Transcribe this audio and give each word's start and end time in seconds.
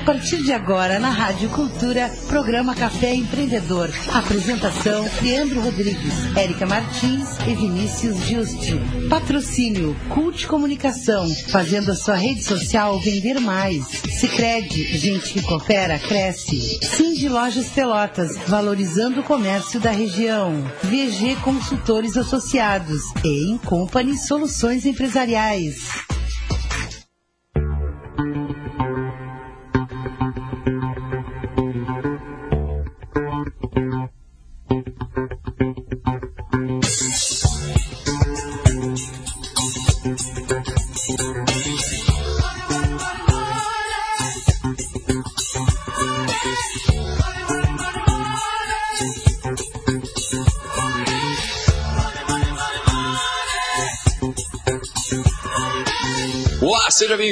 A 0.00 0.02
partir 0.02 0.42
de 0.42 0.50
agora, 0.50 0.98
na 0.98 1.10
Rádio 1.10 1.50
Cultura, 1.50 2.10
programa 2.26 2.74
Café 2.74 3.14
Empreendedor. 3.14 3.90
Apresentação: 4.14 5.06
Leandro 5.20 5.60
Rodrigues, 5.60 6.34
Érica 6.34 6.66
Martins 6.66 7.28
e 7.46 7.54
Vinícius 7.54 8.16
Justi. 8.26 8.80
Patrocínio: 9.10 9.94
Cult 10.08 10.46
Comunicação, 10.46 11.28
fazendo 11.50 11.92
a 11.92 11.94
sua 11.94 12.14
rede 12.14 12.42
social 12.42 12.98
vender 12.98 13.38
mais. 13.40 13.86
Sicredi, 14.18 14.84
gente 14.96 15.34
que 15.34 15.42
coopera, 15.42 15.98
cresce. 15.98 16.80
De 17.20 17.28
Lojas 17.28 17.68
Pelotas, 17.68 18.38
valorizando 18.46 19.20
o 19.20 19.24
comércio 19.24 19.78
da 19.78 19.90
região. 19.90 20.64
VG 20.82 21.36
Consultores 21.44 22.16
Associados 22.16 23.02
e 23.22 23.58
Company 23.66 24.16
Soluções 24.16 24.86
Empresariais. 24.86 26.09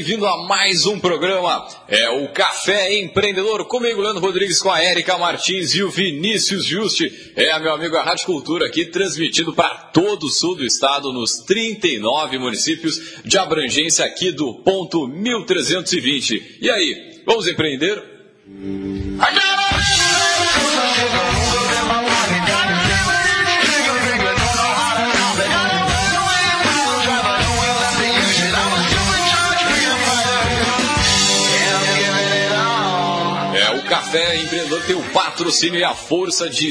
Bem-vindo 0.09 0.27
a 0.27 0.47
mais 0.47 0.87
um 0.87 0.99
programa. 0.99 1.69
É 1.87 2.09
o 2.09 2.33
Café 2.33 2.99
Empreendedor, 2.99 3.67
comigo, 3.67 4.01
Leandro 4.01 4.23
Rodrigues, 4.23 4.59
com 4.59 4.71
a 4.71 4.83
Érica 4.83 5.19
Martins 5.19 5.75
e 5.75 5.83
o 5.83 5.91
Vinícius 5.91 6.65
Juste. 6.65 7.33
É, 7.37 7.59
meu 7.59 7.75
amigo, 7.75 7.95
a 7.95 8.03
Rádio 8.03 8.25
Cultura 8.25 8.67
aqui, 8.67 8.87
transmitido 8.87 9.53
para 9.53 9.69
todo 9.69 10.25
o 10.25 10.31
sul 10.31 10.57
do 10.57 10.65
estado, 10.65 11.13
nos 11.13 11.41
39 11.41 12.39
municípios 12.39 13.21
de 13.23 13.37
abrangência 13.37 14.03
aqui 14.07 14.33
do 14.33 14.55
ponto 14.55 15.07
1320. 15.07 16.57
E 16.63 16.71
aí, 16.71 17.23
vamos 17.27 17.47
empreender? 17.47 18.03
Café 19.19 19.48
patrocínio 35.49 35.81
e 35.81 35.85
a 35.85 35.95
força 35.95 36.49
de, 36.49 36.71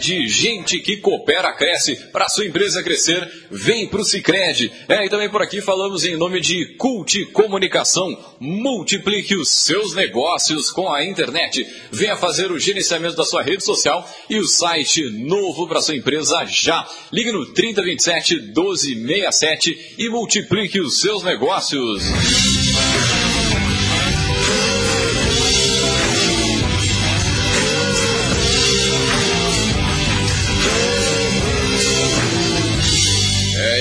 de 0.00 0.28
gente 0.28 0.80
que 0.80 0.96
coopera, 0.96 1.52
cresce. 1.52 1.96
Para 2.10 2.28
sua 2.28 2.46
empresa 2.46 2.82
crescer, 2.82 3.30
vem 3.50 3.86
para 3.86 4.00
o 4.00 4.04
Cicred. 4.04 4.72
É, 4.88 5.04
e 5.04 5.10
também 5.10 5.28
por 5.28 5.42
aqui 5.42 5.60
falamos 5.60 6.04
em 6.04 6.16
nome 6.16 6.40
de 6.40 6.74
Cult 6.76 7.26
Comunicação. 7.26 8.18
Multiplique 8.40 9.36
os 9.36 9.50
seus 9.50 9.94
negócios 9.94 10.70
com 10.70 10.90
a 10.90 11.04
internet. 11.04 11.66
Venha 11.92 12.16
fazer 12.16 12.50
o 12.50 12.58
gerenciamento 12.58 13.16
da 13.16 13.24
sua 13.24 13.42
rede 13.42 13.62
social 13.62 14.08
e 14.28 14.38
o 14.38 14.46
site 14.46 15.02
novo 15.10 15.68
para 15.68 15.82
sua 15.82 15.96
empresa 15.96 16.44
já. 16.46 16.88
Ligue 17.12 17.30
no 17.30 17.52
3027 17.52 18.36
1267 18.54 19.96
e 19.98 20.08
multiplique 20.08 20.80
os 20.80 20.98
seus 20.98 21.22
negócios. 21.22 22.02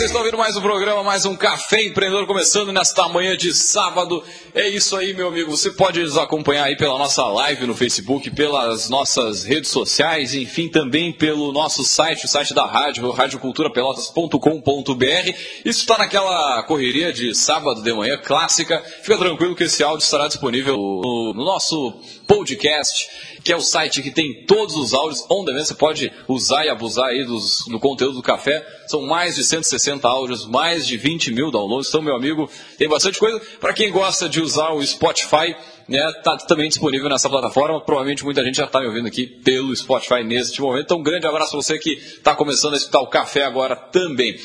vocês 0.00 0.08
estão 0.08 0.22
ouvindo 0.22 0.38
mais 0.38 0.56
um 0.56 0.62
programa, 0.62 1.02
mais 1.02 1.26
um 1.26 1.36
Café 1.36 1.82
Empreendedor 1.82 2.26
começando 2.26 2.72
nesta 2.72 3.06
manhã 3.06 3.36
de 3.36 3.52
sábado. 3.52 4.24
É 4.54 4.66
isso 4.66 4.96
aí, 4.96 5.12
meu 5.12 5.28
amigo. 5.28 5.50
Você 5.50 5.72
pode 5.72 6.00
nos 6.00 6.16
acompanhar 6.16 6.64
aí 6.64 6.74
pela 6.74 6.98
nossa 6.98 7.22
live 7.26 7.66
no 7.66 7.74
Facebook, 7.74 8.30
pelas 8.30 8.88
nossas 8.88 9.44
redes 9.44 9.68
sociais, 9.68 10.32
enfim, 10.32 10.70
também 10.70 11.12
pelo 11.12 11.52
nosso 11.52 11.84
site, 11.84 12.24
o 12.24 12.28
site 12.28 12.54
da 12.54 12.64
rádio, 12.64 13.10
radioculturapelotas.com.br. 13.10 15.34
Isso 15.66 15.80
está 15.80 15.98
naquela 15.98 16.62
correria 16.62 17.12
de 17.12 17.34
sábado 17.34 17.82
de 17.82 17.92
manhã 17.92 18.16
clássica. 18.16 18.82
Fica 19.02 19.18
tranquilo 19.18 19.54
que 19.54 19.64
esse 19.64 19.82
áudio 19.82 20.02
estará 20.02 20.28
disponível 20.28 20.78
no, 20.78 21.34
no 21.34 21.44
nosso 21.44 21.92
podcast 22.26 23.06
que 23.50 23.54
é 23.54 23.56
o 23.56 23.60
site 23.60 24.00
que 24.00 24.12
tem 24.12 24.44
todos 24.46 24.76
os 24.76 24.94
áudios 24.94 25.26
on 25.28 25.44
demand. 25.44 25.64
Você 25.64 25.74
pode 25.74 26.12
usar 26.28 26.64
e 26.64 26.68
abusar 26.68 27.06
aí 27.06 27.24
dos, 27.24 27.64
do 27.66 27.80
conteúdo 27.80 28.14
do 28.14 28.22
café. 28.22 28.64
São 28.86 29.02
mais 29.02 29.34
de 29.34 29.42
160 29.42 30.06
áudios, 30.06 30.46
mais 30.46 30.86
de 30.86 30.96
20 30.96 31.32
mil 31.32 31.50
downloads. 31.50 31.88
Então, 31.88 32.00
meu 32.00 32.14
amigo, 32.14 32.48
tem 32.78 32.88
bastante 32.88 33.18
coisa. 33.18 33.42
Para 33.58 33.72
quem 33.72 33.90
gosta 33.90 34.28
de 34.28 34.40
usar 34.40 34.70
o 34.70 34.86
Spotify, 34.86 35.56
né, 35.88 36.00
tá 36.22 36.36
também 36.36 36.68
disponível 36.68 37.08
nessa 37.08 37.28
plataforma. 37.28 37.80
Provavelmente 37.80 38.24
muita 38.24 38.44
gente 38.44 38.58
já 38.58 38.66
está 38.66 38.78
me 38.78 38.86
ouvindo 38.86 39.08
aqui 39.08 39.26
pelo 39.26 39.74
Spotify 39.74 40.22
neste 40.22 40.62
momento. 40.62 40.84
Então, 40.84 40.98
um 40.98 41.02
grande 41.02 41.26
abraço 41.26 41.50
para 41.50 41.60
você 41.60 41.76
que 41.76 41.94
está 41.94 42.36
começando 42.36 42.74
a 42.74 42.76
escutar 42.76 43.00
o 43.00 43.08
café 43.08 43.42
agora 43.42 43.74
também. 43.74 44.38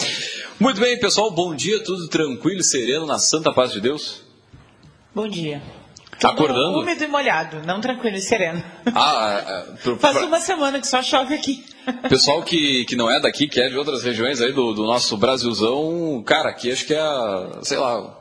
Muito 0.59 0.81
bem, 0.81 0.99
pessoal. 0.99 1.29
Bom 1.29 1.53
dia, 1.53 1.83
tudo 1.83 2.07
tranquilo 2.07 2.61
e 2.61 2.63
sereno 2.63 3.05
na 3.05 3.19
Santa 3.19 3.53
Paz 3.53 3.71
de 3.71 3.79
Deus? 3.79 4.23
Bom 5.13 5.27
dia. 5.27 5.61
Tá 6.19 6.29
acordando? 6.29 6.79
Úmido 6.79 7.03
e 7.03 7.07
molhado, 7.07 7.61
não 7.65 7.81
tranquilo 7.81 8.15
e 8.15 8.21
sereno. 8.21 8.63
Ah, 8.93 9.43
é, 9.45 9.89
é 9.91 9.95
Faz 9.99 10.17
uma 10.17 10.39
semana 10.39 10.79
que 10.79 10.87
só 10.87 11.01
chove 11.01 11.33
aqui. 11.33 11.65
Pessoal 12.09 12.41
que, 12.41 12.85
que 12.85 12.95
não 12.95 13.11
é 13.11 13.19
daqui, 13.19 13.47
que 13.47 13.59
é 13.59 13.69
de 13.69 13.77
outras 13.77 14.03
regiões 14.03 14.41
aí 14.41 14.53
do, 14.53 14.73
do 14.73 14.85
nosso 14.85 15.17
Brasilzão, 15.17 16.23
cara, 16.25 16.49
aqui 16.49 16.71
acho 16.71 16.85
que 16.85 16.93
é, 16.93 17.03
sei 17.63 17.77
lá, 17.77 17.99
o 17.99 18.15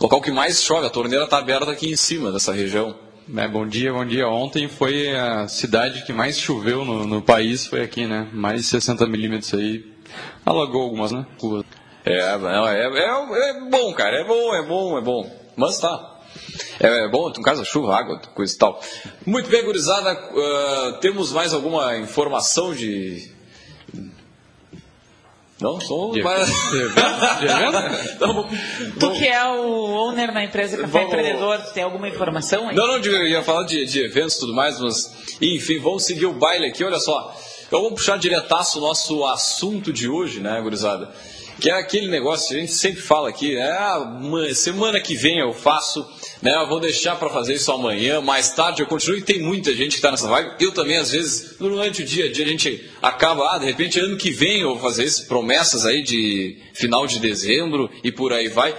local 0.00 0.20
que 0.20 0.30
mais 0.30 0.62
chove. 0.62 0.86
A 0.86 0.90
torneira 0.90 1.26
tá 1.26 1.38
aberta 1.38 1.70
aqui 1.70 1.90
em 1.90 1.96
cima 1.96 2.30
dessa 2.30 2.52
região. 2.52 2.94
É, 3.36 3.48
bom 3.48 3.66
dia, 3.66 3.92
bom 3.92 4.04
dia. 4.04 4.28
Ontem 4.28 4.68
foi 4.68 5.14
a 5.16 5.46
cidade 5.48 6.04
que 6.04 6.12
mais 6.12 6.38
choveu 6.38 6.84
no, 6.84 7.06
no 7.06 7.22
país, 7.22 7.66
foi 7.66 7.82
aqui, 7.82 8.06
né? 8.06 8.28
Mais 8.32 8.62
de 8.62 8.66
60 8.66 9.06
milímetros 9.06 9.52
aí. 9.54 9.84
Alagou 10.44 10.82
algumas, 10.82 11.12
né? 11.12 11.24
É, 12.04 12.14
é, 12.14 12.98
é, 12.98 13.50
é 13.50 13.60
bom, 13.70 13.92
cara, 13.94 14.20
é 14.20 14.24
bom, 14.24 14.54
é 14.54 14.62
bom, 14.62 14.98
é 14.98 15.00
bom. 15.00 15.42
Mas 15.56 15.78
tá, 15.78 16.11
é, 16.80 17.04
é 17.04 17.08
bom, 17.08 17.28
no 17.28 17.42
caso, 17.42 17.64
chuva, 17.64 17.96
água, 17.96 18.20
coisa 18.34 18.54
e 18.54 18.58
tal. 18.58 18.80
Muito 19.24 19.48
bem, 19.48 19.64
gurizada, 19.64 20.12
uh, 20.12 21.00
temos 21.00 21.32
mais 21.32 21.52
alguma 21.54 21.96
informação 21.98 22.74
de. 22.74 23.30
Não, 25.60 25.80
sou 25.80 26.12
de, 26.12 26.22
mais... 26.22 26.48
de 26.70 26.76
evento? 26.76 27.06
então, 28.16 28.48
tu 28.98 29.12
que 29.12 29.28
é 29.28 29.44
o 29.44 29.90
owner 29.90 30.34
na 30.34 30.42
empresa 30.42 30.76
Café 30.76 30.88
vamos... 30.88 31.08
Empreendedor, 31.12 31.58
tem 31.72 31.84
alguma 31.84 32.08
informação 32.08 32.68
aí? 32.68 32.74
Não, 32.74 32.86
não, 32.88 32.96
eu 32.96 33.28
ia 33.28 33.44
falar 33.44 33.62
de, 33.62 33.86
de 33.86 34.00
eventos 34.00 34.34
e 34.34 34.40
tudo 34.40 34.54
mais, 34.54 34.80
mas 34.80 35.38
enfim, 35.40 35.78
vamos 35.78 36.04
seguir 36.04 36.26
o 36.26 36.32
baile 36.32 36.66
aqui, 36.66 36.82
olha 36.82 36.98
só. 36.98 37.32
Então 37.64 37.80
vamos 37.80 38.00
puxar 38.00 38.18
diretaço 38.18 38.78
o 38.78 38.82
nosso 38.82 39.24
assunto 39.24 39.92
de 39.92 40.08
hoje, 40.08 40.40
né, 40.40 40.60
gurizada? 40.60 41.08
Que 41.60 41.70
é 41.70 41.74
aquele 41.74 42.08
negócio 42.08 42.48
que 42.48 42.56
a 42.56 42.58
gente 42.58 42.72
sempre 42.72 43.00
fala 43.00 43.28
aqui, 43.28 43.56
é, 43.56 43.70
ah, 43.70 44.18
semana 44.54 45.00
que 45.00 45.14
vem 45.14 45.38
eu 45.38 45.52
faço 45.52 46.04
né? 46.42 46.52
Eu 46.60 46.68
vou 46.68 46.80
deixar 46.80 47.16
para 47.16 47.30
fazer 47.30 47.54
isso 47.54 47.70
amanhã, 47.70 48.20
mais 48.20 48.52
tarde 48.52 48.82
eu 48.82 48.86
continuo. 48.86 49.16
E 49.16 49.22
tem 49.22 49.40
muita 49.40 49.72
gente 49.74 49.90
que 49.90 49.96
está 49.96 50.10
nessa 50.10 50.28
vibe. 50.28 50.56
Eu 50.60 50.72
também, 50.72 50.98
às 50.98 51.12
vezes, 51.12 51.56
durante 51.58 52.02
o 52.02 52.04
dia 52.04 52.26
a 52.26 52.32
dia, 52.32 52.44
a 52.44 52.48
gente 52.48 52.90
acaba, 53.00 53.54
ah, 53.54 53.58
de 53.58 53.66
repente, 53.66 54.00
ano 54.00 54.16
que 54.16 54.30
vem 54.30 54.60
eu 54.60 54.70
vou 54.70 54.80
fazer 54.80 55.04
isso, 55.04 55.26
promessas 55.28 55.86
aí 55.86 56.02
de 56.02 56.58
final 56.74 57.06
de 57.06 57.20
dezembro 57.20 57.88
e 58.02 58.10
por 58.10 58.32
aí 58.32 58.48
vai. 58.48 58.76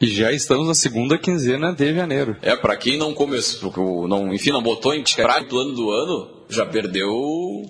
E 0.00 0.06
já 0.06 0.30
estamos 0.30 0.68
na 0.68 0.74
segunda 0.74 1.18
quinzena 1.18 1.72
de 1.72 1.92
janeiro. 1.92 2.36
É, 2.40 2.54
para 2.54 2.76
quem 2.76 2.96
não 2.96 3.12
começou, 3.12 4.06
não, 4.06 4.32
enfim, 4.32 4.50
não 4.50 4.62
botou 4.62 4.94
em 4.94 5.02
o 5.02 5.44
plano 5.46 5.72
do 5.72 5.90
ano, 5.90 6.30
já 6.48 6.64
perdeu 6.64 7.08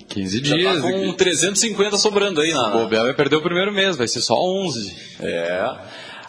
15 0.09 0.45
já 0.45 0.55
dias. 0.55 0.83
Tá 0.83 0.93
com 0.93 1.13
350 1.15 1.97
sobrando 1.97 2.43
aí 2.43 2.53
na. 2.53 2.69
O 2.69 2.83
Bobel 2.83 3.05
vai 3.05 3.15
perder 3.15 3.37
o 3.37 3.41
primeiro 3.41 3.73
mês, 3.73 3.97
vai 3.97 4.07
ser 4.07 4.21
só 4.21 4.35
11. 4.35 4.95
É. 5.21 5.75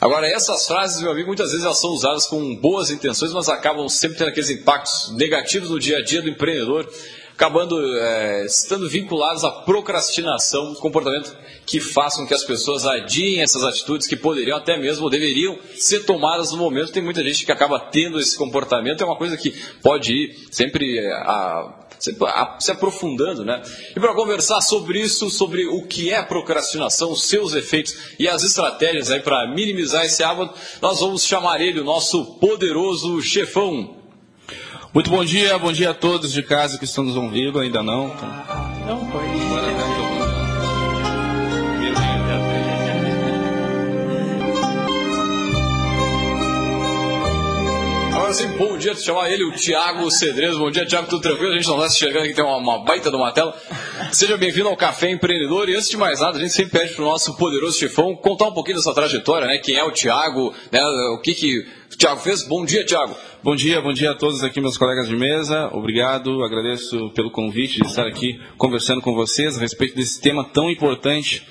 Agora, 0.01 0.27
essas 0.27 0.65
frases, 0.65 1.01
meu 1.01 1.11
amigo, 1.11 1.27
muitas 1.27 1.51
vezes 1.51 1.65
elas 1.65 1.79
são 1.79 1.89
usadas 1.91 2.25
com 2.25 2.55
boas 2.55 2.89
intenções, 2.89 3.33
mas 3.33 3.49
acabam 3.49 3.89
sempre 3.89 4.17
tendo 4.17 4.29
aqueles 4.29 4.49
impactos 4.49 5.13
negativos 5.17 5.69
no 5.69 5.79
dia 5.79 5.97
a 5.97 6.01
dia 6.01 6.21
do 6.21 6.29
empreendedor, 6.29 6.89
acabando 7.33 7.75
é, 7.97 8.45
estando 8.45 8.89
vinculados 8.89 9.43
à 9.43 9.51
procrastinação, 9.51 10.73
comportamento 10.75 11.35
que 11.65 11.81
façam 11.81 12.25
que 12.25 12.33
as 12.33 12.45
pessoas 12.45 12.85
adiem 12.85 13.41
essas 13.41 13.63
atitudes 13.63 14.07
que 14.07 14.15
poderiam 14.15 14.57
até 14.57 14.77
mesmo 14.77 15.03
ou 15.03 15.09
deveriam 15.09 15.59
ser 15.75 16.05
tomadas 16.05 16.51
no 16.51 16.57
momento. 16.57 16.93
Tem 16.93 17.03
muita 17.03 17.21
gente 17.21 17.45
que 17.45 17.51
acaba 17.51 17.77
tendo 17.77 18.19
esse 18.19 18.37
comportamento, 18.37 19.01
é 19.01 19.05
uma 19.05 19.17
coisa 19.17 19.35
que 19.35 19.51
pode 19.83 20.13
ir 20.13 20.47
sempre 20.49 20.97
é, 20.97 21.11
a 21.11 21.88
se 21.99 22.71
aprofundando, 22.71 23.43
né? 23.43 23.61
E 23.95 23.99
para 23.99 24.13
conversar 24.13 24.61
sobre 24.61 24.99
isso, 24.99 25.29
sobre 25.29 25.65
o 25.67 25.83
que 25.83 26.11
é 26.11 26.21
procrastinação, 26.21 27.15
seus 27.15 27.53
efeitos 27.53 27.95
e 28.17 28.27
as 28.27 28.43
estratégias 28.43 29.11
aí 29.11 29.19
para 29.19 29.47
minimizar 29.47 30.05
esse 30.05 30.23
hábito, 30.23 30.53
nós 30.81 30.99
vamos 30.99 31.25
chamar 31.25 31.61
ele, 31.61 31.79
o 31.79 31.83
nosso 31.83 32.25
poderoso 32.39 33.21
chefão. 33.21 33.97
Muito 34.93 35.09
bom 35.09 35.23
dia, 35.23 35.57
bom 35.59 35.71
dia 35.71 35.91
a 35.91 35.93
todos 35.93 36.31
de 36.31 36.41
casa 36.41 36.79
que 36.79 36.85
estão 36.85 37.03
nos 37.03 37.15
ouvindo, 37.15 37.59
ainda 37.59 37.83
não. 37.83 38.07
Não 38.87 39.11
foi. 39.11 39.68
Agora 48.29 48.47
sim, 48.47 48.57
bom 48.57 48.77
dia, 48.77 48.93
te 48.93 49.01
chamar 49.01 49.31
ele, 49.31 49.43
o 49.43 49.51
Thiago 49.53 50.11
Cedreiro. 50.11 50.59
Bom 50.59 50.69
dia, 50.69 50.85
Thiago, 50.85 51.09
tudo 51.09 51.19
tranquilo? 51.19 51.51
A 51.51 51.55
gente 51.55 51.67
não 51.67 51.77
está 51.77 51.89
se 51.89 51.95
enxergando 51.95 52.25
aqui, 52.25 52.35
tem 52.35 52.43
uma, 52.43 52.57
uma 52.57 52.77
baita 52.85 53.09
de 53.09 53.15
uma 53.15 53.31
tela. 53.31 53.59
Seja 54.11 54.37
bem-vindo 54.37 54.67
ao 54.69 54.77
Café 54.77 55.09
Empreendedor. 55.09 55.67
E 55.67 55.75
antes 55.75 55.89
de 55.89 55.97
mais 55.97 56.19
nada, 56.19 56.37
a 56.37 56.39
gente 56.39 56.53
sempre 56.53 56.79
pede 56.79 56.93
para 56.93 57.03
o 57.03 57.07
nosso 57.07 57.35
poderoso 57.37 57.79
chefão 57.79 58.15
contar 58.15 58.49
um 58.49 58.53
pouquinho 58.53 58.77
da 58.77 58.83
sua 58.83 58.93
trajetória, 58.93 59.47
né? 59.47 59.57
Quem 59.57 59.77
é 59.77 59.83
o 59.83 59.91
Thiago, 59.91 60.53
né? 60.71 60.79
o 61.15 61.19
que, 61.21 61.33
que 61.33 61.57
o 61.91 61.97
Thiago 61.97 62.21
fez. 62.21 62.43
Bom 62.43 62.63
dia, 62.63 62.85
Thiago. 62.85 63.15
Bom 63.41 63.55
dia, 63.55 63.81
bom 63.81 63.93
dia 63.93 64.11
a 64.11 64.15
todos 64.15 64.43
aqui, 64.43 64.61
meus 64.61 64.77
colegas 64.77 65.07
de 65.07 65.15
mesa. 65.15 65.67
Obrigado, 65.73 66.43
agradeço 66.43 67.09
pelo 67.15 67.31
convite 67.31 67.81
de 67.81 67.87
estar 67.87 68.05
aqui 68.05 68.39
conversando 68.59 69.01
com 69.01 69.15
vocês 69.15 69.57
a 69.57 69.61
respeito 69.61 69.95
desse 69.95 70.21
tema 70.21 70.43
tão 70.43 70.69
importante 70.69 71.47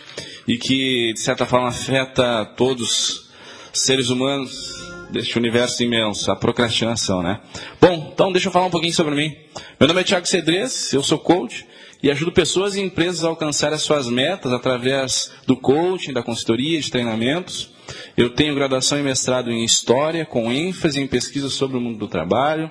e 0.47 0.57
que, 0.57 1.13
de 1.13 1.19
certa 1.19 1.45
forma, 1.45 1.71
afeta 1.71 2.45
todos 2.57 3.29
seres 3.73 4.11
humanos 4.11 4.88
deste 5.11 5.39
universo 5.39 5.83
imenso, 5.83 6.31
a 6.31 6.37
procrastinação, 6.37 7.23
né? 7.23 7.41
Bom, 7.81 8.11
então 8.13 8.33
deixa 8.33 8.49
eu 8.49 8.53
falar 8.53 8.67
um 8.67 8.71
pouquinho 8.71 8.93
sobre 8.93 9.15
mim. 9.15 9.37
Meu 9.79 9.89
nome 9.89 10.01
é 10.01 10.05
Tiago 10.05 10.27
Cedrez, 10.27 10.93
eu 10.93 11.03
sou 11.03 11.19
coach 11.19 11.67
e 12.03 12.11
ajudo 12.11 12.31
pessoas 12.31 12.77
e 12.77 12.81
empresas 12.81 13.25
a 13.25 13.29
alcançar 13.29 13.73
as 13.73 13.83
suas 13.83 14.07
metas 14.09 14.53
através 14.53 15.33
do 15.47 15.57
coaching, 15.57 16.13
da 16.13 16.23
consultoria, 16.23 16.81
de 16.81 16.91
treinamentos. 16.91 17.71
Eu 18.17 18.31
tenho 18.31 18.55
graduação 18.55 18.99
e 18.99 19.03
mestrado 19.03 19.51
em 19.51 19.65
História, 19.65 20.25
com 20.25 20.53
ênfase 20.53 21.01
em 21.01 21.07
pesquisa 21.07 21.49
sobre 21.49 21.79
o 21.79 21.81
mundo 21.81 21.99
do 21.99 22.09
trabalho. 22.09 22.71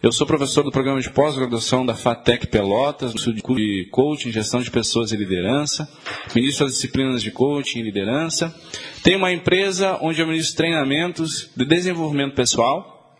Eu 0.00 0.12
sou 0.12 0.24
professor 0.24 0.62
do 0.62 0.70
programa 0.70 1.00
de 1.00 1.10
pós-graduação 1.10 1.84
da 1.84 1.92
FATEC 1.92 2.46
Pelotas, 2.46 3.12
no 3.12 3.34
de 3.34 3.88
coaching, 3.90 4.30
gestão 4.30 4.62
de 4.62 4.70
pessoas 4.70 5.10
e 5.10 5.16
liderança. 5.16 5.90
Ministro 6.32 6.66
das 6.66 6.74
disciplinas 6.74 7.20
de 7.20 7.32
coaching 7.32 7.80
e 7.80 7.82
liderança. 7.82 8.54
Tenho 9.02 9.18
uma 9.18 9.32
empresa 9.32 9.98
onde 10.00 10.20
eu 10.20 10.26
ministro 10.28 10.56
treinamentos 10.56 11.50
de 11.56 11.64
desenvolvimento 11.64 12.36
pessoal 12.36 13.18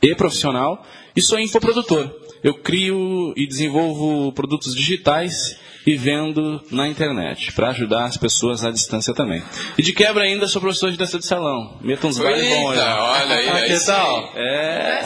e 0.00 0.14
profissional 0.14 0.86
e 1.16 1.20
sou 1.20 1.36
infoprodutor. 1.36 2.08
Eu 2.44 2.54
crio 2.54 3.34
e 3.36 3.44
desenvolvo 3.44 4.30
produtos 4.32 4.72
digitais 4.72 5.58
e 5.86 5.96
vendo 5.96 6.62
na 6.70 6.86
internet, 6.88 7.52
para 7.52 7.70
ajudar 7.70 8.04
as 8.04 8.16
pessoas 8.16 8.64
à 8.64 8.70
distância 8.70 9.14
também. 9.14 9.42
E 9.78 9.82
de 9.82 9.92
quebra 9.92 10.24
ainda 10.24 10.46
sou 10.46 10.60
professor 10.60 10.90
de 10.90 10.98
dança 10.98 11.18
de 11.18 11.26
salão. 11.26 11.78
Meta 11.80 12.06
uns 12.06 12.18
bailes 12.18 12.48
bons. 12.48 12.66
Olha 12.66 13.34
aí, 13.34 13.48
ah, 13.48 13.54
aí 13.54 13.66
que 13.66 13.86
tal? 13.86 14.32
É. 14.36 15.04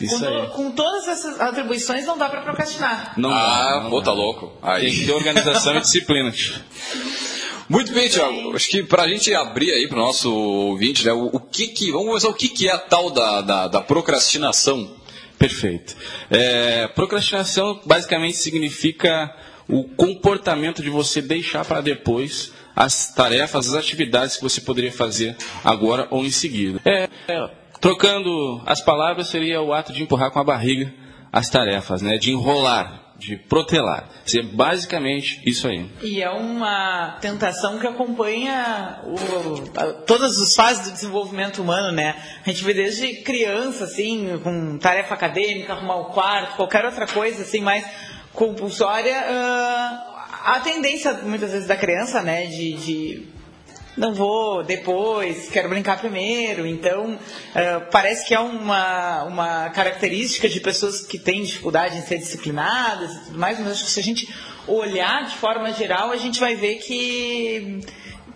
Isso 0.00 0.18
com, 0.18 0.26
aí. 0.26 0.46
com 0.48 0.70
todas 0.72 1.08
essas 1.08 1.40
atribuições 1.40 2.04
não 2.04 2.18
dá 2.18 2.28
para 2.28 2.40
procrastinar. 2.42 3.14
Não 3.16 3.30
ah, 3.32 3.74
dá, 3.74 3.80
não 3.82 3.90
pô, 3.90 4.00
dá. 4.00 4.06
tá 4.06 4.12
louco. 4.12 4.52
Aí. 4.62 4.86
Tem 4.86 4.94
que 4.94 5.06
ter 5.06 5.12
organização 5.12 5.76
e 5.76 5.80
disciplina. 5.80 6.32
Muito 7.68 7.92
bem, 7.92 8.08
Tiago. 8.08 8.56
Acho 8.56 8.68
que 8.68 8.82
para 8.82 9.04
a 9.04 9.08
gente 9.08 9.32
abrir 9.32 9.70
aí 9.70 9.86
para 9.86 9.96
o 9.96 10.04
nosso 10.04 10.34
ouvinte, 10.34 11.06
né, 11.06 11.12
o, 11.12 11.26
o, 11.26 11.38
que 11.38 11.68
que, 11.68 11.92
vamos 11.92 12.08
começar, 12.08 12.28
o 12.28 12.34
que, 12.34 12.48
que 12.48 12.68
é 12.68 12.72
a 12.72 12.78
tal 12.78 13.10
da, 13.10 13.40
da, 13.40 13.68
da 13.68 13.80
procrastinação? 13.80 14.90
Perfeito. 15.38 15.96
É, 16.28 16.88
procrastinação 16.88 17.80
basicamente 17.86 18.38
significa 18.38 19.32
o 19.70 19.84
comportamento 19.84 20.82
de 20.82 20.90
você 20.90 21.22
deixar 21.22 21.64
para 21.64 21.80
depois 21.80 22.52
as 22.74 23.12
tarefas, 23.14 23.68
as 23.68 23.74
atividades 23.74 24.36
que 24.36 24.42
você 24.42 24.60
poderia 24.60 24.92
fazer 24.92 25.36
agora 25.64 26.06
ou 26.10 26.24
em 26.24 26.30
seguida. 26.30 26.80
É, 26.84 27.08
é, 27.28 27.50
trocando 27.80 28.62
as 28.66 28.80
palavras, 28.80 29.28
seria 29.28 29.60
o 29.60 29.72
ato 29.72 29.92
de 29.92 30.02
empurrar 30.02 30.30
com 30.30 30.38
a 30.38 30.44
barriga 30.44 30.92
as 31.32 31.48
tarefas, 31.48 32.02
né, 32.02 32.16
de 32.18 32.32
enrolar 32.32 33.10
de 33.20 33.36
protelar. 33.36 34.08
Seria 34.24 34.50
basicamente 34.50 35.42
isso 35.44 35.68
aí. 35.68 35.86
E 36.02 36.22
é 36.22 36.30
uma 36.30 37.18
tentação 37.20 37.78
que 37.78 37.86
acompanha 37.86 38.98
o, 39.04 40.00
todas 40.06 40.40
as 40.40 40.54
fases 40.54 40.86
do 40.86 40.92
desenvolvimento 40.92 41.60
humano, 41.60 41.92
né? 41.92 42.16
A 42.44 42.50
gente 42.50 42.64
vê 42.64 42.72
desde 42.72 43.16
criança, 43.16 43.84
assim, 43.84 44.40
com 44.42 44.78
tarefa 44.78 45.12
acadêmica, 45.12 45.74
arrumar 45.74 45.96
o 45.96 46.04
quarto, 46.06 46.56
qualquer 46.56 46.86
outra 46.86 47.06
coisa, 47.06 47.42
assim, 47.42 47.60
mais 47.60 47.84
compulsória. 48.32 49.16
Uh, 49.16 50.10
a 50.44 50.60
tendência, 50.62 51.12
muitas 51.22 51.50
vezes, 51.50 51.66
da 51.66 51.76
criança, 51.76 52.22
né, 52.22 52.46
de, 52.46 52.72
de 52.74 53.28
não 53.96 54.14
vou 54.14 54.62
depois, 54.62 55.48
quero 55.50 55.68
brincar 55.68 55.98
primeiro. 55.98 56.66
Então, 56.66 57.14
uh, 57.14 57.90
parece 57.90 58.26
que 58.26 58.34
é 58.34 58.40
uma, 58.40 59.24
uma 59.24 59.70
característica 59.70 60.48
de 60.48 60.60
pessoas 60.60 61.02
que 61.02 61.18
têm 61.18 61.42
dificuldade 61.42 61.98
em 61.98 62.02
ser 62.02 62.18
disciplinadas 62.18 63.12
e 63.12 63.18
tudo 63.26 63.38
mais, 63.38 63.58
mas 63.58 63.72
acho 63.72 63.84
que 63.84 63.90
se 63.90 64.00
a 64.00 64.02
gente 64.02 64.28
olhar 64.66 65.26
de 65.26 65.36
forma 65.36 65.72
geral, 65.72 66.10
a 66.10 66.16
gente 66.16 66.40
vai 66.40 66.54
ver 66.54 66.76
que 66.76 67.80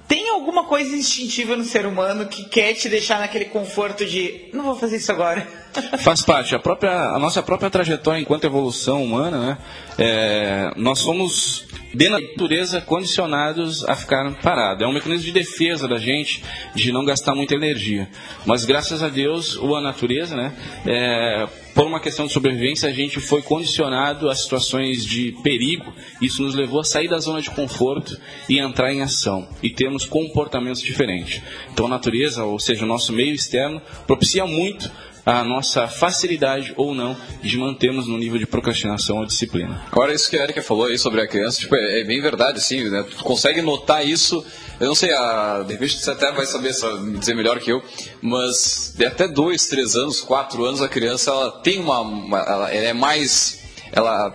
tem 0.06 0.28
alguma 0.28 0.64
coisa 0.64 0.94
instintiva 0.94 1.56
no 1.56 1.64
ser 1.64 1.86
humano 1.86 2.26
que 2.26 2.44
quer 2.44 2.74
te 2.74 2.88
deixar 2.88 3.20
naquele 3.20 3.46
conforto 3.46 4.04
de 4.04 4.50
não 4.52 4.64
vou 4.64 4.76
fazer 4.76 4.96
isso 4.96 5.10
agora. 5.10 5.63
Faz 5.98 6.22
parte. 6.22 6.54
A, 6.54 6.58
própria, 6.58 6.92
a 7.10 7.18
nossa 7.18 7.42
própria 7.42 7.70
trajetória 7.70 8.20
enquanto 8.20 8.44
evolução 8.44 9.02
humana, 9.02 9.38
né? 9.38 9.58
É, 9.98 10.72
nós 10.76 10.98
somos, 10.98 11.66
de 11.92 12.08
natureza, 12.08 12.80
condicionados 12.80 13.84
a 13.88 13.94
ficar 13.94 14.30
parados. 14.40 14.82
É 14.82 14.86
um 14.86 14.92
mecanismo 14.92 15.24
de 15.24 15.32
defesa 15.32 15.86
da 15.86 15.98
gente, 15.98 16.42
de 16.74 16.92
não 16.92 17.04
gastar 17.04 17.34
muita 17.34 17.54
energia. 17.54 18.08
Mas, 18.44 18.64
graças 18.64 19.02
a 19.02 19.08
Deus, 19.08 19.56
ou 19.56 19.76
a 19.76 19.80
natureza, 19.80 20.36
né? 20.36 20.52
É, 20.86 21.46
por 21.74 21.86
uma 21.86 21.98
questão 21.98 22.26
de 22.26 22.32
sobrevivência, 22.32 22.88
a 22.88 22.92
gente 22.92 23.18
foi 23.18 23.42
condicionado 23.42 24.30
a 24.30 24.34
situações 24.34 25.04
de 25.04 25.32
perigo. 25.42 25.92
Isso 26.20 26.42
nos 26.42 26.54
levou 26.54 26.80
a 26.80 26.84
sair 26.84 27.08
da 27.08 27.18
zona 27.18 27.42
de 27.42 27.50
conforto 27.50 28.16
e 28.48 28.58
entrar 28.58 28.92
em 28.92 29.02
ação. 29.02 29.48
E 29.60 29.70
temos 29.70 30.04
comportamentos 30.04 30.80
diferentes. 30.80 31.42
Então, 31.72 31.86
a 31.86 31.88
natureza, 31.88 32.44
ou 32.44 32.60
seja, 32.60 32.84
o 32.84 32.88
nosso 32.88 33.12
meio 33.12 33.34
externo, 33.34 33.82
propicia 34.06 34.46
muito 34.46 34.90
a 35.24 35.42
nossa 35.42 35.88
facilidade 35.88 36.74
ou 36.76 36.94
não 36.94 37.16
de 37.42 37.56
mantermos 37.56 38.06
no 38.06 38.18
nível 38.18 38.38
de 38.38 38.46
procrastinação 38.46 39.18
ou 39.18 39.26
disciplina. 39.26 39.82
Agora, 39.90 40.12
isso 40.12 40.28
que 40.28 40.36
a 40.36 40.42
Erika 40.42 40.62
falou 40.62 40.86
aí 40.86 40.98
sobre 40.98 41.20
a 41.20 41.26
criança, 41.26 41.60
tipo, 41.60 41.74
é, 41.74 42.00
é, 42.00 42.04
bem 42.04 42.20
verdade, 42.20 42.58
assim, 42.58 42.88
né? 42.90 43.04
Tu 43.08 43.24
consegue 43.24 43.62
notar 43.62 44.06
isso, 44.06 44.44
eu 44.78 44.88
não 44.88 44.94
sei, 44.94 45.12
a, 45.12 45.62
de 45.66 45.72
repente 45.72 45.98
você 45.98 46.10
até 46.10 46.30
vai 46.32 46.44
saber 46.44 46.74
me 47.00 47.18
dizer 47.18 47.34
melhor 47.34 47.58
que 47.58 47.72
eu, 47.72 47.82
mas 48.20 48.92
de 48.96 49.06
até 49.06 49.26
dois, 49.26 49.66
três 49.66 49.96
anos, 49.96 50.20
quatro 50.20 50.64
anos, 50.64 50.82
a 50.82 50.88
criança, 50.88 51.30
ela 51.30 51.50
tem 51.50 51.80
uma, 51.80 52.00
uma 52.00 52.38
ela, 52.40 52.70
ela 52.70 52.88
é 52.88 52.92
mais, 52.92 53.60
ela 53.92 54.34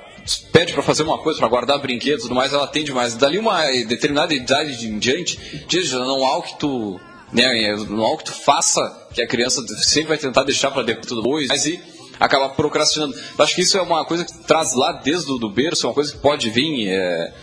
pede 0.52 0.74
para 0.74 0.84
fazer 0.84 1.04
uma 1.04 1.18
coisa, 1.20 1.40
para 1.40 1.48
guardar 1.48 1.80
brinquedos 1.80 2.22
e 2.26 2.28
tudo 2.28 2.36
mais, 2.36 2.54
ela 2.54 2.68
tende 2.68 2.92
mais. 2.92 3.16
Dali 3.16 3.38
uma 3.38 3.64
determinada 3.88 4.34
idade 4.34 4.88
em 4.88 4.98
diante, 4.98 5.66
diz, 5.68 5.92
não 5.92 6.26
há 6.26 6.38
o 6.38 6.44
que 6.44 6.58
tu 6.58 7.00
né, 7.32 7.76
não 7.90 8.04
é 8.04 8.06
algo 8.06 8.18
que 8.18 8.26
tu 8.26 8.34
faça, 8.34 8.82
que 9.14 9.22
a 9.22 9.28
criança 9.28 9.62
sempre 9.78 10.10
vai 10.10 10.18
tentar 10.18 10.44
deixar 10.44 10.72
para 10.72 10.84
depois, 10.84 11.48
mas 11.48 11.66
e 11.66 11.80
acaba 12.20 12.50
procrastinando. 12.50 13.16
Eu 13.38 13.44
acho 13.44 13.56
que 13.56 13.62
isso 13.62 13.78
é 13.78 13.82
uma 13.82 14.04
coisa 14.06 14.26
que 14.26 14.38
traz 14.46 14.74
lá 14.74 14.92
desde 14.92 15.32
o 15.32 15.38
do 15.38 15.50
berço, 15.50 15.86
é 15.86 15.90
uma 15.90 15.96
coisa 15.96 16.12
que 16.12 16.18
pode 16.18 16.50
vir, 16.50 16.90
é, 16.90 17.34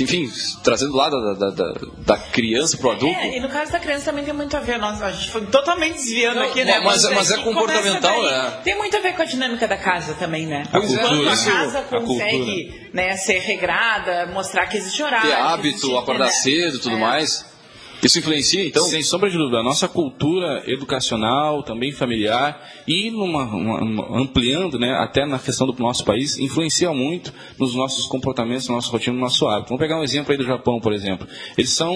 enfim, 0.00 0.30
trazendo 0.62 0.94
lá 0.94 1.08
da, 1.08 1.32
da, 1.32 1.50
da, 1.50 1.72
da 1.98 2.16
criança 2.18 2.76
para 2.76 2.88
o 2.88 2.90
adulto. 2.90 3.18
É, 3.18 3.38
e 3.38 3.40
no 3.40 3.48
caso 3.48 3.72
da 3.72 3.78
criança 3.78 4.06
também 4.06 4.24
tem 4.24 4.34
muito 4.34 4.54
a 4.56 4.60
ver, 4.60 4.78
nós, 4.78 5.00
a 5.00 5.10
gente 5.10 5.30
foi 5.30 5.46
totalmente 5.46 5.94
desviando 5.94 6.40
Não, 6.40 6.42
aqui, 6.50 6.62
né? 6.62 6.78
Mas, 6.80 7.02
mas 7.04 7.30
é 7.30 7.38
comportamental, 7.38 8.22
né? 8.22 8.58
Tem 8.62 8.76
muito 8.76 8.94
a 8.96 9.00
ver 9.00 9.14
com 9.14 9.22
a 9.22 9.24
dinâmica 9.24 9.66
da 9.66 9.78
casa 9.78 10.14
também, 10.14 10.46
né? 10.46 10.64
A 10.72 10.80
cultura, 10.80 11.00
Quando 11.00 11.28
a 11.28 11.32
isso, 11.32 11.50
casa 11.50 11.78
a 11.78 12.00
consegue 12.00 12.90
né, 12.92 13.16
ser 13.16 13.38
regrada, 13.38 14.26
mostrar 14.26 14.66
que 14.66 14.76
existe 14.76 15.02
horário. 15.02 15.30
Ter 15.30 15.36
hábito, 15.36 15.76
existe, 15.78 15.96
acordar 15.96 16.26
né? 16.26 16.32
cedo 16.32 16.76
e 16.76 16.80
tudo 16.80 16.96
É. 16.96 17.00
mais. 17.00 17.46
Isso 18.02 18.18
influencia, 18.20 18.64
então? 18.64 18.84
Sem 18.84 19.02
sombra 19.02 19.28
de 19.28 19.36
dúvida. 19.36 19.58
A 19.58 19.62
nossa 19.62 19.88
cultura 19.88 20.62
educacional, 20.66 21.62
também 21.64 21.90
familiar, 21.90 22.60
e 22.86 23.10
numa, 23.10 23.42
uma, 23.42 23.82
uma, 23.82 24.20
ampliando 24.20 24.78
né, 24.78 24.92
até 24.92 25.26
na 25.26 25.38
questão 25.38 25.66
do 25.66 25.74
nosso 25.82 26.04
país, 26.04 26.38
influencia 26.38 26.92
muito 26.92 27.32
nos 27.58 27.74
nossos 27.74 28.06
comportamentos, 28.06 28.68
na 28.68 28.76
nossa 28.76 28.90
rotina, 28.90 29.14
no 29.14 29.20
nosso 29.20 29.46
hábito. 29.48 29.70
Vamos 29.70 29.80
pegar 29.80 29.98
um 29.98 30.04
exemplo 30.04 30.30
aí 30.30 30.38
do 30.38 30.44
Japão, 30.44 30.80
por 30.80 30.92
exemplo. 30.92 31.26
Eles 31.56 31.70
são, 31.70 31.94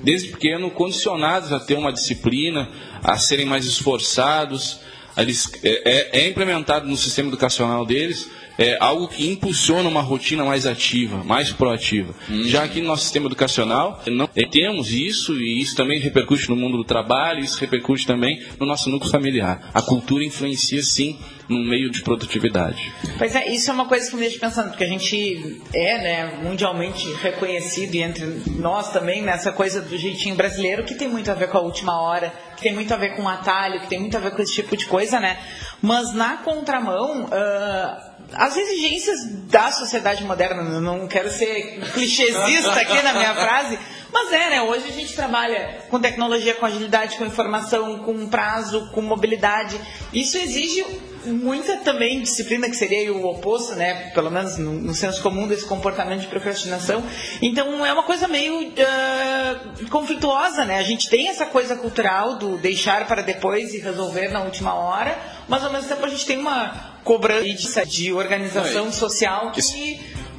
desde 0.00 0.28
pequeno, 0.28 0.70
condicionados 0.70 1.52
a 1.52 1.60
ter 1.60 1.78
uma 1.78 1.92
disciplina, 1.92 2.68
a 3.02 3.16
serem 3.16 3.46
mais 3.46 3.64
esforçados. 3.66 4.80
Eles, 5.16 5.50
é, 5.62 6.18
é, 6.18 6.20
é 6.22 6.28
implementado 6.28 6.88
no 6.88 6.96
sistema 6.96 7.28
educacional 7.28 7.86
deles 7.86 8.28
é 8.58 8.76
algo 8.80 9.08
que 9.08 9.26
impulsiona 9.26 9.88
uma 9.88 10.00
rotina 10.00 10.44
mais 10.44 10.66
ativa, 10.66 11.22
mais 11.24 11.52
proativa. 11.52 12.14
Hum. 12.30 12.44
Já 12.44 12.64
aqui 12.64 12.80
no 12.80 12.88
nosso 12.88 13.02
sistema 13.02 13.26
educacional, 13.26 14.02
não 14.06 14.26
temos 14.26 14.92
isso, 14.92 15.34
e 15.38 15.60
isso 15.60 15.76
também 15.76 15.98
repercute 16.00 16.48
no 16.48 16.56
mundo 16.56 16.78
do 16.78 16.84
trabalho, 16.84 17.40
isso 17.40 17.60
repercute 17.60 18.06
também 18.06 18.42
no 18.58 18.66
nosso 18.66 18.88
núcleo 18.90 19.10
familiar. 19.10 19.70
A 19.74 19.82
cultura 19.82 20.24
influencia, 20.24 20.82
sim, 20.82 21.18
no 21.48 21.64
meio 21.64 21.90
de 21.90 22.02
produtividade. 22.02 22.92
Pois 23.18 23.34
é, 23.34 23.48
isso 23.48 23.70
é 23.70 23.74
uma 23.74 23.86
coisa 23.86 24.10
que 24.10 24.16
me 24.16 24.22
deixa 24.22 24.38
pensando, 24.38 24.70
porque 24.70 24.84
a 24.84 24.88
gente 24.88 25.60
é 25.72 25.98
né, 25.98 26.40
mundialmente 26.42 27.06
reconhecido, 27.22 27.94
e 27.94 28.02
entre 28.02 28.24
nós 28.58 28.92
também, 28.92 29.22
nessa 29.22 29.52
coisa 29.52 29.80
do 29.80 29.96
jeitinho 29.96 30.34
brasileiro, 30.34 30.84
que 30.84 30.94
tem 30.94 31.08
muito 31.08 31.30
a 31.30 31.34
ver 31.34 31.48
com 31.48 31.58
a 31.58 31.60
última 31.60 32.00
hora, 32.00 32.32
que 32.56 32.62
tem 32.62 32.74
muito 32.74 32.92
a 32.92 32.96
ver 32.96 33.14
com 33.14 33.22
o 33.22 33.28
atalho, 33.28 33.80
que 33.80 33.86
tem 33.86 34.00
muito 34.00 34.16
a 34.16 34.20
ver 34.20 34.32
com 34.32 34.42
esse 34.42 34.54
tipo 34.54 34.76
de 34.76 34.86
coisa, 34.86 35.20
né? 35.20 35.38
Mas 35.82 36.14
na 36.14 36.38
contramão. 36.38 37.26
Uh, 37.26 38.15
as 38.32 38.56
exigências 38.56 39.18
da 39.48 39.70
sociedade 39.70 40.24
moderna, 40.24 40.62
não 40.80 41.06
quero 41.06 41.30
ser 41.30 41.80
clichêsista 41.92 42.80
aqui 42.80 43.02
na 43.02 43.12
minha 43.12 43.34
frase, 43.34 43.78
mas 44.12 44.32
é, 44.32 44.50
né? 44.50 44.62
Hoje 44.62 44.84
a 44.88 44.92
gente 44.92 45.14
trabalha 45.14 45.84
com 45.90 46.00
tecnologia, 46.00 46.54
com 46.54 46.66
agilidade, 46.66 47.16
com 47.16 47.24
informação, 47.24 47.98
com 47.98 48.26
prazo, 48.28 48.90
com 48.92 49.02
mobilidade. 49.02 49.80
Isso 50.12 50.38
exige 50.38 50.84
muita 51.24 51.78
também 51.78 52.20
disciplina, 52.20 52.68
que 52.68 52.76
seria 52.76 53.12
o 53.12 53.26
oposto, 53.26 53.74
né? 53.74 54.10
Pelo 54.14 54.30
menos 54.30 54.56
no, 54.56 54.72
no 54.72 54.94
senso 54.94 55.22
comum 55.22 55.46
desse 55.46 55.66
comportamento 55.66 56.20
de 56.20 56.28
procrastinação. 56.28 57.04
Então 57.42 57.84
é 57.84 57.92
uma 57.92 58.04
coisa 58.04 58.26
meio 58.26 58.68
uh, 58.68 59.88
conflituosa, 59.90 60.64
né? 60.64 60.78
A 60.78 60.84
gente 60.84 61.08
tem 61.08 61.28
essa 61.28 61.46
coisa 61.46 61.76
cultural 61.76 62.36
do 62.36 62.56
deixar 62.56 63.06
para 63.06 63.22
depois 63.22 63.74
e 63.74 63.78
resolver 63.78 64.28
na 64.28 64.42
última 64.42 64.74
hora, 64.74 65.16
mas 65.48 65.62
ao 65.62 65.72
mesmo 65.72 65.88
tempo 65.88 66.04
a 66.04 66.08
gente 66.08 66.24
tem 66.24 66.38
uma 66.38 66.95
cobrança 67.06 67.86
de 67.86 68.12
organização 68.12 68.90
social 68.90 69.52
que 69.52 69.62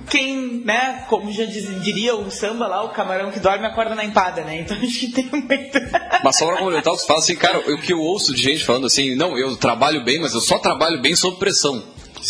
quem, 0.09 0.62
né, 0.63 1.05
como 1.09 1.31
já 1.31 1.45
diz, 1.45 1.83
diria 1.83 2.15
o 2.15 2.31
samba 2.31 2.67
lá, 2.67 2.83
o 2.83 2.89
camarão 2.89 3.31
que 3.31 3.39
dorme 3.39 3.65
acorda 3.65 3.93
na 3.93 4.05
empada, 4.05 4.41
né? 4.41 4.62
Então 4.62 4.77
a 4.77 4.79
gente 4.79 5.12
tem 5.12 5.25
muito. 5.25 5.79
mas 6.24 6.38
só 6.38 6.45
pra 6.45 6.57
complementar, 6.57 6.93
você 6.93 7.05
fala 7.05 7.19
assim, 7.19 7.36
cara, 7.36 7.59
o 7.59 7.81
que 7.81 7.91
eu 7.93 8.00
ouço 8.00 8.33
de 8.33 8.41
gente 8.41 8.63
falando 8.63 8.88
assim, 8.88 9.15
não, 9.15 9.38
eu 9.38 9.55
trabalho 9.57 10.03
bem, 10.03 10.19
mas 10.19 10.33
eu 10.33 10.41
só 10.41 10.59
trabalho 10.59 11.01
bem 11.01 11.15
sob 11.15 11.38
pressão. 11.38 11.83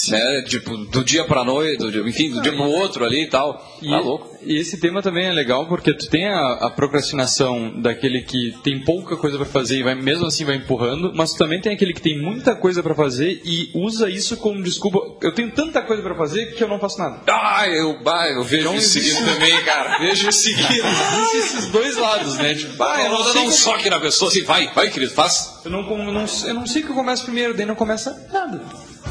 Né? 0.10 0.44
Tipo, 0.44 0.78
do 0.78 1.04
dia 1.04 1.24
pra 1.24 1.44
noite, 1.44 1.78
do, 1.78 2.08
enfim, 2.08 2.30
do 2.30 2.42
dia 2.42 2.54
pro 2.54 2.70
outro 2.70 3.06
ali 3.06 3.24
e 3.24 3.28
tal. 3.28 3.78
E, 3.82 3.90
tá 3.90 4.00
louco. 4.00 4.38
E 4.42 4.58
esse 4.58 4.80
tema 4.80 5.02
também 5.02 5.26
é 5.26 5.32
legal 5.32 5.68
porque 5.68 5.94
tu 5.94 6.08
tem 6.10 6.28
a, 6.28 6.54
a 6.62 6.70
procrastinação 6.70 7.82
daquele 7.82 8.22
que 8.22 8.56
tem 8.64 8.84
pouca 8.84 9.18
coisa 9.18 9.38
para 9.38 9.46
fazer 9.46 9.80
e 9.80 9.84
vai 9.84 9.96
mesmo 9.96 10.26
assim 10.28 10.46
vai 10.46 10.56
empurrando, 10.56 11.12
mas 11.16 11.34
tu 11.34 11.38
também 11.38 11.60
tem 11.60 11.74
aquele 11.74 11.94
que 11.94 12.02
tem 12.02 12.22
muita 12.22 12.56
coisa 12.56 12.84
para 12.84 12.94
fazer 12.94 13.42
e 13.44 13.72
usa 13.74 14.10
isso 14.10 14.38
como 14.38 14.62
desculpa. 14.62 15.00
Eu 15.22 15.34
tenho 15.34 15.52
tanta 15.52 15.82
coisa 15.82 16.02
para 16.02 16.16
fazer 16.16 16.54
que 16.54 16.64
eu 16.64 16.68
não 16.68 16.80
faço 16.80 17.00
nada. 17.00 17.22
Ah, 17.28 17.68
eu, 17.68 18.02
bah, 18.04 18.28
eu 18.30 18.44
vejo 18.44 18.70
então, 18.70 18.80
seguido 18.80 19.26
também, 19.26 19.64
cara. 19.64 19.98
Vejo 20.08 20.32
seguido. 20.32 20.68
Existe 20.68 21.38
esses 21.38 21.66
dois 21.72 21.98
lados, 21.98 22.38
né? 22.38 22.54
Tipo, 22.54 22.76
bah, 22.76 23.02
eu 23.02 23.10
não 23.10 23.24
vou 23.24 23.34
dar 23.34 23.42
um 23.42 23.52
choque 23.52 23.90
na 23.90 24.00
pessoa 24.00 24.30
assim, 24.30 24.44
vai, 24.44 24.72
vai, 24.74 24.90
querido, 24.90 25.12
faz. 25.12 25.60
Eu 25.66 25.72
não, 25.72 25.82
não, 25.84 26.26
eu 26.46 26.54
não 26.54 26.68
sei 26.68 26.84
que 26.84 26.90
eu 26.90 26.96
começo 26.96 27.24
primeiro, 27.24 27.54
daí 27.54 27.66
não 27.66 27.76
começa 27.76 28.28
nada. 28.32 28.62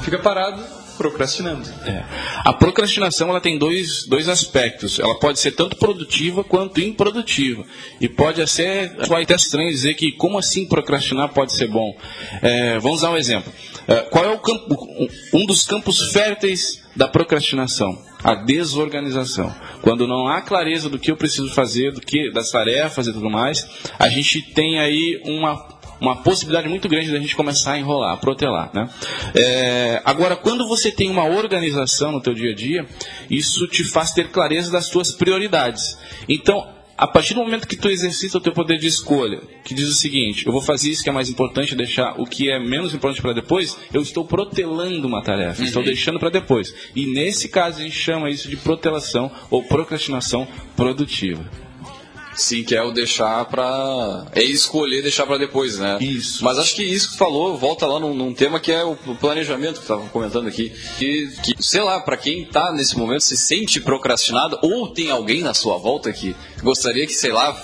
Fica 0.06 0.20
parado 0.20 0.62
procrastinando. 0.96 1.68
É. 1.84 2.04
A 2.44 2.52
procrastinação 2.52 3.28
ela 3.28 3.40
tem 3.40 3.58
dois, 3.58 4.06
dois 4.06 4.28
aspectos. 4.28 5.00
Ela 5.00 5.18
pode 5.18 5.40
ser 5.40 5.50
tanto 5.50 5.74
produtiva 5.74 6.44
quanto 6.44 6.80
improdutiva. 6.80 7.64
E 8.00 8.08
pode 8.08 8.46
ser 8.46 8.92
até 9.00 9.34
estranho 9.34 9.68
dizer 9.68 9.94
que 9.94 10.12
como 10.12 10.38
assim 10.38 10.64
procrastinar 10.64 11.34
pode 11.34 11.54
ser 11.54 11.66
bom. 11.66 11.92
É, 12.40 12.78
vamos 12.78 13.00
dar 13.00 13.10
um 13.10 13.16
exemplo. 13.16 13.52
É, 13.88 13.96
qual 14.02 14.24
é 14.24 14.30
o 14.30 14.38
campo, 14.38 14.76
um 15.34 15.44
dos 15.44 15.66
campos 15.66 16.12
férteis 16.12 16.84
da 16.94 17.08
procrastinação? 17.08 18.00
A 18.22 18.36
desorganização. 18.36 19.52
Quando 19.82 20.06
não 20.06 20.28
há 20.28 20.40
clareza 20.40 20.88
do 20.88 21.00
que 21.00 21.10
eu 21.10 21.16
preciso 21.16 21.52
fazer, 21.52 21.90
do 21.90 22.00
que 22.00 22.30
das 22.30 22.48
tarefas 22.52 23.08
e 23.08 23.12
tudo 23.12 23.28
mais, 23.28 23.68
a 23.98 24.08
gente 24.08 24.40
tem 24.40 24.78
aí 24.78 25.20
uma 25.24 25.75
uma 26.00 26.16
possibilidade 26.16 26.68
muito 26.68 26.88
grande 26.88 27.10
da 27.10 27.18
gente 27.18 27.34
começar 27.34 27.72
a 27.72 27.78
enrolar, 27.78 28.14
a 28.14 28.16
protelar. 28.16 28.70
Né? 28.72 28.88
É, 29.34 30.02
agora, 30.04 30.36
quando 30.36 30.66
você 30.68 30.90
tem 30.90 31.10
uma 31.10 31.24
organização 31.24 32.12
no 32.12 32.20
teu 32.20 32.34
dia 32.34 32.52
a 32.52 32.54
dia, 32.54 32.86
isso 33.30 33.66
te 33.68 33.84
faz 33.84 34.12
ter 34.12 34.30
clareza 34.30 34.70
das 34.70 34.88
tuas 34.88 35.12
prioridades. 35.12 35.98
Então, 36.28 36.76
a 36.98 37.06
partir 37.06 37.34
do 37.34 37.40
momento 37.40 37.68
que 37.68 37.76
tu 37.76 37.90
exercita 37.90 38.38
o 38.38 38.40
teu 38.40 38.52
poder 38.52 38.78
de 38.78 38.86
escolha, 38.86 39.40
que 39.64 39.74
diz 39.74 39.88
o 39.88 39.92
seguinte, 39.92 40.46
eu 40.46 40.52
vou 40.52 40.62
fazer 40.62 40.90
isso 40.90 41.02
que 41.02 41.10
é 41.10 41.12
mais 41.12 41.28
importante, 41.28 41.74
deixar 41.74 42.18
o 42.18 42.24
que 42.24 42.50
é 42.50 42.58
menos 42.58 42.94
importante 42.94 43.20
para 43.20 43.34
depois, 43.34 43.76
eu 43.92 44.00
estou 44.00 44.24
protelando 44.24 45.06
uma 45.06 45.22
tarefa, 45.22 45.60
uhum. 45.60 45.66
estou 45.66 45.82
deixando 45.82 46.18
para 46.18 46.30
depois. 46.30 46.74
E 46.94 47.06
nesse 47.06 47.48
caso 47.48 47.80
a 47.80 47.82
gente 47.82 47.98
chama 47.98 48.30
isso 48.30 48.48
de 48.48 48.56
protelação 48.56 49.30
ou 49.50 49.62
procrastinação 49.62 50.48
produtiva. 50.74 51.65
Sim, 52.36 52.62
que 52.62 52.76
é 52.76 52.82
o 52.82 52.90
deixar 52.90 53.44
pra. 53.46 54.26
É 54.32 54.42
escolher 54.42 55.02
deixar 55.02 55.26
para 55.26 55.38
depois, 55.38 55.78
né? 55.78 55.98
Isso. 56.00 56.44
Mas 56.44 56.58
acho 56.58 56.74
que 56.74 56.82
isso 56.82 57.12
que 57.12 57.16
falou 57.16 57.56
volta 57.56 57.86
lá 57.86 57.98
num, 57.98 58.14
num 58.14 58.34
tema 58.34 58.60
que 58.60 58.70
é 58.70 58.84
o 58.84 58.94
planejamento 59.18 59.76
que 59.76 59.82
estava 59.82 60.06
comentando 60.08 60.46
aqui. 60.46 60.70
Que, 60.98 61.28
que 61.42 61.62
sei 61.62 61.82
lá, 61.82 61.98
para 62.00 62.16
quem 62.16 62.42
está 62.42 62.70
nesse 62.72 62.96
momento 62.96 63.22
se 63.22 63.36
sente 63.36 63.80
procrastinado 63.80 64.58
ou 64.62 64.88
tem 64.88 65.10
alguém 65.10 65.40
na 65.40 65.54
sua 65.54 65.78
volta 65.78 66.12
que 66.12 66.36
gostaria 66.62 67.06
que, 67.06 67.14
sei 67.14 67.32
lá, 67.32 67.56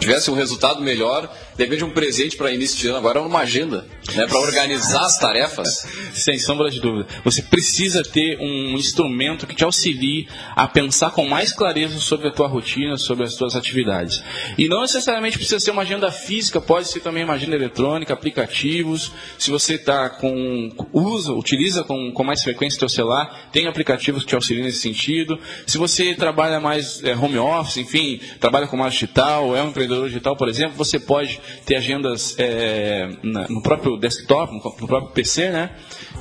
tivesse 0.00 0.30
um 0.30 0.34
resultado 0.34 0.82
melhor, 0.82 1.30
de 1.56 1.84
um 1.84 1.90
presente 1.90 2.36
para 2.36 2.52
início 2.52 2.78
de 2.78 2.88
ano 2.88 2.98
agora 2.98 3.18
é 3.18 3.22
uma 3.22 3.40
agenda, 3.40 3.86
né, 4.14 4.26
para 4.26 4.38
organizar 4.38 5.04
as 5.04 5.18
tarefas. 5.18 5.86
Sem 6.12 6.38
sombra 6.38 6.70
de 6.70 6.80
dúvida. 6.80 7.06
Você 7.24 7.42
precisa 7.42 8.02
ter 8.02 8.38
um 8.40 8.74
instrumento 8.76 9.46
que 9.46 9.54
te 9.54 9.64
auxilie 9.64 10.28
a 10.54 10.68
pensar 10.68 11.10
com 11.10 11.26
mais 11.26 11.52
clareza 11.52 11.98
sobre 11.98 12.28
a 12.28 12.30
tua 12.30 12.46
rotina, 12.46 12.96
sobre 12.96 13.24
as 13.24 13.34
tuas 13.34 13.56
atividades. 13.56 14.22
E 14.58 14.68
não 14.68 14.82
necessariamente 14.82 15.38
precisa 15.38 15.60
ser 15.60 15.70
uma 15.70 15.82
agenda 15.82 16.10
física, 16.10 16.60
pode 16.60 16.88
ser 16.88 17.00
também 17.00 17.24
uma 17.24 17.34
agenda 17.34 17.56
eletrônica, 17.56 18.12
aplicativos. 18.12 19.12
Se 19.38 19.50
você 19.50 19.74
está 19.74 20.10
com 20.10 20.70
usa, 20.92 21.32
utiliza 21.32 21.84
com, 21.84 22.12
com 22.12 22.24
mais 22.24 22.42
frequência 22.42 22.76
o 22.76 22.80
teu 22.80 22.88
celular, 22.88 23.48
tem 23.52 23.66
aplicativos 23.66 24.22
que 24.22 24.28
te 24.28 24.34
auxiliam 24.34 24.64
nesse 24.64 24.80
sentido. 24.80 25.38
Se 25.66 25.78
você 25.78 26.14
trabalha 26.14 26.60
mais 26.60 27.02
é, 27.02 27.14
home 27.14 27.38
office, 27.38 27.78
enfim, 27.78 28.20
trabalha 28.40 28.66
com 28.66 28.76
marketing 28.76 29.06
digital, 29.06 29.56
é 29.56 29.62
um 29.62 29.68
empreendedor 29.68 30.08
digital, 30.08 30.36
por 30.36 30.48
exemplo, 30.48 30.76
você 30.76 30.98
pode 30.98 31.40
ter 31.64 31.76
agendas 31.76 32.34
é, 32.38 33.08
na, 33.22 33.48
no 33.48 33.62
próprio 33.62 33.96
desktop, 33.96 34.52
no, 34.52 34.62
no, 34.62 34.86
próprio 34.86 35.12
PC, 35.12 35.50
né? 35.50 35.70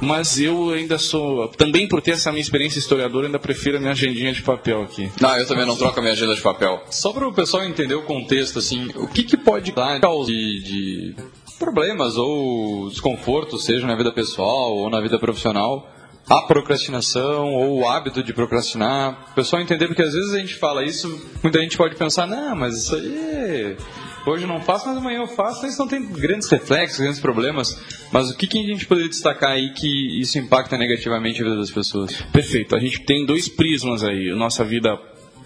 Mas 0.01 0.39
eu 0.39 0.71
ainda 0.71 0.97
sou, 0.97 1.47
também 1.49 1.87
por 1.87 2.01
ter 2.01 2.11
essa 2.11 2.31
minha 2.31 2.41
experiência 2.41 2.79
historiadora, 2.79 3.27
ainda 3.27 3.39
prefiro 3.39 3.77
a 3.77 3.79
minha 3.79 3.91
agendinha 3.91 4.33
de 4.33 4.41
papel 4.41 4.81
aqui. 4.81 5.09
Não, 5.21 5.37
eu 5.37 5.47
também 5.47 5.65
não 5.65 5.75
troco 5.75 5.99
a 5.99 6.01
minha 6.01 6.13
agenda 6.13 6.35
de 6.35 6.41
papel. 6.41 6.83
Só 6.89 7.13
para 7.13 7.27
o 7.27 7.33
pessoal 7.33 7.63
entender 7.63 7.95
o 7.95 8.03
contexto, 8.03 8.59
assim, 8.59 8.89
o 8.95 9.07
que, 9.07 9.23
que 9.23 9.37
pode 9.37 9.71
causar 9.71 10.25
de, 10.25 10.63
de 10.63 11.15
problemas 11.57 12.17
ou 12.17 12.89
desconforto, 12.89 13.57
seja 13.57 13.87
na 13.87 13.95
vida 13.95 14.11
pessoal 14.11 14.75
ou 14.75 14.89
na 14.89 14.99
vida 15.01 15.17
profissional, 15.17 15.89
a 16.29 16.41
procrastinação 16.41 17.53
ou 17.53 17.79
o 17.79 17.87
hábito 17.87 18.23
de 18.23 18.33
procrastinar. 18.33 19.27
O 19.31 19.35
pessoal 19.35 19.61
entender, 19.61 19.87
porque 19.87 20.01
às 20.01 20.13
vezes 20.13 20.33
a 20.33 20.39
gente 20.39 20.55
fala 20.55 20.83
isso, 20.83 21.07
muita 21.41 21.59
gente 21.61 21.77
pode 21.77 21.95
pensar, 21.95 22.27
não, 22.27 22.55
mas 22.55 22.83
isso 22.83 22.95
aí 22.95 23.77
hoje 24.25 24.43
eu 24.43 24.47
não 24.47 24.61
faço, 24.61 24.87
mas 24.87 24.97
amanhã 24.97 25.19
eu 25.19 25.27
faço, 25.27 25.65
isso 25.65 25.79
não 25.79 25.87
tem 25.87 26.05
grandes 26.05 26.49
reflexos, 26.49 26.99
grandes 26.99 27.19
problemas. 27.19 27.79
Mas 28.11 28.29
o 28.29 28.35
que, 28.35 28.47
que 28.47 28.59
a 28.59 28.67
gente 28.67 28.85
poderia 28.85 29.09
destacar 29.09 29.51
aí 29.51 29.73
que 29.73 30.19
isso 30.19 30.37
impacta 30.37 30.77
negativamente 30.77 31.41
a 31.41 31.45
vida 31.45 31.57
das 31.57 31.71
pessoas? 31.71 32.13
Perfeito, 32.31 32.75
a 32.75 32.79
gente 32.79 33.01
tem 33.01 33.25
dois 33.25 33.47
prismas 33.47 34.03
aí, 34.03 34.33
nossa 34.35 34.63
vida 34.63 34.97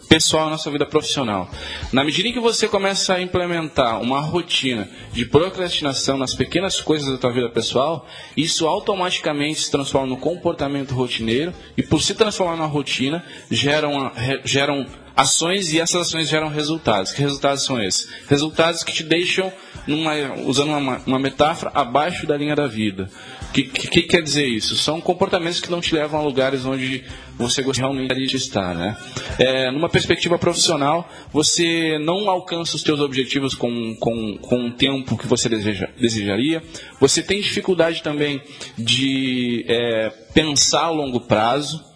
pessoal 0.10 0.46
na 0.46 0.52
nossa 0.52 0.72
vida 0.72 0.88
profissional. 0.88 1.48
Na 1.94 2.04
medida 2.04 2.28
em 2.28 2.34
que 2.34 2.40
você 2.40 2.68
começa 2.68 3.14
a 3.14 3.22
implementar 3.22 4.02
uma 4.02 4.20
rotina 4.20 4.90
de 5.14 5.24
procrastinação 5.24 6.18
nas 6.18 6.34
pequenas 6.34 6.82
coisas 6.82 7.08
da 7.08 7.18
tua 7.18 7.32
vida 7.32 7.48
pessoal, 7.50 8.08
isso 8.36 8.68
automaticamente 8.68 9.62
se 9.62 9.72
transforma 9.72 10.08
no 10.08 10.18
comportamento 10.18 10.96
rotineiro 10.96 11.54
e 11.78 11.84
por 11.84 12.02
se 12.02 12.16
transformar 12.16 12.56
numa 12.56 12.68
rotina, 12.68 13.24
geram, 13.52 14.12
geram 14.44 14.88
ações 15.20 15.74
e 15.74 15.80
essas 15.80 16.08
ações 16.08 16.30
geram 16.30 16.48
resultados. 16.48 17.12
Que 17.12 17.22
resultados 17.22 17.64
são 17.66 17.82
esses? 17.82 18.08
Resultados 18.28 18.84
que 18.84 18.94
te 18.94 19.04
deixam, 19.04 19.52
numa, 19.86 20.14
usando 20.46 20.70
uma, 20.70 21.02
uma 21.06 21.20
metáfora, 21.20 21.72
abaixo 21.76 22.26
da 22.26 22.38
linha 22.38 22.56
da 22.56 22.68
vida. 22.68 23.10
O 23.50 23.52
que, 23.52 23.64
que, 23.64 23.88
que, 23.88 24.02
quer 24.04 24.22
dizer 24.22 24.46
isso? 24.46 24.78
São 24.78 25.02
comportamentos 25.02 25.60
que 25.60 25.72
não 25.72 25.82
te 25.82 25.94
levam 25.94 26.20
a 26.20 26.24
lugares 26.24 26.66
onde 26.66 27.04
você 27.38 27.62
gostaria 27.64 28.28
de 28.28 28.36
estar. 28.38 28.76
Né? 28.76 28.96
É, 29.40 29.72
numa 29.72 29.90
perspectiva 29.90 30.38
profissional, 30.38 31.10
você 31.34 31.98
não 32.00 32.30
alcança 32.30 32.76
os 32.76 32.82
seus 32.82 33.00
objetivos 33.00 33.56
com, 33.56 33.96
com, 33.96 34.38
com 34.38 34.68
o 34.68 34.72
tempo 34.72 35.18
que 35.18 35.28
você 35.28 35.50
deseja, 35.50 35.90
desejaria. 36.00 36.62
Você 37.00 37.24
tem 37.24 37.42
dificuldade 37.42 38.04
também 38.04 38.42
de 38.78 39.66
é, 39.68 40.10
pensar 40.34 40.84
a 40.84 40.90
longo 40.92 41.20
prazo. 41.20 41.89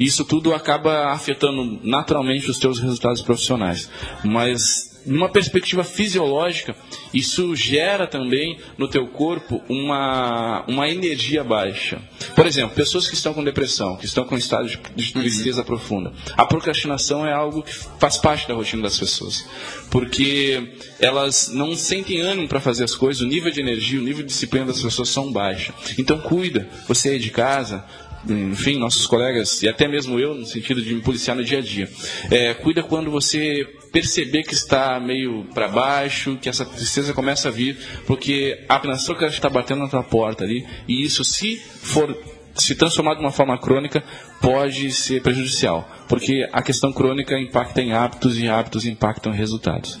Isso 0.00 0.24
tudo 0.24 0.54
acaba 0.54 1.12
afetando 1.12 1.78
naturalmente 1.84 2.50
os 2.50 2.56
seus 2.56 2.80
resultados 2.80 3.20
profissionais. 3.20 3.90
Mas 4.24 4.90
numa 5.06 5.28
perspectiva 5.28 5.82
fisiológica, 5.82 6.74
isso 7.12 7.54
gera 7.56 8.06
também 8.06 8.58
no 8.76 8.88
teu 8.88 9.06
corpo 9.08 9.62
uma, 9.68 10.64
uma 10.66 10.88
energia 10.88 11.42
baixa. 11.42 12.00
Por 12.34 12.46
exemplo, 12.46 12.74
pessoas 12.74 13.08
que 13.08 13.14
estão 13.14 13.32
com 13.32 13.42
depressão, 13.42 13.96
que 13.96 14.04
estão 14.04 14.24
com 14.24 14.36
estado 14.36 14.68
de, 14.68 14.78
de 14.94 15.14
uhum. 15.14 15.20
tristeza 15.22 15.60
uhum. 15.60 15.66
profunda. 15.66 16.12
A 16.36 16.44
procrastinação 16.44 17.26
é 17.26 17.32
algo 17.32 17.62
que 17.62 17.72
faz 17.72 18.16
parte 18.16 18.48
da 18.48 18.54
rotina 18.54 18.82
das 18.82 18.98
pessoas. 18.98 19.46
Porque 19.90 20.74
elas 20.98 21.48
não 21.52 21.74
sentem 21.74 22.20
ânimo 22.20 22.48
para 22.48 22.60
fazer 22.60 22.84
as 22.84 22.94
coisas, 22.94 23.22
o 23.22 23.26
nível 23.26 23.50
de 23.50 23.60
energia, 23.60 23.98
o 23.98 24.04
nível 24.04 24.22
de 24.22 24.28
disciplina 24.28 24.66
das 24.66 24.82
pessoas 24.82 25.08
são 25.08 25.32
baixos. 25.32 25.74
Então 25.98 26.18
cuida, 26.18 26.68
você 26.86 27.16
é 27.16 27.18
de 27.18 27.30
casa, 27.30 27.84
enfim, 28.28 28.78
nossos 28.78 29.06
colegas, 29.06 29.62
e 29.62 29.68
até 29.68 29.88
mesmo 29.88 30.18
eu, 30.18 30.34
no 30.34 30.46
sentido 30.46 30.82
de 30.82 30.94
me 30.94 31.00
policiar 31.00 31.36
no 31.36 31.44
dia 31.44 31.58
a 31.58 31.62
dia. 31.62 31.88
É, 32.30 32.54
cuida 32.54 32.82
quando 32.82 33.10
você 33.10 33.66
perceber 33.92 34.42
que 34.42 34.54
está 34.54 35.00
meio 35.00 35.44
para 35.54 35.68
baixo, 35.68 36.38
que 36.40 36.48
essa 36.48 36.64
tristeza 36.64 37.12
começa 37.12 37.48
a 37.48 37.50
vir, 37.50 37.76
porque 38.06 38.64
a 38.68 38.76
apenação 38.76 39.14
que 39.14 39.24
está 39.24 39.48
batendo 39.48 39.80
na 39.80 39.88
tua 39.88 40.02
porta 40.02 40.44
ali, 40.44 40.66
e 40.86 41.04
isso, 41.04 41.24
se 41.24 41.56
for 41.56 42.16
se 42.54 42.74
transformar 42.74 43.14
de 43.14 43.20
uma 43.20 43.32
forma 43.32 43.58
crônica, 43.58 44.02
pode 44.40 44.90
ser 44.92 45.22
prejudicial, 45.22 45.88
porque 46.08 46.48
a 46.52 46.62
questão 46.62 46.92
crônica 46.92 47.38
impacta 47.38 47.80
em 47.80 47.92
hábitos 47.92 48.38
e 48.38 48.48
hábitos 48.48 48.84
impactam 48.84 49.32
resultados. 49.32 49.98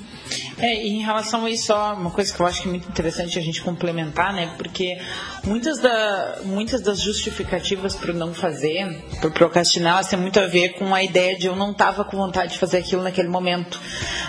É, 0.58 0.86
em 0.86 1.00
relação 1.02 1.44
a 1.44 1.50
isso, 1.50 1.72
uma 1.74 2.10
coisa 2.10 2.32
que 2.32 2.40
eu 2.40 2.46
acho 2.46 2.62
que 2.62 2.68
é 2.68 2.70
muito 2.70 2.88
interessante 2.88 3.38
a 3.38 3.42
gente 3.42 3.62
complementar, 3.62 4.32
né? 4.32 4.54
Porque 4.58 4.98
muitas, 5.44 5.78
da, 5.78 6.40
muitas 6.44 6.82
das 6.82 7.00
justificativas 7.00 7.94
para 7.94 8.12
não 8.12 8.34
fazer, 8.34 9.04
para 9.20 9.30
procrastinar, 9.30 9.94
elas 9.94 10.08
têm 10.08 10.18
muito 10.18 10.38
a 10.38 10.46
ver 10.46 10.74
com 10.74 10.94
a 10.94 11.02
ideia 11.02 11.36
de 11.36 11.46
eu 11.46 11.56
não 11.56 11.70
estava 11.72 12.04
com 12.04 12.16
vontade 12.16 12.52
de 12.52 12.58
fazer 12.58 12.78
aquilo 12.78 13.02
naquele 13.02 13.28
momento. 13.28 13.80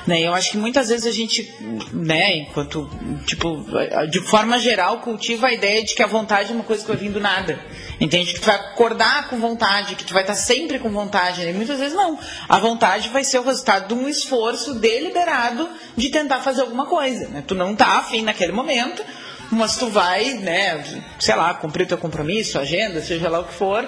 Né? 0.08 0.22
Eu 0.22 0.34
acho 0.34 0.52
que 0.52 0.58
muitas 0.58 0.90
vezes 0.90 1.06
a 1.06 1.12
gente, 1.12 1.54
né, 1.92 2.38
enquanto, 2.38 2.90
tipo, 3.26 3.66
de 4.10 4.20
forma 4.22 4.58
geral, 4.60 5.00
cultiva 5.00 5.48
a 5.48 5.54
ideia 5.54 5.84
de 5.84 5.94
que 5.94 6.02
a 6.02 6.08
vontade 6.08 6.52
é 6.52 6.56
uma 6.56 6.64
coisa 6.64 6.82
que 6.82 6.88
vai 6.88 6.98
vir 6.98 7.12
do 7.12 7.20
nada. 7.20 7.60
Entende? 8.00 8.34
Que 8.34 8.40
tu 8.40 8.46
vai 8.46 8.56
acordar 8.56 9.30
com 9.30 9.38
vontade, 9.38 9.96
que 9.96 10.04
tu 10.04 10.14
vai 10.14 10.24
estar 10.24 10.34
sempre 10.34 10.80
com 10.80 10.90
vontade. 10.90 11.46
Né? 11.46 11.54
Muitas 11.54 11.80
vezes 11.80 11.96
não. 11.96 12.18
A 12.50 12.58
vontade 12.58 13.10
vai 13.10 13.24
ser 13.24 13.40
o 13.40 13.44
resultado 13.44 13.88
de 13.88 13.94
um 13.94 14.08
esforço 14.10 14.74
deliberado 14.76 15.70
de 15.96 16.10
tentar 16.10 16.40
fazer 16.42 16.62
alguma 16.62 16.86
coisa. 16.86 17.28
Né? 17.28 17.44
Tu 17.46 17.56
não 17.56 17.74
está 17.74 18.00
afim 18.00 18.22
naquele 18.22 18.52
momento, 18.52 19.04
mas 19.52 19.78
tu 19.78 19.88
vai, 19.88 20.34
né, 20.36 20.84
sei 21.20 21.36
lá, 21.36 21.54
cumprir 21.54 21.88
teu 21.88 21.98
compromisso, 21.98 22.58
agenda, 22.58 23.02
seja 23.02 23.30
lá 23.30 23.40
o 23.40 23.44
que 23.44 23.54
for, 23.54 23.88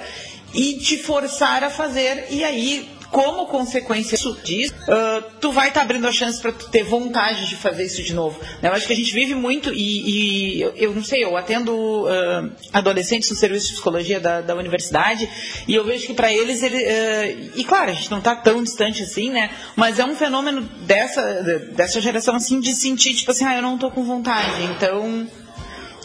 e 0.54 0.74
te 0.78 0.98
forçar 0.98 1.64
a 1.64 1.70
fazer. 1.70 2.28
E 2.30 2.44
aí 2.44 2.90
como 3.14 3.46
consequência 3.46 4.18
disso, 4.44 4.74
uh, 4.74 5.24
tu 5.40 5.52
vai 5.52 5.68
estar 5.68 5.82
tá 5.82 5.86
abrindo 5.86 6.08
a 6.08 6.12
chance 6.12 6.42
para 6.42 6.52
tu 6.52 6.68
ter 6.70 6.82
vontade 6.84 7.48
de 7.48 7.56
fazer 7.56 7.84
isso 7.84 8.02
de 8.02 8.12
novo. 8.12 8.40
Né? 8.60 8.70
Eu 8.70 8.74
acho 8.74 8.88
que 8.88 8.94
a 8.94 8.96
gente 8.96 9.14
vive 9.14 9.36
muito, 9.36 9.72
e, 9.72 10.56
e 10.58 10.62
eu, 10.62 10.74
eu, 10.76 10.96
não 10.96 11.04
sei, 11.04 11.24
eu 11.24 11.38
atendo 11.38 11.72
uh, 11.76 12.52
adolescentes 12.74 13.30
no 13.30 13.36
serviço 13.36 13.68
de 13.68 13.74
psicologia 13.74 14.20
da, 14.20 14.42
da 14.42 14.56
universidade, 14.56 15.30
e 15.68 15.76
eu 15.76 15.86
vejo 15.86 16.08
que 16.08 16.14
para 16.16 16.34
eles, 16.34 16.64
ele, 16.64 16.78
uh, 16.78 17.52
e 17.56 17.64
claro, 17.64 17.92
a 17.92 17.94
gente 17.94 18.10
não 18.10 18.18
está 18.18 18.36
tão 18.36 18.64
distante 18.64 19.04
assim, 19.04 19.30
né? 19.30 19.52
Mas 19.76 20.00
é 20.00 20.06
um 20.06 20.16
fenômeno 20.16 20.62
dessa, 20.88 21.22
dessa 21.76 22.02
geração 22.02 22.36
assim 22.36 22.60
de 22.60 22.74
sentir, 22.74 23.14
tipo 23.14 23.30
assim, 23.30 23.46
ah, 23.46 23.56
eu 23.56 23.62
não 23.62 23.76
estou 23.76 23.92
com 23.92 24.04
vontade, 24.04 24.64
então, 24.76 25.30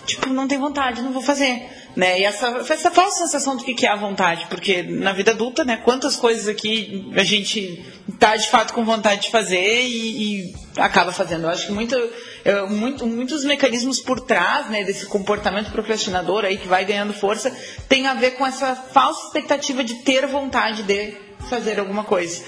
tipo, 0.05 0.29
não 0.29 0.47
tem 0.47 0.59
vontade, 0.59 1.00
não 1.00 1.12
vou 1.12 1.23
fazer. 1.23 1.77
Né? 1.99 2.21
E 2.21 2.25
essa, 2.25 2.47
essa 2.47 2.93
falsa 2.93 3.25
sensação 3.25 3.57
do 3.57 3.64
que 3.64 3.85
é 3.85 3.90
a 3.90 3.97
vontade, 3.97 4.47
porque 4.49 4.85
na 4.85 5.12
vida 5.12 5.33
adulta, 5.33 5.64
né, 5.64 5.78
quantas 5.78 6.14
coisas 6.14 6.47
aqui 6.47 7.11
a 7.17 7.25
gente 7.25 7.84
está 8.08 8.37
de 8.37 8.49
fato 8.49 8.73
com 8.73 8.84
vontade 8.84 9.23
de 9.23 9.30
fazer 9.32 9.82
e, 9.82 10.45
e 10.47 10.54
acaba 10.76 11.11
fazendo. 11.11 11.43
Eu 11.43 11.50
acho 11.50 11.67
que 11.67 11.73
muito, 11.73 11.97
é, 12.45 12.63
muito, 12.67 13.04
muitos 13.04 13.45
mecanismos 13.45 13.99
por 13.99 14.21
trás 14.21 14.71
né, 14.71 14.84
desse 14.84 15.06
comportamento 15.06 15.73
procrastinador 15.73 16.45
aí 16.45 16.56
que 16.56 16.69
vai 16.69 16.84
ganhando 16.84 17.13
força 17.13 17.52
tem 17.89 18.06
a 18.06 18.15
ver 18.15 18.37
com 18.37 18.47
essa 18.47 18.76
falsa 18.76 19.26
expectativa 19.26 19.82
de 19.82 19.95
ter 20.04 20.25
vontade 20.28 20.84
de 20.84 21.17
fazer 21.50 21.80
alguma 21.80 22.04
coisa. 22.04 22.45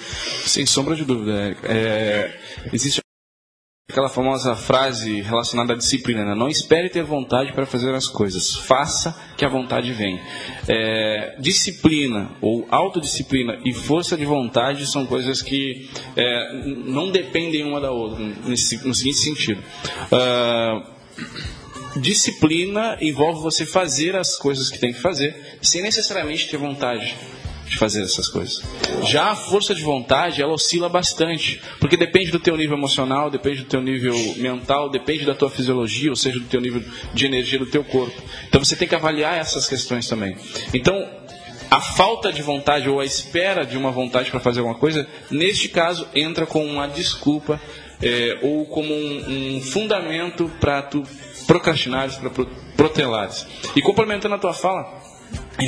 Sem 0.47 0.65
sombra 0.65 0.95
de 0.95 1.05
dúvida. 1.05 1.57
É, 1.65 2.39
existe 2.73 3.01
aquela 3.91 4.09
famosa 4.09 4.57
frase 4.57 5.21
relacionada 5.21 5.75
à 5.75 5.77
disciplina, 5.77 6.25
né? 6.25 6.35
não 6.35 6.49
espere 6.49 6.89
ter 6.89 7.03
vontade 7.03 7.53
para 7.53 7.67
fazer 7.67 7.95
as 7.95 8.07
coisas, 8.07 8.55
faça 8.55 9.15
que 9.37 9.45
a 9.45 9.49
vontade 9.49 9.93
vem. 9.93 10.21
É, 10.69 11.37
disciplina 11.39 12.31
ou 12.41 12.67
autodisciplina 12.71 13.59
e 13.65 13.73
força 13.73 14.17
de 14.17 14.25
vontade 14.25 14.87
são 14.87 15.05
coisas 15.07 15.43
que 15.43 15.91
é, 16.17 16.65
não 16.87 17.11
dependem 17.11 17.65
uma 17.65 17.81
da 17.81 17.91
outra, 17.91 18.25
nesse, 18.45 18.87
no 18.87 18.95
seguinte 18.95 19.19
sentido. 19.19 19.63
Uh, 20.13 22.01
disciplina 22.01 22.97
envolve 23.01 23.43
você 23.43 23.67
fazer 23.67 24.17
as 24.17 24.37
coisas 24.37 24.71
que 24.71 24.79
tem 24.79 24.93
que 24.93 25.01
fazer, 25.01 25.59
sem 25.61 25.83
necessariamente 25.83 26.49
ter 26.49 26.57
vontade 26.57 27.17
de 27.71 27.79
fazer 27.79 28.03
essas 28.03 28.29
coisas. 28.29 28.63
Já 29.05 29.31
a 29.31 29.37
força 29.37 29.73
de 29.75 29.83
vontade, 29.83 30.43
ela 30.43 30.53
oscila 30.53 30.89
bastante, 30.89 31.63
porque 31.79 31.97
depende 31.97 32.33
do 32.33 32.41
teu 32.41 32.57
nível 32.57 32.77
emocional, 32.77 33.31
depende 33.31 33.63
do 33.63 33.69
teu 33.69 33.81
nível 33.81 34.15
mental, 34.37 34.91
depende 34.91 35.25
da 35.25 35.37
tua 35.37 35.49
fisiologia, 35.49 36.11
ou 36.11 36.17
seja, 36.17 36.41
do 36.41 36.47
teu 36.47 36.61
nível 36.61 36.83
de 37.15 37.27
energia 37.27 37.61
do 37.61 37.67
teu 37.67 37.85
corpo. 37.85 38.21
Então 38.49 38.63
você 38.63 38.75
tem 38.75 38.89
que 38.89 38.95
avaliar 38.95 39.39
essas 39.39 39.69
questões 39.69 40.09
também. 40.09 40.37
Então, 40.75 41.09
a 41.71 41.81
falta 41.81 42.33
de 42.33 42.43
vontade 42.43 42.89
ou 42.89 42.99
a 42.99 43.05
espera 43.05 43.65
de 43.65 43.79
uma 43.79 43.93
vontade 43.93 44.33
para 44.33 44.41
fazer 44.41 44.59
alguma 44.59 44.77
coisa, 44.77 45.07
neste 45.31 45.69
caso, 45.69 46.09
entra 46.13 46.45
com 46.45 46.67
uma 46.67 46.89
desculpa 46.89 47.61
é, 48.03 48.41
ou 48.43 48.67
como 48.67 48.93
um, 48.93 49.57
um 49.57 49.61
fundamento 49.61 50.51
para 50.59 50.83
tu 50.83 51.05
procrastinares, 51.47 52.17
para 52.17 52.31
protelares. 52.77 53.47
E 53.77 53.81
complementando 53.81 54.35
a 54.35 54.39
tua 54.39 54.53
fala, 54.53 55.01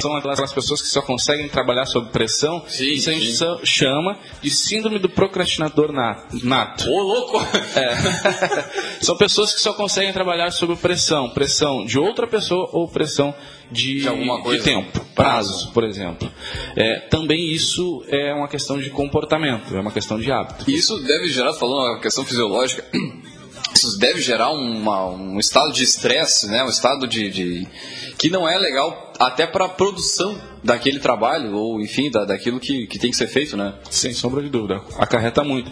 são 0.01 0.15
aquelas 0.17 0.53
pessoas 0.53 0.81
que 0.81 0.89
só 0.89 1.03
conseguem 1.03 1.49
trabalhar 1.49 1.87
sob 1.87 2.11
pressão. 2.11 2.65
Sim, 2.69 2.93
isso 2.93 3.11
a 3.11 3.13
gente 3.13 3.33
sim. 3.33 3.47
chama 3.65 4.19
de 4.41 4.51
síndrome 4.51 4.99
do 4.99 5.09
procrastinador 5.09 5.93
nato. 5.93 6.89
Ô, 6.89 7.03
louco! 7.03 7.41
É. 7.77 9.01
São 9.03 9.17
pessoas 9.17 9.53
que 9.55 9.61
só 9.61 9.73
conseguem 9.73 10.13
trabalhar 10.13 10.51
sob 10.51 10.77
pressão. 10.77 11.31
Pressão 11.31 11.85
de 11.85 11.99
outra 11.99 12.27
pessoa 12.27 12.69
ou 12.73 12.89
pressão 12.89 13.35
de, 13.73 14.01
de, 14.01 14.51
de 14.51 14.63
tempo, 14.63 15.01
prazo, 15.15 15.73
por 15.73 15.85
exemplo. 15.85 16.31
É, 16.77 17.01
também 17.09 17.51
isso 17.51 18.05
é 18.09 18.33
uma 18.35 18.47
questão 18.47 18.79
de 18.79 18.91
comportamento, 18.91 19.75
é 19.75 19.81
uma 19.81 19.91
questão 19.91 20.21
de 20.21 20.31
hábito. 20.31 20.71
E 20.71 20.75
isso 20.75 20.99
deve 21.03 21.29
gerar, 21.29 21.55
falando 21.55 21.93
uma 21.93 22.01
questão 22.01 22.25
fisiológica, 22.25 22.85
isso 23.75 23.99
deve 23.99 24.21
gerar 24.21 24.51
uma, 24.51 25.07
um 25.07 25.39
estado 25.39 25.73
de 25.73 25.83
estresse, 25.83 26.49
né? 26.49 26.63
um 26.63 26.69
estado 26.69 27.07
de, 27.07 27.31
de 27.31 27.67
que 28.19 28.29
não 28.29 28.49
é 28.49 28.59
legal 28.59 29.12
até 29.27 29.47
para 29.47 29.67
a 29.67 29.69
produção 29.69 30.41
daquele 30.63 30.99
trabalho, 30.99 31.55
ou 31.55 31.81
enfim, 31.81 32.11
da, 32.11 32.25
daquilo 32.25 32.61
que, 32.61 32.87
que 32.87 32.99
tem 32.99 33.11
que 33.11 33.17
ser 33.17 33.27
feito, 33.27 33.57
né? 33.57 33.75
Sem 33.91 34.13
sombra 34.13 34.43
de 34.43 34.49
dúvida. 34.49 34.81
Acarreta 34.99 35.43
muito. 35.43 35.71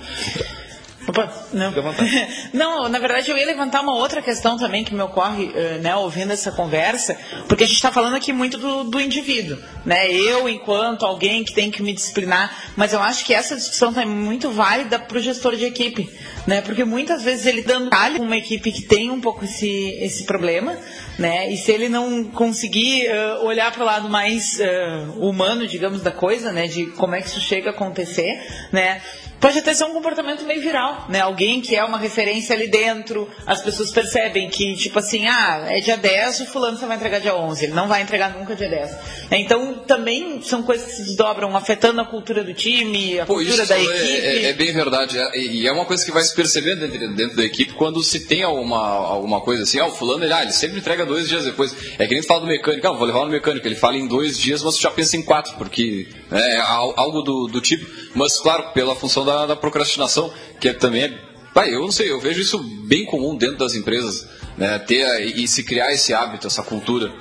Opa, 1.10 1.28
não. 1.52 1.72
não, 2.54 2.88
na 2.88 2.98
verdade 3.00 3.30
eu 3.30 3.36
ia 3.36 3.44
levantar 3.44 3.80
uma 3.80 3.96
outra 3.96 4.22
questão 4.22 4.56
também 4.56 4.84
que 4.84 4.94
me 4.94 5.02
ocorre, 5.02 5.50
eh, 5.52 5.78
né, 5.78 5.96
ouvindo 5.96 6.32
essa 6.32 6.52
conversa, 6.52 7.18
porque 7.48 7.64
a 7.64 7.66
gente 7.66 7.74
está 7.74 7.90
falando 7.90 8.14
aqui 8.14 8.32
muito 8.32 8.56
do, 8.56 8.84
do, 8.84 9.00
indivíduo, 9.00 9.58
né? 9.84 10.08
Eu, 10.08 10.48
enquanto 10.48 11.04
alguém 11.04 11.42
que 11.42 11.52
tem 11.52 11.68
que 11.68 11.82
me 11.82 11.92
disciplinar, 11.92 12.56
mas 12.76 12.92
eu 12.92 13.02
acho 13.02 13.24
que 13.24 13.34
essa 13.34 13.56
discussão 13.56 13.92
é 14.00 14.04
muito 14.04 14.50
válida 14.50 15.00
para 15.00 15.18
o 15.18 15.20
gestor 15.20 15.56
de 15.56 15.64
equipe, 15.64 16.08
né? 16.46 16.60
Porque 16.60 16.84
muitas 16.84 17.24
vezes 17.24 17.44
ele 17.44 17.62
dando 17.62 17.90
com 17.90 18.22
uma 18.22 18.36
equipe 18.36 18.70
que 18.70 18.82
tem 18.82 19.10
um 19.10 19.20
pouco 19.20 19.44
esse, 19.44 19.98
esse 20.00 20.24
problema, 20.24 20.78
né? 21.18 21.50
E 21.50 21.56
se 21.56 21.72
ele 21.72 21.88
não 21.88 22.22
conseguir 22.22 23.08
uh, 23.08 23.44
olhar 23.44 23.72
para 23.72 23.82
o 23.82 23.86
lado 23.86 24.08
mais 24.08 24.60
uh, 24.60 25.18
humano, 25.18 25.66
digamos, 25.66 26.02
da 26.02 26.12
coisa, 26.12 26.52
né? 26.52 26.68
De 26.68 26.86
como 26.86 27.16
é 27.16 27.20
que 27.20 27.26
isso 27.26 27.40
chega 27.40 27.70
a 27.70 27.72
acontecer, 27.72 28.40
né? 28.70 29.00
Pode 29.40 29.58
até 29.58 29.72
ser 29.74 29.84
um 29.84 29.92
comportamento 29.92 30.44
meio 30.44 30.60
viral, 30.60 31.06
né? 31.08 31.20
Alguém 31.20 31.60
que 31.60 31.74
é 31.74 31.82
uma 31.84 31.98
referência 31.98 32.54
ali 32.54 32.68
dentro, 32.68 33.28
as 33.46 33.62
pessoas 33.62 33.90
percebem 33.90 34.48
que, 34.50 34.76
tipo 34.76 34.98
assim, 34.98 35.26
ah, 35.26 35.64
é 35.68 35.80
dia 35.80 35.96
10, 35.96 36.40
o 36.40 36.46
fulano 36.46 36.78
só 36.78 36.86
vai 36.86 36.96
entregar 36.96 37.20
dia 37.20 37.34
11, 37.34 37.64
ele 37.64 37.72
não 37.72 37.88
vai 37.88 38.02
entregar 38.02 38.36
nunca 38.38 38.54
dia 38.54 38.68
10. 38.68 38.90
Então, 39.32 39.74
também 39.86 40.42
são 40.42 40.62
coisas 40.62 40.86
que 40.88 40.96
se 40.96 41.04
desdobram 41.04 41.56
afetando 41.56 42.00
a 42.00 42.04
cultura 42.04 42.44
do 42.44 42.52
time, 42.52 43.18
a 43.20 43.26
Pô, 43.26 43.34
cultura 43.34 43.64
da 43.66 43.78
é, 43.78 43.82
equipe. 43.82 44.12
é- 44.26 44.42
é 44.50 44.52
bem 44.52 44.72
verdade. 44.72 45.18
É- 45.18 45.38
E 45.40 45.66
é 45.66 45.72
uma 45.72 45.84
coisa 45.86 46.04
que 46.04 46.10
vai 46.12 46.22
se 46.22 46.34
percebendo 46.34 46.86
dentro, 46.88 47.14
dentro 47.14 47.36
da 47.36 47.44
equipe 47.44 47.72
quando 47.74 48.02
se 48.02 48.20
tem 48.26 48.42
alguma, 48.42 48.78
alguma 48.78 49.40
coisa 49.40 49.62
assim. 49.62 49.78
Ah, 49.78 49.86
o 49.86 49.90
fulano, 49.92 50.22
ele, 50.24 50.32
ah, 50.32 50.42
ele 50.42 50.52
sempre 50.52 50.78
entrega 50.78 51.06
dois 51.06 51.28
dias 51.28 51.44
depois. 51.44 51.74
É 51.98 52.06
que 52.06 52.12
nem 52.12 52.20
tu 52.22 52.26
fala 52.26 52.40
do 52.40 52.46
mecânico. 52.46 52.86
Ah, 52.86 52.92
vou 52.92 53.06
levar 53.06 53.24
no 53.24 53.30
mecânico. 53.30 53.66
Ele 53.66 53.74
fala 53.74 53.96
em 53.96 54.06
dois 54.06 54.38
dias, 54.38 54.62
mas 54.62 54.76
tu 54.76 54.82
já 54.82 54.90
pensa 54.90 55.16
em 55.16 55.22
quatro, 55.22 55.54
porque 55.56 56.06
é 56.30 56.58
al- 56.58 56.94
algo 56.96 57.22
do, 57.22 57.46
do 57.46 57.60
tipo. 57.60 57.86
Mas, 58.14 58.38
claro, 58.40 58.72
pela 58.72 58.94
função 58.94 59.24
da, 59.24 59.46
da 59.46 59.56
procrastinação, 59.56 60.32
que 60.60 60.68
é, 60.68 60.72
também 60.72 61.04
é... 61.04 61.30
Pai, 61.52 61.74
eu 61.74 61.80
não 61.80 61.90
sei, 61.90 62.10
eu 62.10 62.20
vejo 62.20 62.40
isso 62.40 62.58
bem 62.86 63.04
comum 63.04 63.36
dentro 63.36 63.56
das 63.58 63.74
empresas. 63.74 64.28
Né, 64.56 64.78
ter 64.80 65.36
e 65.36 65.48
se 65.48 65.62
criar 65.64 65.90
esse 65.92 66.12
hábito, 66.12 66.46
essa 66.46 66.62
cultura. 66.62 67.12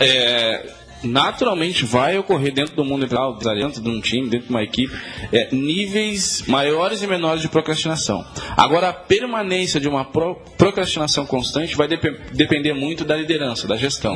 É, 0.00 0.72
naturalmente 1.06 1.84
vai 1.84 2.18
ocorrer 2.18 2.52
dentro 2.52 2.74
do 2.74 2.84
mundo 2.84 3.04
empresarial, 3.04 3.38
dentro 3.68 3.82
de 3.82 3.88
um 3.88 4.00
time, 4.00 4.28
dentro 4.28 4.46
de 4.46 4.52
uma 4.52 4.62
equipe, 4.62 4.92
é, 5.32 5.48
níveis 5.54 6.44
maiores 6.46 7.02
e 7.02 7.06
menores 7.06 7.42
de 7.42 7.48
procrastinação. 7.48 8.24
Agora, 8.56 8.88
a 8.88 8.92
permanência 8.92 9.78
de 9.80 9.88
uma 9.88 10.04
pro- 10.04 10.36
procrastinação 10.56 11.26
constante 11.26 11.76
vai 11.76 11.88
depe- 11.88 12.18
depender 12.32 12.72
muito 12.72 13.04
da 13.04 13.16
liderança, 13.16 13.66
da 13.66 13.76
gestão. 13.76 14.14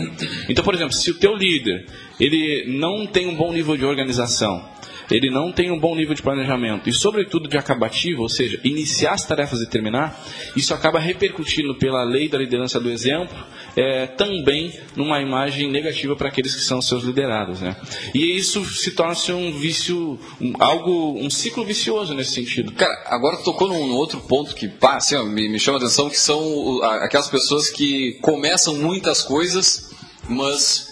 Então, 0.48 0.64
por 0.64 0.74
exemplo, 0.74 0.92
se 0.94 1.10
o 1.10 1.14
teu 1.14 1.34
líder 1.34 1.86
ele 2.18 2.64
não 2.78 3.06
tem 3.06 3.28
um 3.28 3.34
bom 3.36 3.52
nível 3.52 3.76
de 3.76 3.84
organização, 3.84 4.64
ele 5.10 5.30
não 5.30 5.52
tem 5.52 5.70
um 5.70 5.78
bom 5.78 5.94
nível 5.94 6.14
de 6.14 6.22
planejamento 6.22 6.88
e, 6.88 6.92
sobretudo, 6.92 7.48
de 7.48 7.56
acabativo, 7.56 8.22
ou 8.22 8.28
seja, 8.28 8.60
iniciar 8.64 9.12
as 9.12 9.24
tarefas 9.26 9.60
e 9.60 9.68
terminar, 9.68 10.22
isso 10.56 10.74
acaba 10.74 10.98
repercutindo 10.98 11.74
pela 11.74 12.02
lei 12.04 12.28
da 12.28 12.38
liderança 12.38 12.78
do 12.80 12.90
exemplo 12.90 13.36
é, 13.76 14.06
também 14.06 14.72
numa 14.96 15.20
imagem 15.20 15.70
negativa 15.70 16.16
para 16.16 16.28
aqueles 16.28 16.54
que 16.54 16.60
são 16.62 16.82
seus 16.82 17.04
liderados. 17.04 17.60
Né? 17.60 17.76
E 18.14 18.36
isso 18.36 18.64
se 18.64 18.90
torna 18.92 19.14
um 19.34 19.52
vício, 19.52 20.18
um- 20.40 20.52
algo, 20.58 21.18
um 21.18 21.30
ciclo 21.30 21.64
vicioso 21.64 22.14
nesse 22.14 22.32
sentido. 22.32 22.72
Cara, 22.72 23.04
agora 23.06 23.36
tocou 23.38 23.68
num, 23.68 23.92
outro 23.92 24.20
ponto 24.20 24.54
que 24.54 24.68
pá, 24.68 24.96
assim, 24.96 25.14
ó, 25.16 25.24
me, 25.24 25.48
me 25.48 25.58
chama 25.58 25.78
a 25.78 25.80
atenção, 25.80 26.10
que 26.10 26.18
são 26.18 26.82
aquelas 26.82 27.28
pessoas 27.28 27.68
que 27.70 28.18
começam 28.20 28.74
muitas 28.74 29.22
coisas, 29.22 29.90
mas 30.28 30.87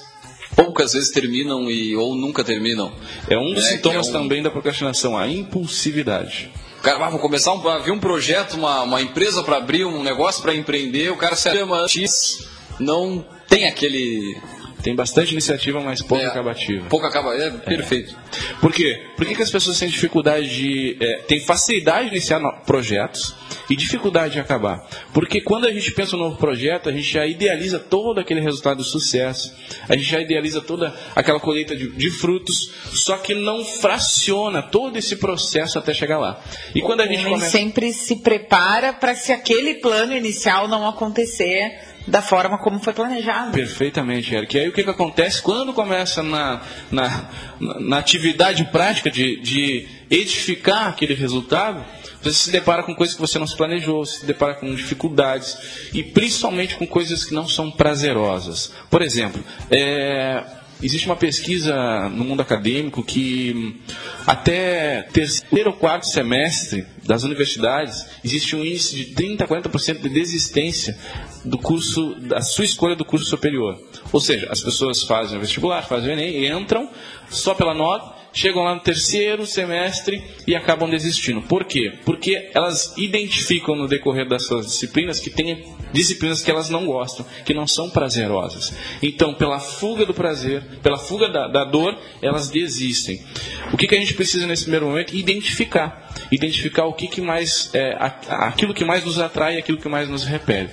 poucas 0.56 0.94
vezes 0.94 1.10
terminam 1.10 1.70
e, 1.70 1.94
ou 1.94 2.16
nunca 2.16 2.42
terminam. 2.42 2.90
É 3.30 3.36
um 3.38 3.52
dos 3.54 3.64
É, 3.66 3.68
sintomas 3.76 4.08
que 4.08 4.16
é 4.16 4.18
um- 4.18 4.22
também 4.22 4.42
da 4.42 4.50
procrastinação, 4.50 5.16
a 5.16 5.28
impulsividade. 5.28 6.50
O 6.78 6.82
cara, 6.82 7.04
ah, 7.04 7.10
vou 7.10 7.20
começar 7.20 7.52
um, 7.54 7.68
a 7.68 7.78
ver 7.78 7.90
um 7.90 7.98
projeto, 7.98 8.54
uma, 8.54 8.82
uma 8.82 9.02
empresa 9.02 9.42
para 9.42 9.56
abrir, 9.58 9.84
um 9.84 10.02
negócio 10.02 10.40
para 10.42 10.54
empreender, 10.54 11.10
o 11.10 11.16
cara 11.16 11.36
se 11.36 11.50
chama 11.50 11.86
X, 11.88 12.48
não 12.80 13.24
tem 13.48 13.66
aquele... 13.68 14.36
Tem 14.82 14.94
bastante 14.94 15.32
iniciativa, 15.32 15.80
mas 15.80 16.00
pouco 16.00 16.22
é, 16.22 16.28
acabativa. 16.28 16.86
Pouco 16.88 17.04
acaba, 17.06 17.34
é, 17.34 17.50
perfeito. 17.50 18.14
Por 18.60 18.72
quê? 18.72 19.02
Por 19.16 19.26
que, 19.26 19.34
que 19.34 19.42
as 19.42 19.50
pessoas 19.50 19.76
têm 19.80 19.88
dificuldade 19.88 20.48
de. 20.48 20.96
É, 21.00 21.16
têm 21.22 21.40
facilidade 21.40 22.10
de 22.10 22.14
iniciar 22.16 22.38
projetos 22.64 23.34
e 23.68 23.76
dificuldade 23.76 24.34
de 24.34 24.40
acabar? 24.40 24.86
Porque 25.12 25.40
quando 25.40 25.66
a 25.66 25.72
gente 25.72 25.90
pensa 25.92 26.16
no 26.16 26.24
novo 26.24 26.36
projeto, 26.36 26.88
a 26.88 26.92
gente 26.92 27.02
já 27.10 27.26
idealiza 27.26 27.78
todo 27.78 28.20
aquele 28.20 28.40
resultado 28.40 28.82
de 28.82 28.88
sucesso, 28.88 29.52
a 29.88 29.96
gente 29.96 30.08
já 30.08 30.20
idealiza 30.20 30.60
toda 30.60 30.94
aquela 31.14 31.40
colheita 31.40 31.74
de, 31.74 31.88
de 31.90 32.10
frutos, 32.10 32.70
só 32.92 33.16
que 33.16 33.34
não 33.34 33.64
fraciona 33.64 34.62
todo 34.62 34.96
esse 34.96 35.16
processo 35.16 35.78
até 35.78 35.92
chegar 35.94 36.18
lá. 36.18 36.40
E 36.74 36.80
quando 36.80 37.00
a 37.00 37.06
gente 37.06 37.24
começa. 37.24 37.50
sempre 37.50 37.92
se 37.92 38.16
prepara 38.16 38.92
para 38.92 39.14
se 39.14 39.32
aquele 39.32 39.74
plano 39.74 40.14
inicial 40.14 40.68
não 40.68 40.86
acontecer 40.88 41.78
da 42.06 42.22
forma 42.22 42.56
como 42.58 42.78
foi 42.78 42.92
planejado. 42.92 43.50
Perfeitamente, 43.50 44.32
Eric. 44.32 44.56
E 44.56 44.60
aí 44.60 44.68
o 44.68 44.72
que, 44.72 44.84
que 44.84 44.90
acontece? 44.90 45.42
Quando 45.42 45.72
começa 45.72 46.22
na, 46.22 46.62
na, 46.90 47.28
na- 47.58 47.80
na 47.80 47.98
atividade 47.98 48.64
prática 48.66 49.10
de, 49.10 49.40
de 49.40 49.88
edificar 50.08 50.86
aquele 50.88 51.14
resultado, 51.14 51.84
você 52.32 52.44
se 52.44 52.50
depara 52.50 52.82
com 52.82 52.94
coisas 52.94 53.14
que 53.14 53.20
você 53.20 53.38
não 53.38 53.46
se 53.46 53.56
planejou, 53.56 54.04
se 54.04 54.26
depara 54.26 54.54
com 54.54 54.74
dificuldades 54.74 55.56
e 55.92 56.02
principalmente 56.02 56.76
com 56.76 56.86
coisas 56.86 57.24
que 57.24 57.34
não 57.34 57.48
são 57.48 57.70
prazerosas. 57.70 58.72
Por 58.90 59.02
exemplo, 59.02 59.42
é, 59.70 60.42
existe 60.82 61.06
uma 61.06 61.16
pesquisa 61.16 62.08
no 62.08 62.24
mundo 62.24 62.42
acadêmico 62.42 63.02
que 63.02 63.80
até 64.26 65.02
terceiro 65.12 65.70
ou 65.70 65.76
quarto 65.76 66.06
semestre 66.06 66.86
das 67.04 67.22
universidades 67.22 68.06
existe 68.24 68.56
um 68.56 68.64
índice 68.64 68.96
de 68.96 69.04
30 69.14 69.44
a 69.44 69.48
40% 69.48 70.00
de 70.00 70.08
desistência 70.08 70.98
do 71.44 71.58
curso, 71.58 72.16
da 72.20 72.40
sua 72.40 72.64
escolha 72.64 72.96
do 72.96 73.04
curso 73.04 73.26
superior. 73.26 73.80
Ou 74.12 74.20
seja, 74.20 74.48
as 74.50 74.60
pessoas 74.60 75.02
fazem 75.04 75.38
o 75.38 75.40
vestibular, 75.40 75.82
fazem 75.82 76.10
o 76.10 76.12
Enem, 76.12 76.46
entram 76.46 76.90
só 77.28 77.54
pela 77.54 77.74
nota, 77.74 78.16
chegam 78.36 78.62
lá 78.62 78.74
no 78.74 78.80
terceiro 78.82 79.46
semestre 79.46 80.22
e 80.46 80.54
acabam 80.54 80.88
desistindo. 80.88 81.40
Por 81.40 81.64
quê? 81.64 81.94
Porque 82.04 82.50
elas 82.54 82.94
identificam 82.98 83.74
no 83.74 83.88
decorrer 83.88 84.28
das 84.28 84.46
suas 84.46 84.66
disciplinas 84.66 85.18
que 85.18 85.30
tem 85.30 85.64
disciplinas 85.90 86.42
que 86.42 86.50
elas 86.50 86.68
não 86.68 86.84
gostam, 86.84 87.24
que 87.46 87.54
não 87.54 87.66
são 87.66 87.88
prazerosas. 87.88 88.76
Então, 89.02 89.32
pela 89.32 89.58
fuga 89.58 90.04
do 90.04 90.12
prazer, 90.12 90.62
pela 90.82 90.98
fuga 90.98 91.30
da, 91.30 91.48
da 91.48 91.64
dor, 91.64 91.98
elas 92.20 92.50
desistem. 92.50 93.24
O 93.72 93.76
que, 93.76 93.86
que 93.86 93.94
a 93.94 93.98
gente 93.98 94.12
precisa 94.12 94.46
nesse 94.46 94.64
primeiro 94.64 94.86
momento? 94.86 95.16
Identificar. 95.16 96.14
Identificar 96.30 96.84
o 96.84 96.92
que, 96.92 97.08
que 97.08 97.22
mais, 97.22 97.70
é, 97.72 97.96
aquilo 98.28 98.74
que 98.74 98.84
mais 98.84 99.02
nos 99.02 99.18
atrai 99.18 99.56
e 99.56 99.58
aquilo 99.58 99.78
que 99.78 99.88
mais 99.88 100.10
nos 100.10 100.24
repele. 100.24 100.68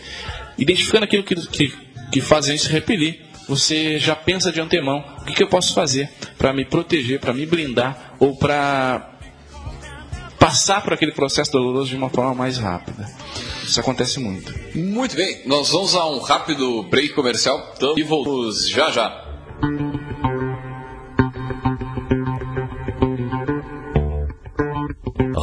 Identificando 0.58 1.06
aquilo 1.06 1.24
que, 1.24 1.36
que, 1.48 1.74
que 2.12 2.20
faz 2.20 2.50
a 2.50 2.52
gente 2.52 2.64
se 2.64 2.70
repelir, 2.70 3.22
você 3.48 4.00
já 4.00 4.16
pensa 4.16 4.52
de 4.52 4.60
antemão 4.60 5.04
o 5.22 5.26
que, 5.26 5.34
que 5.34 5.44
eu 5.44 5.50
posso 5.50 5.74
fazer 5.74 6.10
para 6.38 6.54
me 6.54 6.66
proteger, 6.66 7.20
para 7.20 7.34
me 7.34 7.46
blindar 7.46 8.16
ou 8.20 8.36
para 8.38 9.10
passar 10.40 10.82
por 10.82 10.94
aquele 10.94 11.12
processo 11.12 11.52
doloroso 11.52 11.90
de 11.90 11.96
uma 11.96 12.10
forma 12.10 12.34
mais 12.34 12.58
rápida. 12.58 13.10
Isso 13.64 13.80
acontece 13.80 14.20
muito. 14.20 14.54
Muito 14.76 15.16
bem, 15.16 15.42
nós 15.46 15.70
vamos 15.70 15.96
a 15.96 16.06
um 16.06 16.20
rápido 16.20 16.84
break 16.84 17.14
comercial 17.14 17.74
então, 17.76 17.98
e 17.98 18.04
voltamos 18.04 18.68
já 18.68 18.92
já. 18.92 19.24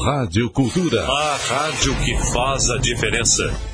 Rádio 0.05 0.51
Cultura. 0.51 1.03
A 1.03 1.37
rádio 1.37 1.95
que 2.05 2.17
faz 2.33 2.69
a 2.71 2.79
diferença. 2.79 3.70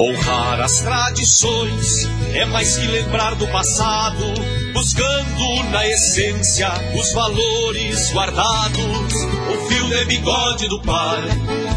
Honrar 0.00 0.60
as 0.60 0.80
tradições 0.80 2.08
é 2.34 2.44
mais 2.46 2.76
que 2.76 2.86
lembrar 2.86 3.34
do 3.34 3.46
passado, 3.48 4.24
buscando 4.72 5.62
na 5.70 5.86
essência 5.86 6.72
os 6.98 7.12
valores 7.12 8.10
guardados. 8.10 9.14
O 9.52 9.68
fio 9.68 9.88
de 9.88 10.04
bigode 10.06 10.66
do 10.68 10.80
pai, 10.82 11.28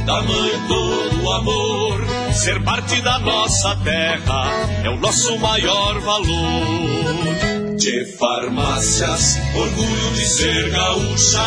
da 0.05 0.21
mãe 0.23 0.51
todo 0.67 1.23
o 1.23 1.31
amor. 1.33 2.05
Ser 2.33 2.63
parte 2.63 3.01
da 3.01 3.19
nossa 3.19 3.75
terra 3.83 4.49
é 4.83 4.89
o 4.89 4.97
nosso 4.97 5.37
maior 5.37 5.99
valor. 5.99 7.75
De 7.77 8.05
farmácias, 8.17 9.37
orgulho 9.53 10.11
de 10.13 10.25
ser 10.25 10.69
gaúcha. 10.71 11.43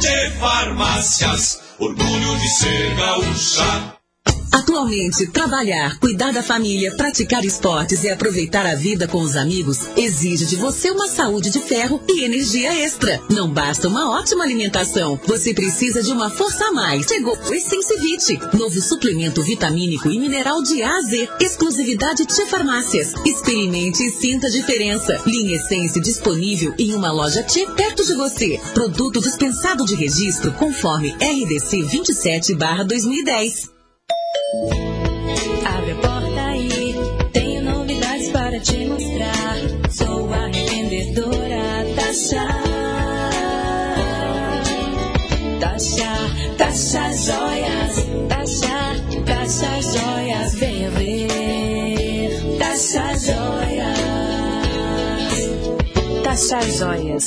De 0.00 0.30
farmácias, 0.38 1.60
orgulho 1.78 2.38
de 2.40 2.48
ser 2.50 2.94
gaúcha. 2.96 4.01
Atualmente, 4.52 5.26
trabalhar, 5.28 5.98
cuidar 5.98 6.32
da 6.32 6.42
família, 6.42 6.94
praticar 6.94 7.44
esportes 7.44 8.04
e 8.04 8.10
aproveitar 8.10 8.66
a 8.66 8.74
vida 8.74 9.08
com 9.08 9.22
os 9.22 9.34
amigos 9.34 9.78
exige 9.96 10.44
de 10.44 10.56
você 10.56 10.90
uma 10.90 11.08
saúde 11.08 11.50
de 11.50 11.58
ferro 11.58 12.00
e 12.06 12.22
energia 12.22 12.72
extra. 12.84 13.20
Não 13.30 13.50
basta 13.50 13.88
uma 13.88 14.10
ótima 14.10 14.44
alimentação, 14.44 15.18
você 15.26 15.54
precisa 15.54 16.02
de 16.02 16.12
uma 16.12 16.28
força 16.28 16.66
a 16.66 16.72
mais. 16.72 17.06
Chegou 17.06 17.34
o 17.34 17.54
Essence 17.54 17.92
novo 18.52 18.80
suplemento 18.80 19.42
vitamínico 19.42 20.08
e 20.08 20.18
mineral 20.18 20.62
de 20.62 20.82
A 20.82 20.98
a 20.98 21.02
Z, 21.02 21.28
exclusividade 21.40 22.26
Tia 22.26 22.46
Farmácias. 22.46 23.14
Experimente 23.24 24.04
e 24.04 24.10
sinta 24.10 24.46
a 24.46 24.50
diferença. 24.50 25.20
Linha 25.26 25.56
Essence 25.56 25.98
disponível 26.00 26.74
em 26.78 26.94
uma 26.94 27.10
loja 27.10 27.42
Tia 27.42 27.70
perto 27.70 28.04
de 28.04 28.14
você. 28.14 28.60
Produto 28.74 29.20
dispensado 29.20 29.84
de 29.84 29.94
registro 29.94 30.52
conforme 30.52 31.10
RDC 31.10 31.82
27/2010. 31.84 33.71
Abre 34.54 35.92
a 35.92 35.94
porta 35.94 36.42
aí, 36.50 36.94
tenho 37.32 37.62
novidades 37.62 38.30
para 38.32 38.60
te 38.60 38.84
mostrar. 38.84 39.56
Sou 39.90 40.30
a 40.30 40.46
revendedora 40.48 41.86
da 41.96 42.12
Chá. 42.12 42.48
Taxa, 45.58 46.12
taxa 46.58 47.12
joias, 47.14 48.06
taxa, 48.28 48.94
taxa 49.24 49.80
joias, 49.80 50.54
venha 50.56 50.90
ver. 50.90 52.58
Taxa 52.58 53.14
joias, 53.16 54.02
Taxa 56.22 56.60
Joias. 56.60 57.24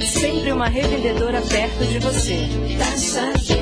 Sempre 0.00 0.52
uma 0.52 0.68
revendedora 0.68 1.42
perto 1.42 1.84
de 1.84 1.98
você. 1.98 2.48
Taxa 2.78 3.32
Joias. 3.44 3.61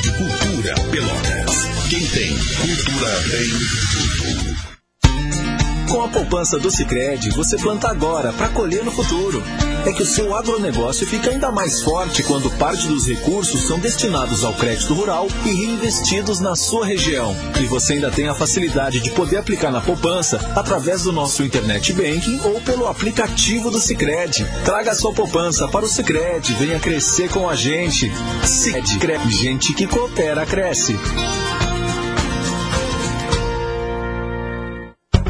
Rádio 0.00 0.14
Cultura 0.14 0.74
Pelotas. 0.90 1.88
Quem 1.90 2.06
tem 2.06 2.34
cultura 2.38 3.10
tem. 3.30 4.19
Com 5.90 6.04
a 6.04 6.08
poupança 6.08 6.56
do 6.56 6.70
Sicredi, 6.70 7.30
você 7.30 7.56
planta 7.56 7.88
agora 7.88 8.32
para 8.32 8.48
colher 8.50 8.84
no 8.84 8.92
futuro. 8.92 9.42
É 9.84 9.92
que 9.92 10.04
o 10.04 10.06
seu 10.06 10.36
agronegócio 10.36 11.04
fica 11.04 11.30
ainda 11.30 11.50
mais 11.50 11.82
forte 11.82 12.22
quando 12.22 12.48
parte 12.58 12.86
dos 12.86 13.08
recursos 13.08 13.66
são 13.66 13.76
destinados 13.76 14.44
ao 14.44 14.54
crédito 14.54 14.94
rural 14.94 15.26
e 15.44 15.52
reinvestidos 15.52 16.38
na 16.38 16.54
sua 16.54 16.86
região. 16.86 17.34
E 17.60 17.66
você 17.66 17.94
ainda 17.94 18.08
tem 18.08 18.28
a 18.28 18.34
facilidade 18.34 19.00
de 19.00 19.10
poder 19.10 19.38
aplicar 19.38 19.72
na 19.72 19.80
poupança 19.80 20.38
através 20.54 21.02
do 21.02 21.10
nosso 21.10 21.42
internet 21.42 21.92
banking 21.92 22.40
ou 22.44 22.60
pelo 22.60 22.86
aplicativo 22.86 23.68
do 23.68 23.80
Sicredi. 23.80 24.46
Traga 24.64 24.94
sua 24.94 25.12
poupança 25.12 25.66
para 25.66 25.84
o 25.84 25.88
Sicredi, 25.88 26.54
venha 26.54 26.78
crescer 26.78 27.28
com 27.30 27.48
a 27.48 27.56
gente. 27.56 28.12
Sicredi, 28.44 29.32
gente 29.32 29.74
que 29.74 29.88
coopera 29.88 30.46
cresce. 30.46 30.96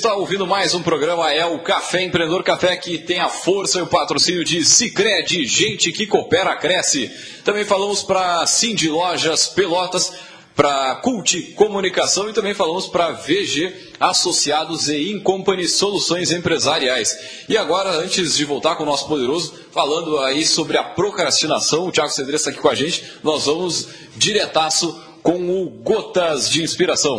Está 0.00 0.14
ouvindo 0.14 0.46
mais 0.46 0.72
um 0.72 0.82
programa, 0.82 1.30
é 1.30 1.44
o 1.44 1.58
Café 1.58 2.02
Empreendedor 2.02 2.42
Café, 2.42 2.74
que 2.74 2.96
tem 2.96 3.20
a 3.20 3.28
força 3.28 3.78
e 3.78 3.82
o 3.82 3.86
patrocínio 3.86 4.42
de 4.42 4.64
Cicred, 4.64 5.44
gente 5.44 5.92
que 5.92 6.06
coopera, 6.06 6.56
cresce. 6.56 7.10
Também 7.44 7.66
falamos 7.66 8.02
para 8.02 8.46
Cindy 8.46 8.88
Lojas 8.88 9.48
Pelotas, 9.48 10.14
para 10.56 10.94
Cult 11.02 11.52
Comunicação 11.52 12.30
e 12.30 12.32
também 12.32 12.54
falamos 12.54 12.86
para 12.86 13.10
VG 13.10 13.74
Associados 14.00 14.88
e 14.88 15.12
Incompany 15.12 15.68
Soluções 15.68 16.32
Empresariais. 16.32 17.44
E 17.46 17.58
agora, 17.58 17.90
antes 17.90 18.38
de 18.38 18.44
voltar 18.46 18.76
com 18.76 18.84
o 18.84 18.86
nosso 18.86 19.06
poderoso, 19.06 19.52
falando 19.70 20.18
aí 20.20 20.46
sobre 20.46 20.78
a 20.78 20.82
procrastinação, 20.82 21.86
o 21.86 21.92
Thiago 21.92 22.10
Cedreira 22.10 22.36
está 22.36 22.48
aqui 22.48 22.58
com 22.58 22.70
a 22.70 22.74
gente, 22.74 23.04
nós 23.22 23.44
vamos 23.44 23.86
diretaço 24.16 24.98
com 25.22 25.62
o 25.62 25.68
Gotas 25.68 26.48
de 26.48 26.62
Inspiração. 26.62 27.18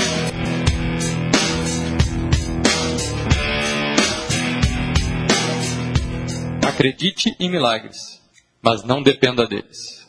Acredite 6.82 7.36
em 7.40 7.48
milagres, 7.48 8.20
mas 8.60 8.84
não 8.84 9.04
dependa 9.04 9.46
deles. 9.46 10.02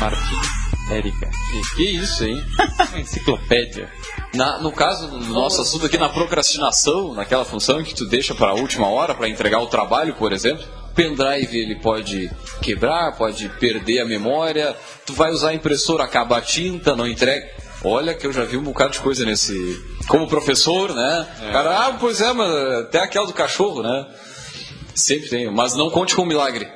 Martim, 0.00 0.90
Érica. 0.90 1.30
Que, 1.76 1.82
isso, 1.82 2.24
hein? 2.24 2.42
Uma 2.88 3.00
enciclopédia. 3.00 3.90
Na- 4.34 4.58
no 4.60 4.72
caso 4.72 5.08
do 5.08 5.18
nosso 5.26 5.60
assunto 5.60 5.86
aqui 5.86 5.98
na 5.98 6.08
procrastinação, 6.08 7.14
naquela 7.14 7.44
função 7.44 7.82
que 7.82 7.94
tu 7.94 8.06
deixa 8.06 8.34
para 8.34 8.48
a 8.50 8.54
última 8.54 8.88
hora 8.88 9.14
para 9.14 9.28
entregar 9.28 9.60
o 9.60 9.66
trabalho, 9.66 10.14
por 10.14 10.32
exemplo, 10.32 10.64
pendrive 10.94 11.56
ele 11.58 11.76
pode 11.76 12.30
quebrar, 12.60 13.12
pode 13.16 13.48
perder 13.60 14.00
a 14.00 14.04
memória, 14.06 14.76
tu 15.06 15.12
vai 15.12 15.30
usar 15.30 15.50
a 15.50 15.54
impressora, 15.54 16.04
acaba 16.04 16.38
a 16.38 16.40
tinta, 16.40 16.96
não 16.96 17.06
entrega. 17.06 17.46
Olha 17.84 18.14
que 18.14 18.26
eu 18.26 18.32
já 18.32 18.44
vi 18.44 18.56
um 18.56 18.62
bocado 18.62 18.92
de 18.92 19.00
coisa 19.00 19.24
nesse. 19.24 19.84
Como 20.08 20.26
professor, 20.26 20.94
né? 20.94 21.28
Cara, 21.52 21.86
ah, 21.86 21.96
pois 22.00 22.20
é, 22.20 22.32
mas 22.32 22.50
até 22.80 22.98
aquela 23.00 23.26
do 23.26 23.34
cachorro, 23.34 23.82
né? 23.82 24.06
Sempre 24.94 25.28
tem, 25.28 25.52
mas 25.52 25.74
não 25.74 25.90
conte 25.90 26.14
com 26.14 26.22
o 26.22 26.26
milagre. 26.26 26.66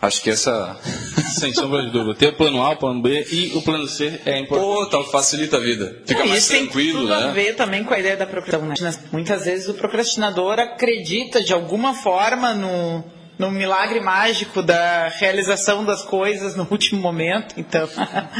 Acho 0.00 0.22
que 0.22 0.30
essa. 0.30 0.76
Sem 1.34 1.52
sombra 1.52 1.82
de 1.82 1.90
dúvida. 1.90 2.14
Ter 2.14 2.28
o 2.28 2.32
plano 2.34 2.62
A, 2.62 2.70
o 2.70 2.76
plano 2.76 3.02
B 3.02 3.26
e 3.30 3.52
o 3.56 3.62
plano 3.62 3.86
C 3.88 4.20
é 4.24 4.38
importante. 4.38 4.66
Pô, 4.66 4.86
tal, 4.86 5.10
facilita 5.10 5.56
a 5.56 5.60
vida. 5.60 6.02
Fica 6.06 6.24
mais 6.24 6.40
isso 6.40 6.52
tem 6.52 6.64
tranquilo, 6.64 7.00
tudo 7.00 7.14
a 7.14 7.26
né? 7.26 7.32
ver 7.32 7.56
também 7.56 7.82
com 7.82 7.92
a 7.92 7.98
ideia 7.98 8.16
da 8.16 8.26
procrastinação. 8.26 9.02
Né? 9.02 9.08
Muitas 9.10 9.44
vezes 9.44 9.68
o 9.68 9.74
procrastinador 9.74 10.60
acredita 10.60 11.42
de 11.42 11.52
alguma 11.52 11.94
forma 11.94 12.54
no, 12.54 13.04
no 13.38 13.50
milagre 13.50 14.00
mágico 14.00 14.62
da 14.62 15.08
realização 15.08 15.84
das 15.84 16.02
coisas 16.02 16.54
no 16.54 16.66
último 16.70 17.00
momento. 17.00 17.54
Então, 17.58 17.88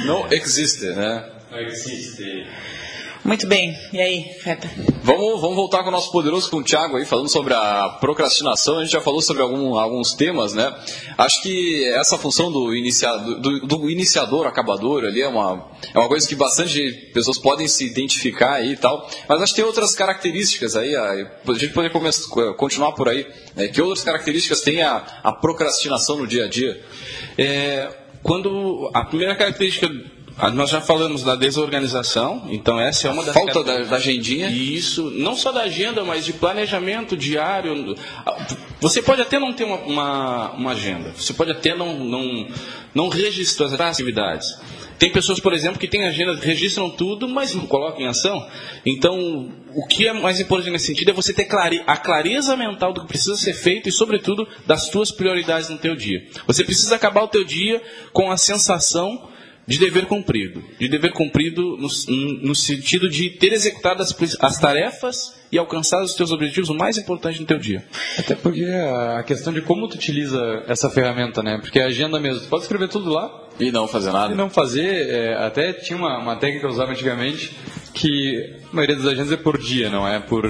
Não 0.05 0.27
existe, 0.31 0.85
né? 0.87 1.31
Existe. 1.57 2.47
muito 3.25 3.47
bem. 3.47 3.75
E 3.93 4.01
aí, 4.01 4.25
Feta? 4.43 4.69
Vamos, 5.03 5.41
vamos 5.41 5.57
voltar 5.57 5.83
com 5.83 5.89
o 5.89 5.93
nosso 5.93 6.11
poderoso 6.11 6.51
com 6.51 6.59
o 6.59 6.63
Thiago 6.65 6.97
aí, 6.97 7.05
falando 7.05 7.29
sobre 7.29 7.55
a 7.55 7.97
procrastinação. 8.01 8.79
A 8.79 8.83
gente 8.83 8.93
já 8.93 9.01
falou 9.01 9.23
sobre 9.23 9.43
algum- 9.43 9.79
alguns 9.79 10.15
temas, 10.15 10.53
né? 10.53 10.75
Acho 11.17 11.43
que 11.43 11.85
essa 11.95 12.19
função 12.19 12.51
do, 12.51 12.75
inicia, 12.75 13.11
do, 13.17 13.61
do 13.67 13.91
iniciador, 13.91 14.47
acabador 14.47 15.05
ali 15.05 15.23
é 15.23 15.29
uma, 15.29 15.69
é 15.95 15.99
uma 15.99 16.09
coisa 16.09 16.29
que 16.29 16.35
bastante 16.35 16.91
pessoas 17.15 17.39
podem 17.39 17.69
se 17.69 17.87
identificar 17.87 18.55
aí 18.55 18.73
e 18.73 18.77
tal. 18.77 19.09
Mas 19.29 19.43
acho 19.43 19.53
que 19.55 19.61
tem 19.61 19.65
outras 19.65 19.95
características 19.95 20.77
aí, 20.77 20.95
a, 20.97 21.11
a 21.13 21.53
gente 21.55 21.73
poderia 21.73 21.91
continuar 22.57 22.93
por 22.93 23.09
aí. 23.09 23.27
Né? 23.55 23.69
Que 23.69 23.81
outras 23.81 24.03
características 24.05 24.61
tem 24.61 24.83
a, 24.83 24.97
a 25.23 25.33
procrastinação 25.33 26.17
no 26.19 26.27
dia 26.27 26.45
a 26.45 26.49
dia? 26.49 26.83
É, 27.39 27.91
quando 28.23 28.91
a 28.95 29.05
primeira 29.05 29.37
característica, 29.37 29.87
nós 30.53 30.71
já 30.71 30.81
falamos 30.81 31.23
da 31.23 31.37
desorganização, 31.37 32.47
então 32.51 32.79
essa 32.81 33.07
é 33.07 33.11
uma 33.11 33.25
das 33.25 33.35
Falta 33.35 33.63
da, 33.63 33.85
da 33.85 33.97
agendinha. 33.97 34.51
Isso, 34.51 35.11
não 35.11 35.37
só 35.37 35.53
da 35.53 35.63
agenda, 35.63 36.05
mas 36.05 36.25
de 36.25 36.33
planejamento 36.33 37.17
diário. 37.17 37.95
Você 38.81 39.01
pode 39.01 39.23
até 39.23 39.39
não 39.39 39.53
ter 39.53 39.65
uma, 39.65 39.77
uma, 39.79 40.51
uma 40.53 40.71
agenda, 40.73 41.13
você 41.17 41.33
pode 41.33 41.53
até 41.53 41.75
não, 41.75 41.99
não, 42.05 42.49
não 42.93 43.09
registrar 43.09 43.67
as 43.67 43.81
atividades. 43.81 44.49
Tem 44.99 45.11
pessoas, 45.11 45.41
por 45.41 45.53
exemplo, 45.53 45.79
que 45.79 45.89
têm 45.89 46.07
agenda, 46.07 46.35
registram 46.35 46.89
tudo, 46.91 47.29
mas 47.29 47.55
não 47.55 47.67
colocam 47.67 48.01
em 48.01 48.07
ação. 48.07 48.47
Então, 48.87 49.53
o 49.75 49.87
que 49.87 50.07
é 50.07 50.13
mais 50.13 50.41
importante 50.41 50.71
nesse 50.71 50.87
sentido 50.87 51.11
é 51.11 51.15
você 51.15 51.33
ter 51.33 51.49
a 51.87 51.97
clareza 51.97 52.57
mental 52.57 52.93
do 52.93 53.03
que 53.03 53.09
precisa 53.09 53.37
ser 53.37 53.55
feito 53.55 53.89
e, 53.89 53.93
sobretudo, 53.93 54.47
das 54.67 54.87
suas 54.87 55.11
prioridades 55.11 55.69
no 55.69 55.79
teu 55.79 55.97
dia. 55.97 56.25
Você 56.47 56.65
precisa 56.65 56.95
acabar 56.95 57.23
o 57.23 57.29
teu 57.29 57.45
dia 57.45 57.83
com 58.13 58.31
a 58.31 58.37
sensação 58.37 59.34
de 59.67 59.79
dever 59.79 60.07
cumprido. 60.07 60.63
De 60.79 60.89
dever 60.89 61.13
cumprido 61.13 61.77
no, 61.77 61.89
no 62.43 62.55
sentido 62.55 63.09
de 63.09 63.31
ter 63.31 63.53
executado 63.53 64.03
as, 64.03 64.15
as, 64.41 64.59
tarefas 64.59 65.35
e 65.51 65.59
alcançado 65.59 66.05
os 66.05 66.15
teus 66.15 66.31
objetivos 66.31 66.69
o 66.69 66.75
mais 66.75 66.99
importante 66.99 67.41
no 67.41 67.47
teu 67.47 67.59
dia. 67.59 67.85
Até 68.19 68.35
porque 68.35 68.65
a 68.65 69.23
questão 69.23 69.53
de 69.53 69.63
como 69.63 69.89
tu 69.89 69.95
utiliza 69.95 70.65
essa 70.67 70.91
ferramenta, 70.91 71.43
né? 71.43 71.59
Porque 71.59 71.81
a 71.81 71.87
agenda 71.87 72.21
mesmo, 72.21 72.41
tu 72.41 72.49
pode 72.49 72.63
escrever 72.63 72.89
tudo 72.89 73.11
lá. 73.11 73.43
E 73.59 73.71
não 73.71 73.87
fazer 73.87 74.13
nada. 74.13 74.33
E 74.33 74.37
não 74.37 74.51
fazer, 74.51 75.09
é, 75.09 75.35
até 75.35 75.73
tinha 75.73 75.97
uma, 75.97 76.19
uma 76.19 76.37
técnica 76.37 76.61
que 76.61 76.67
eu 76.67 76.71
usava 76.71 76.91
antigamente, 76.91 77.57
que 77.95 78.57
a 78.71 78.75
maioria 78.75 78.97
das 78.97 79.07
agendas 79.07 79.33
é 79.33 79.37
por 79.37 79.59
dia, 79.59 79.89
não 79.89 80.07
é 80.07 80.19
por 80.19 80.45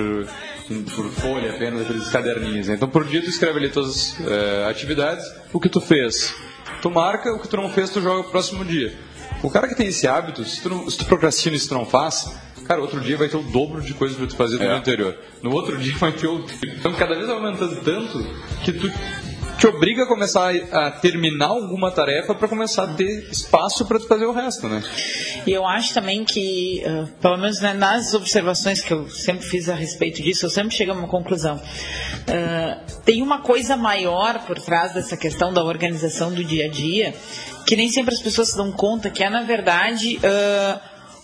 por 0.95 1.11
folha 1.11 1.55
apenas, 1.55 1.83
aqueles 1.83 2.09
caderninhos. 2.09 2.69
Então 2.69 2.89
por 2.89 3.05
dia 3.05 3.23
tu 3.23 3.29
escreve 3.29 3.59
ali 3.59 3.69
tuas 3.71 4.17
é, 4.21 4.67
atividades, 4.69 5.25
o 5.53 5.61
que 5.61 5.69
tu 5.69 5.81
fez, 5.81 6.35
tu 6.81 6.91
marca, 6.91 7.33
o 7.33 7.39
que 7.39 7.49
tu 7.49 7.57
não 7.57 7.69
fez, 7.69 7.91
tu 7.91 8.01
joga 8.01 8.23
pro 8.23 8.33
próximo 8.33 8.65
dia. 8.65 8.95
O 9.43 9.51
cara 9.51 9.69
que 9.69 9.75
tem 9.75 9.89
esse 9.89 10.07
hábito, 10.07 10.45
se 10.45 10.63
tu, 10.63 10.71
não, 10.71 10.89
se 10.89 10.97
tu 10.97 11.05
procrastina 11.05 11.55
e 11.57 11.59
se 11.59 11.69
tu 11.69 11.75
não 11.75 11.85
faz, 11.85 12.35
cara, 12.67 12.81
outro 12.81 13.01
dia 13.01 13.17
vai 13.17 13.29
ter 13.29 13.37
o 13.37 13.43
dobro 13.43 13.83
de 13.83 13.93
coisas 13.93 14.17
para 14.17 14.27
tu 14.27 14.37
fazer 14.37 14.57
no 14.57 14.65
é. 14.65 14.69
dia 14.69 14.77
anterior. 14.77 15.17
No 15.43 15.53
outro 15.53 15.77
dia 15.79 15.95
vai 15.97 16.13
ter 16.13 16.27
o. 16.27 16.45
Então 16.63 16.95
cada 16.95 17.15
vez 17.15 17.29
aumentando 17.29 17.77
tanto 17.83 18.27
que 18.65 18.73
tu 18.73 18.91
te 19.65 19.69
obriga 19.69 20.03
a 20.03 20.07
começar 20.07 20.55
a 20.73 20.91
terminar 20.91 21.47
alguma 21.47 21.91
tarefa 21.91 22.35
para 22.35 22.47
começar 22.47 22.85
a 22.85 22.95
ter 22.95 23.31
espaço 23.31 23.87
para 23.87 23.99
fazer 23.99 24.27
o 24.27 24.33
resto, 24.33 24.69
né? 24.69 24.83
E 25.47 25.53
eu 25.53 25.67
acho 25.67 25.95
também 25.95 26.23
que, 26.23 26.83
uh, 26.85 27.07
pelo 27.19 27.39
menos 27.39 27.61
né, 27.61 27.73
nas 27.73 28.13
observações 28.13 28.83
que 28.83 28.93
eu 28.93 29.09
sempre 29.09 29.47
fiz 29.47 29.71
a 29.71 29.75
respeito 29.75 30.23
disso, 30.23 30.45
eu 30.45 30.51
sempre 30.51 30.75
chego 30.75 30.93
a 30.93 30.95
uma 30.95 31.09
conclusão. 31.09 31.57
Uh, 31.57 33.03
tem 33.05 33.23
uma 33.23 33.41
coisa 33.41 33.75
maior 33.75 34.41
por 34.41 34.61
trás 34.61 34.93
dessa 34.93 35.17
questão 35.17 35.51
da 35.51 35.65
organização 35.65 36.31
do 36.31 36.45
dia 36.45 36.67
a 36.67 36.69
dia, 36.69 37.15
que 37.67 37.75
nem 37.75 37.89
sempre 37.89 38.15
as 38.15 38.21
pessoas 38.21 38.51
se 38.51 38.57
dão 38.59 38.71
conta, 38.71 39.09
que 39.09 39.25
é, 39.25 39.31
na 39.31 39.45
verdade, 39.45 40.19
uh, 40.19 40.81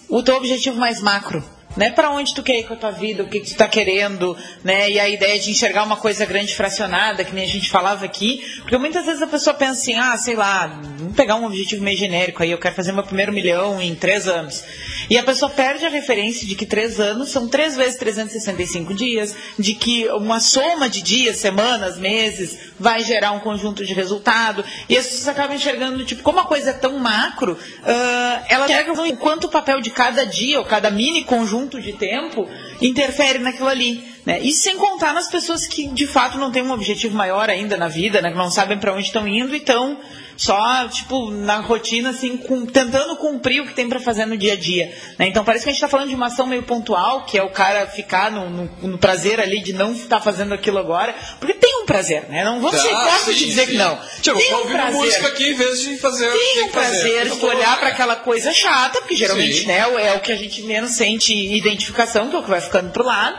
o 0.09 0.23
teu 0.23 0.37
objetivo 0.37 0.79
mais 0.79 1.03
macro 1.03 1.45
né? 1.77 1.91
Para 1.91 2.11
onde 2.11 2.35
tu 2.35 2.43
quer 2.43 2.59
ir 2.59 2.65
com 2.65 2.75
a 2.75 2.77
tua 2.77 2.91
vida, 2.91 3.23
o 3.23 3.29
que, 3.29 3.41
que 3.41 3.47
tu 3.47 3.53
está 3.53 3.69
querendo, 3.69 4.37
né? 4.65 4.91
E 4.91 4.99
a 4.99 5.09
ideia 5.09 5.39
de 5.39 5.51
enxergar 5.51 5.85
uma 5.85 5.97
coisa 5.97 6.25
grande 6.27 6.55
fracionada, 6.55 7.25
que 7.25 7.35
nem 7.35 7.45
a 7.45 7.49
gente 7.49 7.71
falava 7.71 8.05
aqui, 8.05 8.43
porque 8.61 8.77
muitas 8.77 9.07
vezes 9.07 9.23
a 9.23 9.27
pessoa 9.27 9.55
pensa 9.55 9.73
assim, 9.73 9.95
ah, 9.95 10.17
sei 10.17 10.35
lá, 10.35 10.67
vamos 10.99 11.15
pegar 11.15 11.37
um 11.37 11.45
objetivo 11.45 11.83
meio 11.83 11.97
genérico 11.97 12.43
aí, 12.43 12.51
eu 12.51 12.59
quero 12.59 12.75
fazer 12.75 12.93
meu 12.93 13.05
primeiro 13.05 13.33
milhão 13.33 13.81
em 13.81 13.95
três 13.95 14.27
anos. 14.27 14.65
E 15.11 15.19
a 15.19 15.25
pessoa 15.25 15.51
perde 15.51 15.85
a 15.85 15.89
referência 15.89 16.47
de 16.47 16.55
que 16.55 16.65
três 16.65 17.01
anos 17.01 17.31
são 17.31 17.49
três 17.49 17.77
vezes 17.77 17.97
365 17.97 18.95
dias, 18.95 19.35
de 19.59 19.75
que 19.75 20.09
uma 20.11 20.39
soma 20.39 20.89
de 20.89 21.03
dias, 21.03 21.39
semanas, 21.39 21.99
meses, 21.99 22.57
vai 22.79 23.03
gerar 23.03 23.33
um 23.33 23.41
conjunto 23.41 23.85
de 23.85 23.93
resultado. 23.93 24.65
E 24.89 24.97
as 24.97 25.07
pessoas 25.07 25.27
acabam 25.27 25.57
enxergando, 25.57 26.05
tipo, 26.05 26.23
como 26.23 26.39
a 26.39 26.45
coisa 26.45 26.71
é 26.71 26.75
tão 26.75 26.97
macro, 27.01 27.55
uh, 27.55 28.45
ela 28.49 28.69
pega 28.69 28.93
o 28.93 29.17
quanto 29.17 29.49
o 29.49 29.51
papel 29.51 29.81
de 29.81 29.91
cada 29.91 30.25
dia, 30.25 30.61
ou 30.61 30.65
cada 30.65 30.93
mini 30.93 31.25
conjunto 31.25 31.81
de 31.81 31.93
tempo, 31.95 32.49
interfere 32.81 33.41
naquilo 33.41 33.69
ali. 33.69 34.09
Né? 34.25 34.39
E 34.41 34.53
sem 34.53 34.77
contar 34.77 35.13
nas 35.13 35.29
pessoas 35.29 35.67
que 35.67 35.89
de 35.89 36.07
fato 36.07 36.39
não 36.39 36.53
têm 36.53 36.63
um 36.63 36.71
objetivo 36.71 37.17
maior 37.17 37.51
ainda 37.51 37.77
na 37.77 37.89
vida, 37.89 38.23
né? 38.23 38.31
que 38.31 38.39
não 38.39 38.51
sabem 38.51 38.79
para 38.79 38.93
onde 38.93 39.07
estão 39.07 39.27
indo 39.27 39.55
e 39.55 39.59
estão 39.59 39.99
só, 40.41 40.89
tipo, 40.89 41.31
na 41.31 41.59
rotina, 41.59 42.09
assim, 42.09 42.39
com, 42.39 42.65
tentando 42.65 43.15
cumprir 43.17 43.61
o 43.61 43.67
que 43.67 43.75
tem 43.75 43.87
para 43.87 44.01
fazer 44.01 44.25
no 44.25 44.39
dia 44.39 44.55
a 44.55 44.57
dia. 44.57 44.87
Né? 45.19 45.27
Então 45.27 45.45
parece 45.45 45.65
que 45.65 45.69
a 45.69 45.73
gente 45.73 45.77
está 45.77 45.87
falando 45.87 46.09
de 46.09 46.15
uma 46.15 46.29
ação 46.29 46.47
meio 46.47 46.63
pontual, 46.63 47.27
que 47.27 47.37
é 47.37 47.43
o 47.43 47.51
cara 47.51 47.87
ficar 47.87 48.33
no, 48.33 48.49
no, 48.49 48.71
no 48.89 48.97
prazer 48.97 49.39
ali 49.39 49.61
de 49.61 49.75
não 49.75 49.93
estar 49.93 50.19
fazendo 50.19 50.55
aquilo 50.55 50.79
agora, 50.79 51.15
porque 51.39 51.53
tem 51.53 51.83
um 51.83 51.85
prazer, 51.85 52.25
né? 52.31 52.43
Não 52.43 52.59
vou 52.59 52.73
ser 52.73 52.91
ah, 52.91 53.19
de 53.27 53.35
dizer 53.35 53.67
sim. 53.67 53.73
que 53.73 53.77
não. 53.77 54.01
Tipo, 54.23 54.39
tem 54.39 54.55
um 54.55 54.67
prazer. 54.67 54.93
música 54.93 55.29
aqui 55.29 55.51
em 55.51 55.55
vez 55.55 55.83
de 55.83 55.99
fazer 55.99 56.33
Tem 56.33 56.65
um 56.65 56.69
prazer 56.71 57.29
de 57.29 57.45
olhar 57.45 57.79
para 57.79 57.89
aquela 57.89 58.17
coisa 58.17 58.51
chata, 58.55 58.99
porque 59.01 59.17
geralmente 59.17 59.67
né, 59.67 59.81
é 59.81 60.15
o 60.15 60.21
que 60.21 60.33
a 60.33 60.37
gente 60.37 60.63
menos 60.63 60.93
sente 60.93 61.35
identificação, 61.35 62.31
que 62.31 62.37
é 62.37 62.39
o 62.39 62.43
que 62.43 62.49
vai 62.49 62.63
ficando 62.63 62.91
pro 62.93 63.05
lado. 63.05 63.39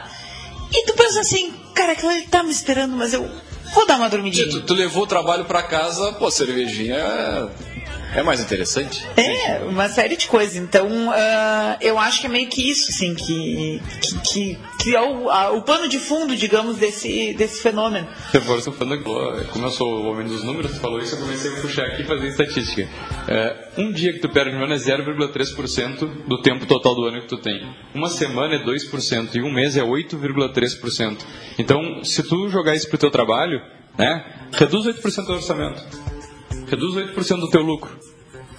E 0.71 0.85
tu 0.85 0.93
pensa 0.93 1.21
assim, 1.21 1.51
cara, 1.73 1.93
aquilo 1.93 2.11
ele 2.11 2.27
tá 2.27 2.43
me 2.43 2.51
esperando, 2.51 2.95
mas 2.95 3.11
eu 3.11 3.27
Vou 3.73 3.85
dar 3.85 3.97
uma 3.97 4.09
dormidinha. 4.09 4.49
Tu, 4.49 4.61
tu 4.61 4.73
levou 4.73 5.03
o 5.03 5.07
trabalho 5.07 5.45
para 5.45 5.63
casa, 5.63 6.11
pô, 6.13 6.29
cervejinha 6.29 6.97
é, 8.13 8.19
é 8.19 8.23
mais 8.23 8.39
interessante. 8.39 9.05
É, 9.15 9.59
uma 9.63 9.89
série 9.89 10.15
de 10.15 10.27
coisas. 10.27 10.55
Então, 10.55 10.87
uh, 11.09 11.77
eu 11.79 11.97
acho 11.97 12.21
que 12.21 12.27
é 12.27 12.29
meio 12.29 12.47
que 12.49 12.69
isso, 12.69 12.91
assim, 12.91 13.15
que, 13.15 13.81
que, 14.01 14.19
que 14.19 14.59
criou 14.79 15.27
o, 15.27 15.57
o 15.57 15.61
pano 15.61 15.87
de 15.87 15.99
fundo, 15.99 16.35
digamos, 16.35 16.77
desse, 16.77 17.33
desse 17.33 17.61
fenômeno. 17.61 18.07
Reforço 18.31 18.71
falando, 18.71 19.03
como 19.51 19.65
eu 19.65 19.71
sou 19.71 20.03
o 20.03 20.11
homem 20.11 20.27
dos 20.27 20.43
números, 20.43 20.71
tu 20.71 20.79
falou 20.79 20.99
isso, 20.99 21.15
eu 21.15 21.19
comecei 21.19 21.51
a 21.51 21.61
puxar 21.61 21.85
aqui 21.85 22.01
e 22.01 22.05
fazer 22.05 22.27
estatística. 22.27 22.89
É, 23.27 23.69
um 23.77 23.91
dia 23.91 24.13
que 24.13 24.19
tu 24.19 24.29
perde 24.29 24.55
no 24.55 24.63
ano 24.63 24.73
é 24.73 24.77
0,3% 24.77 26.27
do 26.27 26.41
tempo 26.41 26.65
total 26.65 26.95
do 26.95 27.05
ano 27.05 27.21
que 27.21 27.27
tu 27.27 27.37
tem. 27.37 27.67
Uma 27.93 28.09
semana 28.09 28.55
é 28.55 28.59
2% 28.63 29.35
e 29.35 29.41
um 29.41 29.51
mês 29.51 29.77
é 29.77 29.81
8,3%. 29.81 31.17
Então, 31.57 32.03
se 32.03 32.23
tu 32.23 32.49
jogar 32.49 32.75
isso 32.75 32.89
pro 32.89 32.97
teu 32.97 33.11
trabalho, 33.11 33.61
né, 33.97 34.25
reduz 34.53 34.85
8% 34.85 35.25
do 35.25 35.33
orçamento. 35.33 36.20
Reduz 36.71 36.95
8% 36.95 37.39
do 37.41 37.49
teu 37.49 37.61
lucro. 37.61 37.91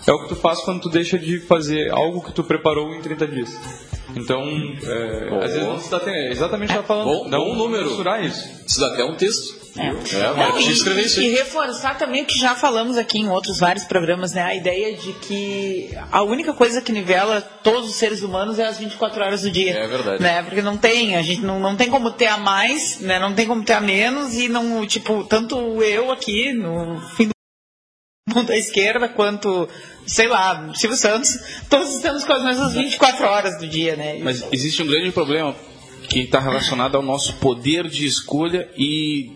É 0.07 0.13
o 0.13 0.23
que 0.23 0.29
tu 0.29 0.37
faz 0.37 0.61
quando 0.61 0.83
tu 0.83 0.91
deixa 0.91 1.19
de 1.19 1.41
fazer 1.41 1.91
algo 1.91 2.21
que 2.21 2.33
tu 2.33 2.45
preparou 2.45 2.93
em 2.95 3.01
30 3.01 3.27
dias. 3.27 3.51
Então, 4.15 4.43
é, 4.43 5.45
às 5.45 5.53
vezes 5.53 5.67
não 5.67 5.81
se 5.81 5.91
dá 5.91 5.97
até, 5.97 6.31
exatamente 6.31 6.71
está 6.71 6.83
falando. 6.83 7.07
Bom, 7.07 7.29
não 7.29 7.45
bom 7.47 7.55
número. 7.55 7.89
Mensurar 7.89 8.23
isso. 8.23 8.47
Isso 8.67 8.79
dá 8.79 8.89
até 8.89 9.05
um 9.05 9.15
texto. 9.15 9.63
É. 9.79 9.87
É, 9.87 10.35
não, 10.37 10.61
e, 10.61 10.71
escrever 10.71 11.07
isso. 11.07 11.23
E 11.23 11.31
reforçar 11.31 11.97
também 11.97 12.23
o 12.23 12.27
que 12.27 12.39
já 12.39 12.55
falamos 12.55 12.99
aqui 12.99 13.19
em 13.19 13.31
outros 13.31 13.59
vários 13.59 13.85
programas, 13.85 14.33
né? 14.35 14.43
A 14.43 14.55
ideia 14.55 14.95
de 14.95 15.15
que 15.15 15.97
a 16.11 16.23
única 16.23 16.53
coisa 16.53 16.83
que 16.83 16.93
nivela 16.93 17.41
todos 17.41 17.89
os 17.89 17.95
seres 17.95 18.23
humanos 18.23 18.59
é 18.59 18.67
as 18.67 18.77
24 18.77 19.25
horas 19.25 19.43
do 19.43 19.51
dia. 19.51 19.73
É 19.73 19.89
verdade. 19.89 20.23
Né? 20.23 20.43
Porque 20.43 20.61
não 20.61 20.77
tem, 20.77 21.17
a 21.17 21.23
gente 21.23 21.41
não, 21.41 21.59
não 21.59 21.75
tem 21.75 21.89
como 21.89 22.11
ter 22.11 22.27
a 22.27 22.37
mais, 22.37 23.01
né? 23.01 23.19
Não 23.19 23.33
tem 23.33 23.47
como 23.47 23.65
ter 23.65 23.73
a 23.73 23.81
menos 23.81 24.35
e 24.35 24.49
não, 24.49 24.87
tipo, 24.87 25.25
tanto 25.25 25.57
eu 25.83 26.13
aqui 26.13 26.53
no 26.53 27.01
fim 27.17 27.29
do 27.29 27.33
mundo 28.29 28.47
da 28.47 28.57
esquerda 28.57 29.09
quanto 29.09 29.69
sei 30.07 30.29
lá, 30.29 30.73
Silvio 30.75 30.97
Santos, 30.97 31.39
todos 31.69 31.95
estamos 31.95 32.25
com 32.25 32.33
as 32.33 32.43
mesmas 32.45 32.73
24 32.75 33.27
horas 33.27 33.59
do 33.59 33.67
dia, 33.67 33.97
né? 33.97 34.19
Mas 34.23 34.45
existe 34.53 34.81
um 34.83 34.87
grande 34.87 35.11
problema 35.11 35.55
que 36.09 36.21
está 36.21 36.39
relacionado 36.39 36.97
ao 36.97 37.03
nosso 37.03 37.35
poder 37.37 37.89
de 37.89 38.07
escolha 38.07 38.69
e 38.77 39.33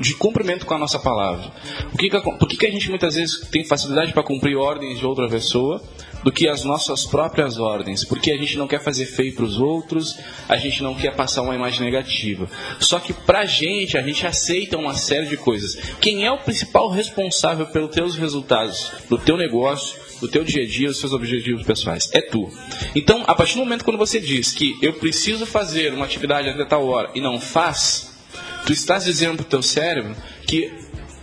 de 0.00 0.14
cumprimento 0.14 0.66
com 0.66 0.74
a 0.74 0.78
nossa 0.78 0.98
palavra. 0.98 1.50
Por 1.90 1.98
que, 1.98 2.10
que, 2.10 2.20
por 2.20 2.48
que, 2.48 2.56
que 2.58 2.66
a 2.66 2.70
gente 2.70 2.90
muitas 2.90 3.14
vezes 3.14 3.40
tem 3.48 3.64
facilidade 3.64 4.12
para 4.12 4.22
cumprir 4.22 4.56
ordens 4.56 4.98
de 4.98 5.06
outra 5.06 5.28
pessoa 5.28 5.82
do 6.26 6.32
que 6.32 6.48
as 6.48 6.64
nossas 6.64 7.04
próprias 7.04 7.56
ordens? 7.56 8.04
Porque 8.04 8.32
a 8.32 8.36
gente 8.36 8.58
não 8.58 8.66
quer 8.66 8.82
fazer 8.82 9.06
feio 9.06 9.32
para 9.32 9.44
os 9.44 9.60
outros, 9.60 10.18
a 10.48 10.56
gente 10.56 10.82
não 10.82 10.92
quer 10.92 11.14
passar 11.14 11.42
uma 11.42 11.54
imagem 11.54 11.82
negativa. 11.82 12.50
Só 12.80 12.98
que 12.98 13.12
para 13.12 13.42
a 13.42 13.46
gente, 13.46 13.96
a 13.96 14.02
gente 14.02 14.26
aceita 14.26 14.76
uma 14.76 14.94
série 14.94 15.26
de 15.26 15.36
coisas. 15.36 15.76
Quem 16.00 16.26
é 16.26 16.32
o 16.32 16.38
principal 16.38 16.90
responsável 16.90 17.66
pelos 17.66 17.94
teus 17.94 18.16
resultados, 18.16 18.90
do 19.08 19.16
teu 19.16 19.36
negócio, 19.36 20.00
do 20.20 20.26
teu 20.26 20.42
dia 20.42 20.64
a 20.64 20.66
dia, 20.66 20.88
dos 20.88 20.98
seus 20.98 21.12
objetivos 21.12 21.64
pessoais. 21.64 22.10
É 22.12 22.20
tu. 22.20 22.50
Então, 22.92 23.22
a 23.24 23.34
partir 23.36 23.54
do 23.54 23.60
momento 23.60 23.84
quando 23.84 23.98
você 23.98 24.18
diz 24.18 24.52
que 24.52 24.76
eu 24.82 24.94
preciso 24.94 25.46
fazer 25.46 25.94
uma 25.94 26.06
atividade 26.06 26.48
até 26.48 26.64
tal 26.64 26.88
hora 26.88 27.08
e 27.14 27.20
não 27.20 27.40
faz, 27.40 28.18
tu 28.66 28.72
estás 28.72 29.04
dizendo 29.04 29.36
para 29.36 29.46
o 29.46 29.48
teu 29.48 29.62
cérebro 29.62 30.16
que 30.44 30.72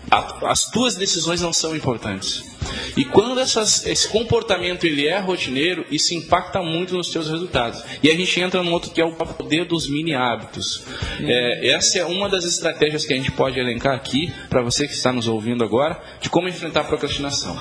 a, 0.10 0.50
as 0.50 0.72
tuas 0.72 0.96
decisões 0.96 1.42
não 1.42 1.52
são 1.52 1.76
importantes. 1.76 2.53
E 2.96 3.06
quando 3.06 3.40
essas, 3.40 3.86
esse 3.86 4.08
comportamento 4.08 4.86
ele 4.86 5.08
é 5.08 5.20
rotineiro, 5.20 5.86
isso 5.90 6.14
impacta 6.14 6.62
muito 6.62 6.96
nos 6.96 7.10
teus 7.10 7.30
resultados. 7.30 7.84
E 8.02 8.10
a 8.10 8.16
gente 8.16 8.40
entra 8.40 8.64
no 8.64 8.72
outro 8.72 8.92
que 8.92 9.02
é 9.02 9.06
o 9.06 9.14
poder 9.14 9.66
dos 9.66 9.90
mini 9.90 10.14
hábitos. 10.14 10.84
É, 11.22 11.70
essa 11.72 12.00
é 12.00 12.06
uma 12.06 12.30
das 12.30 12.46
estratégias 12.46 13.06
que 13.06 13.14
a 13.14 13.18
gente 13.18 13.32
pode 13.32 13.60
elencar 13.60 13.96
aqui 13.96 14.34
para 14.50 14.62
você 14.62 14.88
que 14.88 14.94
está 14.94 15.12
nos 15.12 15.28
ouvindo 15.28 15.64
agora 15.64 16.02
de 16.20 16.30
como 16.30 16.48
enfrentar 16.48 16.82
a 16.82 16.86
procrastinação. 16.86 17.58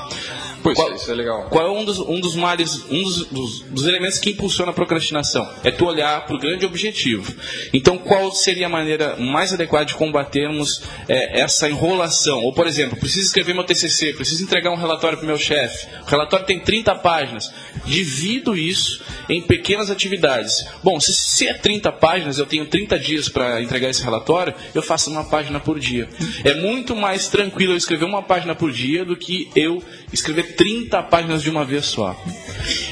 Pois 0.62 0.77
qual, 0.77 0.94
isso 0.94 1.11
é 1.11 1.14
legal. 1.14 1.48
Qual 1.51 1.66
é 1.66 1.70
um 1.70 1.85
dos, 1.85 1.98
um 1.98 2.20
dos 2.20 2.37
males, 2.37 2.85
um 2.88 3.03
dos, 3.03 3.27
dos, 3.27 3.61
dos 3.62 3.87
elementos 3.87 4.18
que 4.18 4.31
impulsiona 4.31 4.70
a 4.70 4.75
procrastinação? 4.75 5.48
É 5.64 5.70
tu 5.70 5.87
olhar 5.87 6.25
para 6.25 6.37
o 6.37 6.38
grande 6.38 6.64
objetivo. 6.64 7.35
Então, 7.72 7.98
qual 7.98 8.31
seria 8.33 8.66
a 8.66 8.68
maneira 8.68 9.16
mais 9.16 9.53
adequada 9.53 9.87
de 9.87 9.94
combatermos 9.94 10.83
é, 11.09 11.40
essa 11.40 11.68
enrolação? 11.68 12.38
Ou, 12.44 12.53
por 12.53 12.66
exemplo, 12.66 12.98
preciso 12.98 13.27
escrever 13.27 13.55
meu 13.55 13.64
TCC, 13.64 14.12
preciso 14.12 14.44
entregar 14.44 14.70
um 14.70 14.77
relatório 14.77 15.18
para 15.18 15.25
o 15.25 15.27
meu 15.27 15.38
chefe. 15.38 15.87
O 16.07 16.11
relatório 16.11 16.46
tem 16.46 16.61
30 16.61 16.94
páginas. 16.96 17.53
Divido 17.85 18.57
isso 18.57 19.03
em 19.29 19.42
pequenas 19.42 19.90
atividades. 19.90 20.64
Bom, 20.83 21.01
se, 21.01 21.12
se 21.12 21.48
é 21.48 21.55
30 21.55 21.90
páginas, 21.92 22.38
eu 22.38 22.46
tenho 22.46 22.66
30 22.66 22.98
dias 22.98 23.29
para 23.29 23.61
entregar 23.61 23.88
esse 23.88 24.03
relatório, 24.03 24.55
eu 24.75 24.83
faço 24.83 25.11
uma 25.11 25.25
página 25.25 25.59
por 25.59 25.79
dia. 25.79 26.09
É 26.44 26.55
muito 26.55 26.94
mais 26.94 27.29
tranquilo 27.29 27.72
eu 27.72 27.77
escrever 27.77 28.05
uma 28.05 28.22
página 28.22 28.55
por 28.55 28.70
dia 28.70 29.05
do 29.05 29.16
que 29.16 29.51
eu 29.57 29.83
escrever 30.12 30.51
30 30.56 31.02
páginas 31.04 31.42
de 31.42 31.50
uma 31.50 31.64
vez 31.64 31.86
só. 31.86 32.16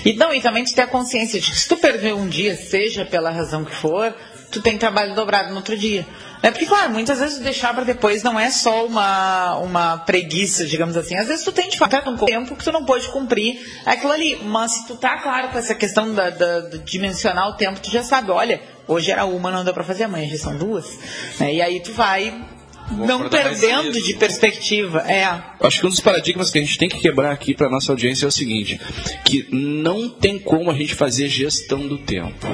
E, 0.05 0.13
não, 0.15 0.33
e 0.35 0.41
também 0.41 0.65
de 0.65 0.75
ter 0.75 0.83
a 0.83 0.87
consciência 0.87 1.41
de 1.41 1.51
que 1.51 1.57
se 1.57 1.69
tu 1.69 1.77
perder 1.77 2.15
um 2.15 2.29
dia, 2.29 2.57
seja 2.57 3.05
pela 3.05 3.31
razão 3.31 3.65
que 3.65 3.75
for, 3.75 4.15
tu 4.51 4.61
tem 4.61 4.77
trabalho 4.77 5.15
dobrado 5.15 5.51
no 5.51 5.57
outro 5.57 5.77
dia. 5.77 6.07
É 6.43 6.51
porque, 6.51 6.65
claro, 6.65 6.91
muitas 6.91 7.19
vezes 7.19 7.39
deixar 7.39 7.75
para 7.75 7.85
depois 7.85 8.23
não 8.23 8.41
é 8.41 8.51
só 8.51 8.87
uma, 8.87 9.57
uma 9.57 9.99
preguiça, 9.99 10.65
digamos 10.65 10.97
assim. 10.97 11.15
Às 11.15 11.29
vezes 11.29 11.45
tu 11.45 11.53
tem 11.53 11.69
de 11.69 11.77
fato 11.77 11.97
um 12.09 12.17
tempo 12.17 12.57
que 12.57 12.65
tu 12.65 12.73
não 12.73 12.85
pode 12.85 13.09
cumprir 13.09 13.61
aquilo 13.85 14.11
ali. 14.11 14.37
Mas 14.45 14.73
se 14.73 14.87
tu 14.87 14.97
tá 14.97 15.19
claro 15.19 15.49
com 15.49 15.59
essa 15.59 15.75
questão 15.75 16.15
da, 16.15 16.31
da, 16.31 16.61
de 16.61 16.79
dimensionar 16.79 17.49
o 17.51 17.53
tempo, 17.55 17.79
tu 17.81 17.91
já 17.91 18.03
sabe, 18.03 18.31
olha, 18.31 18.63
hoje 18.89 19.11
era 19.11 19.27
uma, 19.27 19.51
não 19.51 19.65
deu 19.65 19.75
para 19.75 19.85
fazer 19.85 20.05
amanhã, 20.05 20.31
já 20.31 20.39
são 20.39 20.57
duas. 20.57 20.87
Né? 21.39 21.55
E 21.57 21.63
aí 21.63 21.81
tu 21.81 21.93
vai 21.93 22.43
Vou 22.91 23.07
não 23.07 23.29
perdendo 23.29 24.01
de 24.01 24.15
perspectiva. 24.15 25.01
É. 25.01 25.25
Acho 25.61 25.81
que 25.81 25.87
um 25.87 25.91
dos 25.91 26.01
paradigmas 26.01 26.51
que 26.51 26.59
a 26.59 26.63
gente 26.63 26.77
tem 26.77 26.89
que 26.89 26.99
quebrar 26.99 27.33
aqui 27.33 27.55
para 27.55 27.69
nossa 27.69 27.93
audiência 27.93 28.25
é 28.25 28.29
o 28.29 28.33
seguinte: 28.33 28.81
que 29.25 29.47
não 29.51 30.09
tem 30.09 30.39
como 30.39 30.71
a 30.71 30.75
gente 30.75 30.95
fazer 30.95 31.29
gestão 31.29 31.87
do 31.87 31.99
tempo. 31.99 32.47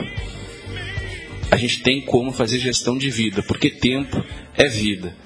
A 1.50 1.56
gente 1.56 1.82
tem 1.82 2.00
como 2.00 2.32
fazer 2.32 2.58
gestão 2.58 2.98
de 2.98 3.08
vida, 3.08 3.42
porque 3.42 3.70
tempo 3.70 4.22
é 4.54 4.68
vida. 4.68 5.16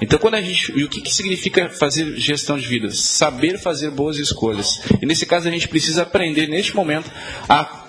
Então, 0.00 0.18
quando 0.18 0.34
a 0.34 0.40
gente. 0.40 0.72
E 0.76 0.84
o 0.84 0.88
que, 0.88 1.00
que 1.00 1.14
significa 1.14 1.68
fazer 1.70 2.16
gestão 2.16 2.58
de 2.58 2.66
vida? 2.66 2.90
Saber 2.90 3.58
fazer 3.58 3.90
boas 3.90 4.18
escolhas. 4.18 4.80
E 5.00 5.06
nesse 5.06 5.26
caso, 5.26 5.48
a 5.48 5.50
gente 5.50 5.68
precisa 5.68 6.02
aprender, 6.02 6.48
neste 6.48 6.74
momento, 6.74 7.10
a 7.48 7.85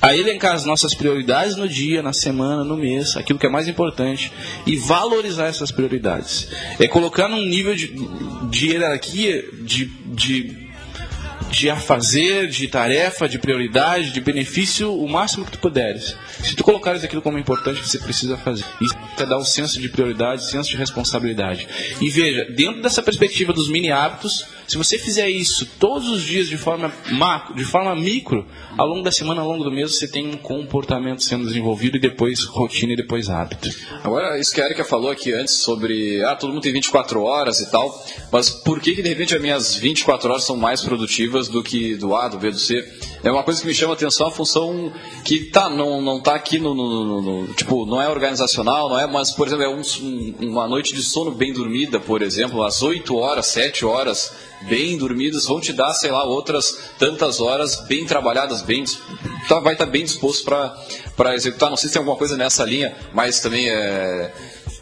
a 0.00 0.16
elencar 0.16 0.54
as 0.54 0.64
nossas 0.64 0.94
prioridades 0.94 1.56
no 1.56 1.68
dia, 1.68 2.02
na 2.02 2.12
semana, 2.12 2.64
no 2.64 2.76
mês, 2.76 3.16
aquilo 3.16 3.38
que 3.38 3.46
é 3.46 3.50
mais 3.50 3.68
importante, 3.68 4.32
e 4.66 4.76
valorizar 4.76 5.46
essas 5.46 5.70
prioridades. 5.70 6.48
É 6.78 6.88
colocar 6.88 7.28
num 7.28 7.44
nível 7.44 7.74
de, 7.74 7.94
de 8.48 8.68
hierarquia, 8.68 9.44
de, 9.62 9.84
de, 9.84 10.70
de 11.50 11.68
a 11.68 11.76
fazer, 11.76 12.48
de 12.48 12.66
tarefa, 12.68 13.28
de 13.28 13.38
prioridade, 13.38 14.10
de 14.10 14.20
benefício, 14.20 14.92
o 14.92 15.08
máximo 15.08 15.44
que 15.44 15.52
tu 15.52 15.58
puderes. 15.58 16.16
Se 16.42 16.54
tu 16.54 16.64
colocares 16.64 17.04
aquilo 17.04 17.20
como 17.20 17.38
importante, 17.38 17.86
você 17.86 17.98
precisa 17.98 18.38
fazer. 18.38 18.64
Isso 18.80 18.96
é 19.18 19.26
dar 19.26 19.38
um 19.38 19.44
senso 19.44 19.80
de 19.80 19.88
prioridade, 19.88 20.48
senso 20.48 20.70
de 20.70 20.76
responsabilidade. 20.76 21.68
E 22.00 22.08
veja, 22.08 22.46
dentro 22.46 22.80
dessa 22.80 23.02
perspectiva 23.02 23.52
dos 23.52 23.68
mini 23.68 23.90
hábitos, 23.90 24.46
se 24.70 24.78
você 24.78 24.96
fizer 24.96 25.28
isso 25.28 25.66
todos 25.80 26.08
os 26.08 26.22
dias 26.22 26.48
de 26.48 26.56
forma 26.56 26.92
macro, 27.10 27.56
de 27.56 27.64
forma 27.64 27.92
micro, 27.96 28.46
ao 28.78 28.86
longo 28.86 29.02
da 29.02 29.10
semana, 29.10 29.40
ao 29.40 29.48
longo 29.48 29.64
do 29.64 29.72
mês, 29.72 29.96
você 29.96 30.06
tem 30.06 30.28
um 30.28 30.36
comportamento 30.36 31.24
sendo 31.24 31.44
desenvolvido 31.44 31.96
e 31.96 32.00
depois 32.00 32.44
rotina 32.44 32.92
e 32.92 32.96
depois 32.96 33.28
hábito. 33.28 33.68
Agora, 34.04 34.38
isso 34.38 34.54
que 34.54 34.60
a 34.60 34.66
Erika 34.66 34.84
falou 34.84 35.10
aqui 35.10 35.32
antes 35.32 35.54
sobre, 35.54 36.22
ah, 36.22 36.36
todo 36.36 36.52
mundo 36.52 36.62
tem 36.62 36.72
24 36.72 37.20
horas 37.20 37.58
e 37.58 37.68
tal, 37.68 37.92
mas 38.30 38.48
por 38.48 38.78
que 38.78 38.94
que 38.94 39.02
de 39.02 39.08
repente 39.08 39.34
as 39.34 39.42
minhas 39.42 39.74
24 39.74 40.30
horas 40.30 40.44
são 40.44 40.56
mais 40.56 40.82
produtivas 40.82 41.48
do 41.48 41.64
que 41.64 41.96
do 41.96 42.14
A, 42.14 42.28
do 42.28 42.38
B, 42.38 42.52
do 42.52 42.58
C? 42.58 42.88
É 43.22 43.30
uma 43.30 43.42
coisa 43.42 43.60
que 43.60 43.66
me 43.66 43.74
chama 43.74 43.92
a 43.92 43.96
atenção, 43.96 44.28
a 44.28 44.30
função 44.30 44.90
que 45.24 45.44
tá, 45.46 45.68
não, 45.68 46.00
não 46.00 46.20
tá 46.22 46.34
aqui 46.34 46.58
no, 46.58 46.74
no- 46.74 47.04
no- 47.04 47.22
no- 47.42 47.54
tipo, 47.54 47.84
não 47.84 48.00
é 48.00 48.08
organizacional, 48.08 48.88
não 48.88 48.98
é, 48.98 49.06
mas, 49.06 49.30
por 49.30 49.46
exemplo, 49.46 49.64
é 49.64 49.68
um- 49.68 49.82
um- 50.02 50.34
uma 50.48 50.66
noite 50.66 50.94
de 50.94 51.02
sono 51.02 51.30
bem 51.30 51.52
dormida, 51.52 52.00
por 52.00 52.22
exemplo, 52.22 52.62
às 52.62 52.80
8 52.82 53.16
horas, 53.16 53.44
7 53.46 53.84
horas 53.84 54.32
bem 54.62 54.96
dormidas, 54.96 55.44
vão 55.44 55.60
te 55.60 55.72
dar, 55.72 55.92
sei 55.94 56.10
lá, 56.10 56.24
outras 56.24 56.78
tantas 56.98 57.40
horas 57.40 57.76
bem 57.86 58.06
trabalhadas, 58.06 58.62
bem, 58.62 58.84
tá, 59.48 59.58
vai 59.60 59.74
estar 59.74 59.86
bem 59.86 60.04
disposto 60.04 60.44
para 60.44 61.34
executar. 61.34 61.68
Não 61.70 61.76
sei 61.76 61.88
se 61.88 61.94
tem 61.94 62.00
alguma 62.00 62.16
coisa 62.16 62.36
nessa 62.38 62.64
linha, 62.64 62.94
mas 63.12 63.40
também 63.40 63.68
é 63.68 64.32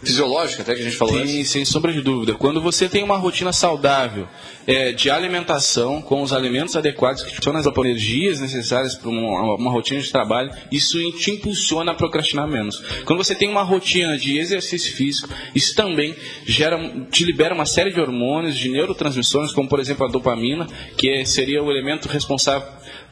fisiológica, 0.03 0.63
até 0.63 0.75
que 0.75 0.81
a 0.81 0.85
gente 0.85 0.97
falou 0.97 1.17
antes. 1.17 1.31
Sim, 1.31 1.45
sem 1.45 1.65
sombra 1.65 1.93
de 1.93 2.01
dúvida. 2.01 2.35
Quando 2.35 2.61
você 2.61 2.89
tem 2.89 3.03
uma 3.03 3.17
rotina 3.17 3.53
saudável 3.53 4.29
é, 4.67 4.93
de 4.93 5.11
alimentação, 5.11 6.01
com 6.01 6.23
os 6.23 6.33
alimentos 6.33 6.77
adequados, 6.77 7.23
que 7.23 7.43
são 7.43 7.57
as 7.57 7.67
energias 7.67 8.41
necessárias 8.41 8.95
para 8.95 9.09
uma, 9.09 9.57
uma 9.57 9.71
rotina 9.71 10.01
de 10.01 10.11
trabalho, 10.11 10.51
isso 10.71 10.99
te 11.13 11.33
impulsiona 11.33 11.93
a 11.93 11.95
procrastinar 11.95 12.47
menos. 12.47 12.83
Quando 13.05 13.23
você 13.23 13.35
tem 13.35 13.49
uma 13.49 13.63
rotina 13.63 14.17
de 14.17 14.39
exercício 14.39 14.95
físico, 14.95 15.29
isso 15.55 15.75
também 15.75 16.15
gera, 16.47 16.79
te 17.11 17.25
libera 17.25 17.55
uma 17.55 17.67
série 17.67 17.93
de 17.93 18.01
hormônios, 18.01 18.57
de 18.57 18.69
neurotransmissores, 18.69 19.53
como 19.53 19.69
por 19.69 19.81
exemplo 19.81 20.07
a 20.07 20.11
dopamina, 20.11 20.67
que 20.97 21.25
seria 21.25 21.63
o 21.63 21.71
elemento 21.71 22.09
responsável 22.09 22.69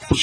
por 0.08 0.16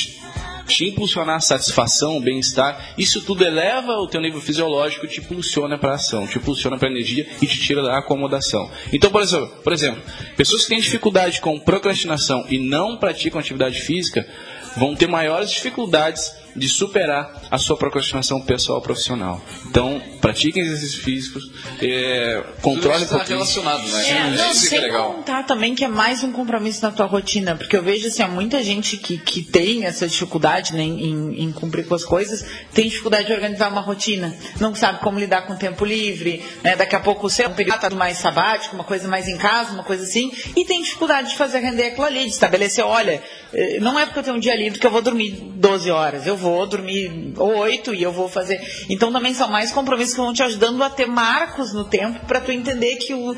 te 0.67 0.85
impulsionar 0.85 1.37
a 1.37 1.41
satisfação, 1.41 2.21
bem-estar, 2.21 2.93
isso 2.97 3.21
tudo 3.21 3.43
eleva 3.43 3.93
o 3.93 4.07
teu 4.07 4.21
nível 4.21 4.41
fisiológico, 4.41 5.07
te 5.07 5.19
impulsiona 5.19 5.77
para 5.77 5.91
a 5.91 5.95
ação, 5.95 6.27
te 6.27 6.37
impulsiona 6.37 6.77
para 6.77 6.87
a 6.87 6.91
energia 6.91 7.27
e 7.41 7.47
te 7.47 7.59
tira 7.59 7.81
da 7.81 7.97
acomodação. 7.97 8.69
Então, 8.91 9.11
por 9.11 9.21
exemplo, 9.21 9.47
por 9.63 9.73
exemplo, 9.73 10.01
pessoas 10.35 10.63
que 10.63 10.69
têm 10.69 10.79
dificuldade 10.79 11.41
com 11.41 11.59
procrastinação 11.59 12.45
e 12.49 12.57
não 12.57 12.97
praticam 12.97 13.39
atividade 13.39 13.81
física 13.81 14.27
vão 14.75 14.95
ter 14.95 15.07
maiores 15.07 15.51
dificuldades 15.51 16.42
de 16.55 16.69
superar 16.69 17.41
a 17.49 17.57
sua 17.57 17.77
procrastinação 17.77 18.41
pessoal 18.41 18.77
ou 18.77 18.83
profissional. 18.83 19.41
Então, 19.65 20.01
pratiquem 20.21 20.63
exercícios 20.63 21.03
físicos, 21.03 21.51
é, 21.81 22.43
controle 22.61 22.99
um 22.99 23.03
está 23.03 23.17
pouquinho. 23.17 23.37
relacionado, 23.39 23.87
né? 23.87 24.09
É, 24.09 24.29
não, 24.29 24.45
é 24.45 24.53
sem 24.53 24.79
legal. 24.79 25.13
contar 25.13 25.43
também 25.43 25.75
que 25.75 25.83
é 25.83 25.87
mais 25.87 26.23
um 26.23 26.31
compromisso 26.31 26.81
na 26.83 26.91
tua 26.91 27.05
rotina, 27.05 27.55
porque 27.55 27.75
eu 27.75 27.83
vejo 27.83 28.07
assim, 28.07 28.23
há 28.23 28.27
muita 28.27 28.63
gente 28.63 28.97
que, 28.97 29.17
que 29.17 29.41
tem 29.41 29.85
essa 29.85 30.07
dificuldade 30.07 30.73
né, 30.73 30.83
em, 30.83 31.43
em 31.43 31.51
cumprir 31.51 31.85
com 31.87 31.95
as 31.95 32.05
coisas, 32.05 32.45
tem 32.73 32.87
dificuldade 32.87 33.27
de 33.27 33.33
organizar 33.33 33.69
uma 33.69 33.81
rotina, 33.81 34.35
não 34.59 34.73
sabe 34.75 34.99
como 34.99 35.19
lidar 35.19 35.43
com 35.43 35.53
o 35.53 35.57
tempo 35.57 35.83
livre, 35.83 36.43
né, 36.63 36.75
daqui 36.75 36.95
a 36.95 36.99
pouco 36.99 37.29
você 37.29 37.43
é 37.43 37.47
um 37.47 37.53
período 37.53 37.95
mais 37.95 38.17
sabático, 38.17 38.75
uma 38.75 38.83
coisa 38.83 39.07
mais 39.07 39.27
em 39.27 39.37
casa, 39.37 39.71
uma 39.71 39.83
coisa 39.83 40.03
assim, 40.03 40.31
e 40.55 40.65
tem 40.65 40.81
dificuldade 40.81 41.29
de 41.29 41.37
fazer 41.37 41.59
render 41.59 41.87
aquilo 41.87 42.05
ali, 42.05 42.25
de 42.25 42.31
estabelecer, 42.31 42.85
olha, 42.85 43.21
eh, 43.53 43.79
não 43.79 43.99
é 43.99 44.05
porque 44.05 44.19
eu 44.19 44.23
tenho 44.23 44.35
um 44.35 44.39
dia 44.39 44.55
livre 44.55 44.79
que 44.79 44.87
eu 44.87 44.91
vou 44.91 45.01
dormir 45.01 45.31
12 45.55 45.91
horas, 45.91 46.27
eu 46.27 46.37
vou 46.43 46.65
dormir 46.67 47.33
8 47.37 47.93
e 47.95 48.03
eu 48.03 48.11
vou 48.11 48.27
fazer. 48.29 48.59
Então 48.89 49.11
também 49.11 49.33
são 49.33 49.49
mais 49.49 49.71
compromissos 49.71 50.13
que 50.13 50.21
vão 50.21 50.33
te 50.33 50.43
ajudando 50.43 50.83
a 50.83 50.89
ter 50.89 51.07
marcos 51.07 51.73
no 51.73 51.85
tempo 51.85 52.25
para 52.27 52.41
tu 52.41 52.51
entender 52.51 52.97
que 52.97 53.13
o, 53.13 53.35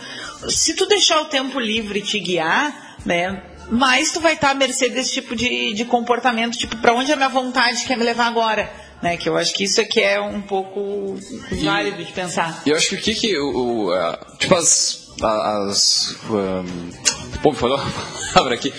se 0.50 0.74
tu 0.76 0.86
deixar 0.88 1.22
o 1.22 1.26
tempo 1.26 1.60
livre 1.60 2.02
te 2.02 2.20
guiar, 2.20 2.98
né? 3.06 3.42
Mais 3.70 4.12
tu 4.12 4.20
vai 4.20 4.34
estar 4.34 4.52
à 4.52 4.54
mercê 4.54 4.90
desse 4.90 5.12
tipo 5.14 5.36
de, 5.36 5.74
de 5.74 5.86
comportamento, 5.86 6.56
tipo, 6.58 6.76
para 6.78 6.94
onde 6.94 7.12
a 7.12 7.16
minha 7.16 7.30
vontade 7.30 7.84
quer 7.86 7.98
me 7.98 8.04
levar 8.04 8.28
agora? 8.28 8.72
Né? 9.02 9.18
Que 9.18 9.28
eu 9.28 9.36
acho 9.36 9.54
que 9.54 9.64
isso 9.64 9.82
é 9.82 9.86
que 9.86 10.00
é 10.00 10.22
um 10.22 10.42
pouco 10.42 11.16
válido 11.64 12.04
de 12.04 12.12
pensar. 12.12 12.62
E 12.66 12.70
eu 12.70 12.76
acho 12.76 12.90
que 12.90 12.96
o 12.96 13.00
que 13.00 13.16
que 13.16 13.38
o, 13.38 13.86
o, 13.88 13.92
a- 13.94 14.36
tipo 14.40 14.54
as 14.56 15.06
as 15.24 16.16
um, 16.30 16.92
pô, 17.42 17.52
me 17.52 17.58
falou 17.58 17.78
a 17.82 18.34
palavra 18.34 18.56
aqui. 18.56 18.72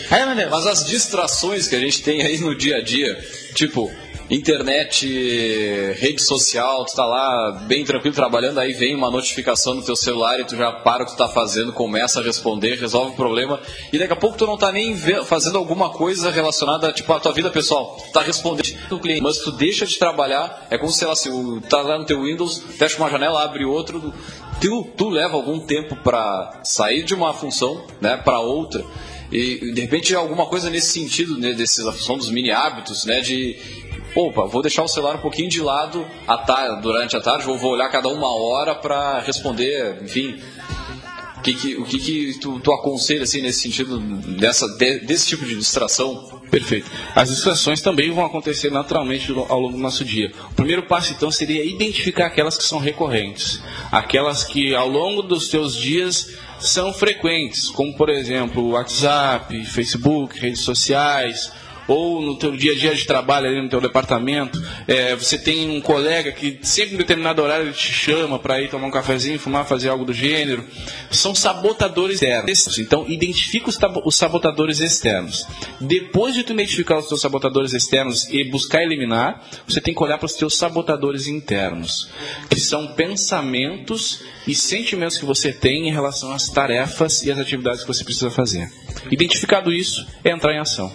Mas 0.51 0.67
as 0.67 0.85
distrações 0.87 1.67
que 1.67 1.75
a 1.75 1.81
gente 1.81 2.03
tem 2.03 2.23
aí 2.23 2.39
no 2.39 2.55
dia 2.55 2.77
a 2.77 2.83
dia, 2.83 3.17
tipo 3.55 3.91
internet, 4.29 5.07
rede 5.99 6.21
social, 6.21 6.85
tu 6.85 6.95
tá 6.95 7.05
lá 7.05 7.65
bem 7.67 7.85
tranquilo 7.85 8.15
trabalhando, 8.15 8.59
aí 8.59 8.73
vem 8.73 8.95
uma 8.95 9.11
notificação 9.11 9.75
no 9.75 9.83
teu 9.83 9.95
celular 9.95 10.41
e 10.41 10.45
tu 10.45 10.57
já 10.57 10.73
para 10.73 11.05
o 11.05 11.07
que 11.07 11.13
tu 11.13 11.19
tá 11.19 11.29
fazendo, 11.29 11.73
começa 11.73 12.21
a 12.21 12.23
responder, 12.23 12.77
resolve 12.77 13.13
o 13.13 13.17
problema, 13.17 13.61
e 13.93 13.99
daqui 13.99 14.13
a 14.13 14.17
pouco 14.17 14.37
tu 14.37 14.47
não 14.47 14.57
tá 14.57 14.73
nem 14.73 14.97
fazendo 15.25 15.59
alguma 15.59 15.91
coisa 15.91 16.31
relacionada, 16.31 16.93
tipo, 16.93 17.13
à 17.13 17.21
tua 17.21 17.33
vida 17.33 17.51
pessoal. 17.51 17.97
Tu 18.07 18.13
tá 18.13 18.21
respondendo 18.21 18.77
o 18.91 18.99
cliente, 18.99 19.23
mas 19.23 19.39
tu 19.39 19.53
deixa 19.53 19.87
de 19.87 19.97
trabalhar, 19.99 20.67
é 20.71 20.79
como 20.79 20.91
se, 20.91 20.99
sei 20.99 21.09
lá, 21.09 21.17
se 21.17 21.31
tá 21.69 21.83
lá 21.83 21.99
no 21.99 22.05
teu 22.05 22.23
Windows, 22.23 22.63
fecha 22.77 22.97
uma 22.97 23.11
janela, 23.11 23.45
abre 23.45 23.65
outro, 23.65 24.13
tu, 24.61 24.85
tu 24.97 25.09
leva 25.09 25.35
algum 25.35 25.61
tempo 25.61 25.97
para 25.97 26.61
sair 26.65 27.05
de 27.05 27.15
uma 27.15 27.33
função, 27.33 27.85
né, 28.01 28.17
para 28.17 28.41
outra. 28.41 28.85
E 29.31 29.73
de 29.73 29.81
repente 29.81 30.15
alguma 30.15 30.47
coisa 30.47 30.71
nesse 30.71 30.93
sentido, 30.93 31.37
né, 31.37 31.53
desses 31.53 31.85
são 32.05 32.17
dos 32.17 32.31
mini 32.31 32.51
hábitos, 32.51 33.05
né, 33.05 33.21
de 33.21 33.57
opa, 34.17 34.47
vou 34.47 34.63
deixar 34.63 34.83
o 34.83 34.89
celular 34.89 35.17
um 35.17 35.21
pouquinho 35.21 35.49
de 35.49 35.61
lado 35.61 36.05
à 36.27 36.39
tarde, 36.39 36.83
durante 36.83 37.17
a 37.17 37.21
tarde, 37.21 37.49
ou 37.49 37.57
vou 37.59 37.73
olhar 37.73 37.89
cada 37.91 38.09
uma 38.09 38.35
hora 38.35 38.75
para 38.75 39.21
responder, 39.21 40.03
enfim. 40.03 40.41
Que, 41.43 41.55
que, 41.55 41.77
o 41.77 41.85
que, 41.85 41.99
que 42.01 42.39
tu, 42.41 42.59
tu 42.59 42.73
aconselha 42.73 43.23
assim, 43.23 43.41
nesse 43.41 43.61
sentido, 43.61 44.01
dessa, 44.01 44.67
de- 44.79 44.99
desse 45.01 45.29
tipo 45.29 45.45
de 45.45 45.55
distração? 45.55 46.41
Perfeito. 46.51 46.91
As 47.15 47.29
distrações 47.29 47.81
também 47.81 48.11
vão 48.11 48.25
acontecer 48.25 48.69
naturalmente 48.71 49.31
ao 49.49 49.61
longo 49.61 49.77
do 49.77 49.79
nosso 49.83 50.05
dia. 50.05 50.33
O 50.51 50.55
primeiro 50.55 50.83
passo, 50.85 51.13
então, 51.13 51.31
seria 51.31 51.65
identificar 51.65 52.27
aquelas 52.27 52.57
que 52.57 52.65
são 52.65 52.81
recorrentes. 52.81 53.63
Aquelas 53.93 54.43
que, 54.43 54.75
ao 54.75 54.89
longo 54.89 55.23
dos 55.23 55.49
teus 55.49 55.77
dias, 55.77 56.35
são 56.59 56.93
frequentes, 56.93 57.69
como, 57.71 57.95
por 57.97 58.09
exemplo, 58.09 58.71
WhatsApp, 58.71 59.65
Facebook, 59.67 60.37
redes 60.41 60.61
sociais, 60.63 61.53
ou 61.89 62.21
no 62.21 62.37
teu 62.37 62.57
dia 62.57 62.73
a 62.73 62.75
dia 62.75 62.95
de 62.95 63.07
trabalho 63.07 63.49
ali 63.49 63.63
no 63.63 63.69
teu 63.69 63.81
departamento, 63.81 64.63
é, 64.87 65.15
você 65.15 65.39
tem 65.39 65.71
um 65.71 65.81
colega 65.81 66.33
que 66.33 66.59
sempre 66.63 66.95
em 66.95 66.99
determinado 66.99 67.43
horário 67.43 67.67
ele 67.67 67.73
te 67.73 67.93
chama 67.93 68.39
para 68.39 68.61
ir 68.61 68.69
tomar 68.69 68.87
um 68.87 68.91
cafezinho, 68.91 69.39
fumar, 69.39 69.67
fazer 69.67 69.89
algo 69.89 70.05
do 70.05 70.13
gênero. 70.13 70.65
São 71.11 71.35
sabotadores 71.35 72.21
externos. 72.23 72.79
Então, 72.79 73.07
identifica 73.09 73.71
os, 74.05 74.17
sabotadores 74.17 74.81
externos. 74.81 75.47
Depois 75.81 76.35
de 76.35 76.43
tu 76.43 76.53
identificar 76.53 76.99
os 76.99 77.09
teus 77.09 77.21
sabotadores 77.21 77.73
externos 77.73 78.29
e 78.31 78.45
buscar 78.45 78.83
eliminar, 78.83 79.45
você 79.67 79.81
tem 79.81 79.95
que 79.95 80.03
olhar 80.03 80.19
para 80.19 80.27
os 80.27 80.35
teus 80.35 80.57
sabotadores 80.57 81.27
internos, 81.27 82.09
que 82.49 82.61
são 82.61 82.89
pensamentos 82.89 84.23
e 84.47 84.55
sentimentos 84.55 85.19
que 85.19 85.25
você 85.25 85.53
tem 85.53 85.89
em 85.89 85.93
relação 85.93 86.33
às 86.33 86.49
tarefas 86.49 87.23
e 87.23 87.31
às 87.31 87.39
atividades 87.39 87.83
que 87.83 87.89
você 87.89 88.05
precisa 88.05 88.31
fazer. 88.31 88.71
Identificado 89.11 89.73
isso, 89.73 90.07
é 90.25 90.31
entrar 90.31 90.55
em 90.55 90.59
ação. 90.59 90.93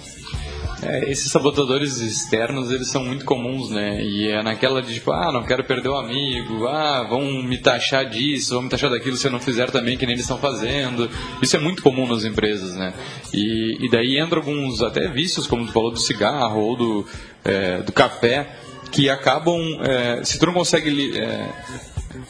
É, 0.83 1.11
esses 1.11 1.31
sabotadores 1.31 1.97
externos, 1.97 2.71
eles 2.71 2.89
são 2.89 3.03
muito 3.03 3.23
comuns, 3.23 3.69
né? 3.69 4.03
E 4.03 4.27
é 4.27 4.41
naquela 4.41 4.81
de 4.81 4.95
tipo, 4.95 5.11
ah, 5.11 5.31
não 5.31 5.43
quero 5.43 5.63
perder 5.63 5.89
o 5.89 5.95
amigo, 5.95 6.67
ah, 6.67 7.03
vão 7.07 7.43
me 7.43 7.57
taxar 7.59 8.09
disso, 8.09 8.55
vão 8.55 8.63
me 8.63 8.69
taxar 8.69 8.89
daquilo 8.89 9.15
se 9.15 9.27
eu 9.27 9.31
não 9.31 9.39
fizer 9.39 9.69
também 9.69 9.95
que 9.95 10.05
nem 10.05 10.13
eles 10.13 10.23
estão 10.25 10.39
fazendo. 10.39 11.09
Isso 11.41 11.55
é 11.55 11.59
muito 11.59 11.83
comum 11.83 12.07
nas 12.07 12.23
empresas, 12.23 12.75
né? 12.75 12.93
E, 13.31 13.77
e 13.85 13.89
daí 13.89 14.17
entra 14.17 14.39
alguns 14.39 14.81
até 14.81 15.07
vícios, 15.07 15.45
como 15.45 15.65
tu 15.67 15.71
falou 15.71 15.91
do 15.91 15.99
cigarro 15.99 16.59
ou 16.59 16.75
do, 16.75 17.05
é, 17.45 17.77
do 17.83 17.91
café, 17.91 18.55
que 18.91 19.07
acabam, 19.09 19.59
é, 19.81 20.23
se 20.23 20.39
tu 20.39 20.47
não 20.47 20.53
consegue 20.53 21.17
é, 21.17 21.49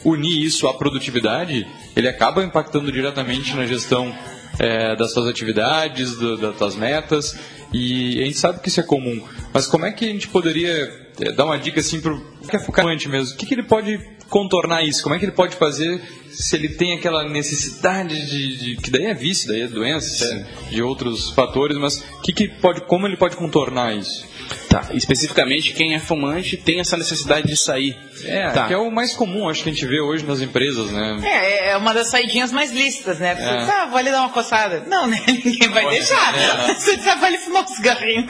unir 0.04 0.42
isso 0.42 0.68
à 0.68 0.74
produtividade, 0.74 1.66
ele 1.96 2.08
acaba 2.08 2.44
impactando 2.44 2.92
diretamente 2.92 3.54
na 3.56 3.66
gestão 3.66 4.14
é, 4.58 4.94
das 4.96 5.12
suas 5.12 5.28
atividades, 5.28 6.16
do, 6.16 6.36
das 6.36 6.56
suas 6.56 6.74
metas, 6.74 7.38
e 7.72 8.20
a 8.20 8.26
gente 8.26 8.38
sabe 8.38 8.60
que 8.60 8.68
isso 8.68 8.80
é 8.80 8.82
comum. 8.82 9.22
Mas 9.52 9.66
como 9.66 9.86
é 9.86 9.92
que 9.92 10.04
a 10.04 10.08
gente 10.08 10.28
poderia 10.28 11.10
é, 11.20 11.32
dar 11.32 11.44
uma 11.44 11.58
dica 11.58 11.80
assim 11.80 12.00
para 12.00 12.12
o 12.12 12.48
que 12.48 12.56
é 12.56 12.58
focante 12.58 13.08
mesmo? 13.08 13.34
O 13.34 13.38
que, 13.38 13.46
que 13.46 13.54
ele 13.54 13.62
pode 13.62 13.98
contornar 14.28 14.82
isso? 14.82 15.02
Como 15.02 15.14
é 15.14 15.18
que 15.18 15.24
ele 15.24 15.32
pode 15.32 15.56
fazer 15.56 16.00
se 16.30 16.56
ele 16.56 16.70
tem 16.70 16.94
aquela 16.94 17.28
necessidade 17.28 18.26
de, 18.26 18.56
de 18.56 18.76
que 18.76 18.90
daí 18.90 19.06
é 19.06 19.14
vício, 19.14 19.48
daí 19.48 19.62
é 19.62 19.68
doença, 19.68 20.24
é, 20.24 20.70
de 20.70 20.82
outros 20.82 21.30
fatores, 21.30 21.76
mas 21.76 22.02
que 22.22 22.32
que 22.32 22.48
pode, 22.48 22.82
como 22.82 23.06
ele 23.06 23.16
pode 23.16 23.36
contornar 23.36 23.94
isso? 23.94 24.24
Tá, 24.68 24.88
especificamente 24.94 25.74
quem 25.74 25.94
é 25.94 25.98
fumante 25.98 26.56
tem 26.56 26.80
essa 26.80 26.96
necessidade 26.96 27.46
de 27.46 27.56
sair. 27.56 27.96
É, 28.24 28.50
tá. 28.50 28.66
que 28.66 28.74
é 28.74 28.76
o 28.78 28.90
mais 28.90 29.12
comum, 29.14 29.48
acho 29.48 29.62
que 29.62 29.70
a 29.70 29.72
gente 29.72 29.86
vê 29.86 30.00
hoje 30.00 30.24
nas 30.24 30.40
empresas, 30.40 30.90
né? 30.90 31.18
É, 31.24 31.70
é 31.72 31.76
uma 31.76 31.92
das 31.94 32.08
saidinhas 32.10 32.52
mais 32.52 32.72
lícitas, 32.72 33.18
né? 33.18 33.34
Você 33.34 33.42
É. 33.42 33.56
diz, 33.58 33.68
ah, 33.68 33.86
vou 33.86 33.98
ali 33.98 34.10
dar 34.10 34.20
uma 34.20 34.30
coçada. 34.30 34.84
Não, 34.86 35.06
né? 35.06 35.22
Ninguém 35.26 35.68
vai 35.70 35.82
Pode 35.84 35.96
deixar. 35.96 36.32
ser, 36.34 36.40
é. 36.70 36.74
Você 36.74 36.96
diz, 36.96 37.06
ah, 37.06 37.14
vai 37.16 37.28
ali 37.30 37.38
fumar 37.38 37.64
um 37.64 37.66
cigarrinho. 37.66 38.26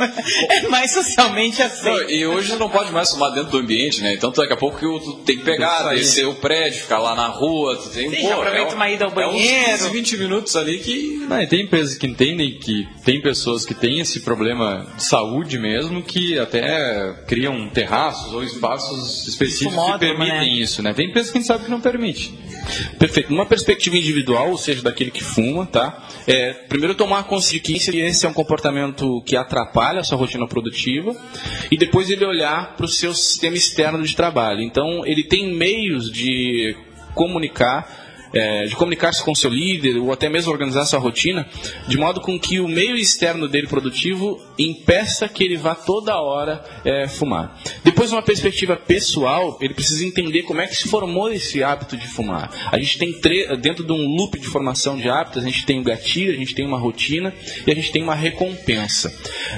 É 0.51 0.69
mais 0.69 0.91
socialmente 0.93 1.63
assim. 1.63 1.85
Não, 1.89 2.09
e 2.09 2.27
hoje 2.27 2.57
não 2.57 2.69
pode 2.69 2.91
mais 2.93 3.11
fumar 3.11 3.33
dentro 3.33 3.51
do 3.53 3.59
ambiente, 3.59 4.01
né? 4.03 4.15
Então 4.15 4.31
daqui 4.33 4.53
a 4.53 4.57
pouco 4.57 4.79
tu 5.01 5.15
tem 5.25 5.37
que 5.39 5.45
pegar, 5.45 5.95
descer 5.95 6.27
o 6.27 6.35
prédio, 6.35 6.81
ficar 6.83 6.99
lá 6.99 7.15
na 7.15 7.27
rua. 7.29 7.77
Tu 7.77 7.91
tem, 7.91 8.11
Sim, 8.11 8.23
já 8.29 8.35
aproveita 8.37 8.75
uma 8.75 8.89
ida 8.91 9.05
ao 9.05 9.11
É 9.21 9.27
uns 9.27 9.33
banheiro. 9.35 9.71
15, 9.79 9.91
20 9.91 10.17
minutos 10.19 10.57
ali 10.57 10.79
que. 10.79 11.27
Não, 11.29 11.47
tem 11.47 11.63
empresas 11.63 11.97
que 11.97 12.07
entendem 12.07 12.59
que 12.59 12.87
tem 13.05 13.21
pessoas 13.21 13.65
que 13.65 13.75
têm 13.75 14.01
esse 14.01 14.21
problema 14.21 14.87
de 14.97 15.03
saúde 15.05 15.59
mesmo, 15.59 16.03
que 16.03 16.39
até 16.39 17.13
criam 17.27 17.69
terraços 17.71 18.33
ou 18.33 18.43
espaços 18.43 19.27
específicos 19.29 19.75
que 19.87 19.99
permitem 19.99 20.39
né? 20.39 20.49
isso, 20.49 20.83
né? 20.83 20.93
Tem 20.95 21.09
empresas 21.09 21.31
que 21.31 21.39
a 21.39 21.41
gente 21.41 21.49
sabe 21.49 21.65
que 21.65 21.71
não 21.71 21.81
permite. 21.81 22.33
Perfeito. 22.99 23.31
Numa 23.31 23.47
perspectiva 23.47 23.97
individual, 23.97 24.51
ou 24.51 24.59
seja, 24.59 24.83
daquele 24.83 25.11
que 25.11 25.23
fuma, 25.23 25.67
tá? 25.67 26.09
É, 26.27 26.53
primeiro 26.53 26.95
tomar 26.95 27.25
consciência 27.25 27.93
que 27.93 27.99
esse 27.99 28.25
é 28.25 28.29
um 28.29 28.33
comportamento 28.33 29.23
que 29.27 29.37
atrapalha 29.37 30.01
a 30.01 30.05
sua 30.05 30.19
rotina 30.19 30.47
produtiva 30.47 31.15
e 31.71 31.77
depois 31.77 32.09
ele 32.11 32.25
olhar 32.25 32.77
para 32.77 32.87
o 32.87 32.89
seu 32.89 33.15
sistema 33.15 33.57
externo 33.57 34.03
de 34.03 34.15
trabalho. 34.15 34.63
Então, 34.63 35.05
ele 35.05 35.25
tem 35.25 35.55
meios 35.55 36.11
de 36.11 36.77
comunicar 37.15 38.02
é, 38.33 38.65
de 38.65 38.75
comunicar-se 38.77 39.23
com 39.25 39.35
seu 39.35 39.51
líder 39.51 39.97
ou 39.99 40.13
até 40.13 40.29
mesmo 40.29 40.53
organizar 40.53 40.85
sua 40.85 40.99
rotina, 40.99 41.49
de 41.87 41.97
modo 41.97 42.21
com 42.21 42.39
que 42.39 42.61
o 42.61 42.69
meio 42.69 42.97
externo 42.97 43.49
dele 43.49 43.67
produtivo 43.67 44.41
impeça 44.59 45.29
que 45.29 45.45
ele 45.45 45.57
vá 45.57 45.75
toda 45.75 46.21
hora 46.21 46.65
é, 46.85 47.07
fumar. 47.09 47.61
Depois, 47.85 48.11
numa 48.11 48.23
perspectiva 48.23 48.77
pessoal, 48.77 49.59
ele 49.61 49.75
precisa 49.75 50.05
entender 50.05 50.43
como 50.43 50.61
é 50.61 50.67
que 50.67 50.77
se 50.77 50.89
formou 50.89 51.31
esse 51.31 51.63
hábito 51.63 51.97
de 51.97 52.07
fumar. 52.07 52.51
A 52.71 52.79
gente 52.79 52.99
tem 52.99 53.21
dentro 53.61 53.85
de 53.85 53.93
um 53.93 54.17
loop 54.17 54.39
de 54.39 54.47
formação 54.47 54.97
de 54.97 55.09
hábitos, 55.09 55.43
a 55.43 55.47
gente 55.47 55.67
tem 55.67 55.81
o 55.81 55.85
gatilho, 55.85 56.33
a 56.33 56.37
gente 56.37 56.55
tem 56.55 56.67
uma 56.67 56.79
rotina 56.79 57.35
e 57.67 57.71
a 57.71 57.75
gente 57.75 57.93
tem 57.93 58.03
uma 58.03 58.15
recompensa. 58.15 59.13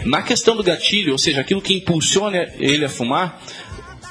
Na 0.05 0.22
questão 0.22 0.57
do 0.57 0.62
gatilho, 0.62 1.12
ou 1.12 1.18
seja, 1.18 1.41
aquilo 1.41 1.62
que 1.62 1.75
impulsiona 1.75 2.53
ele 2.59 2.85
a 2.85 2.89
fumar, 2.89 3.41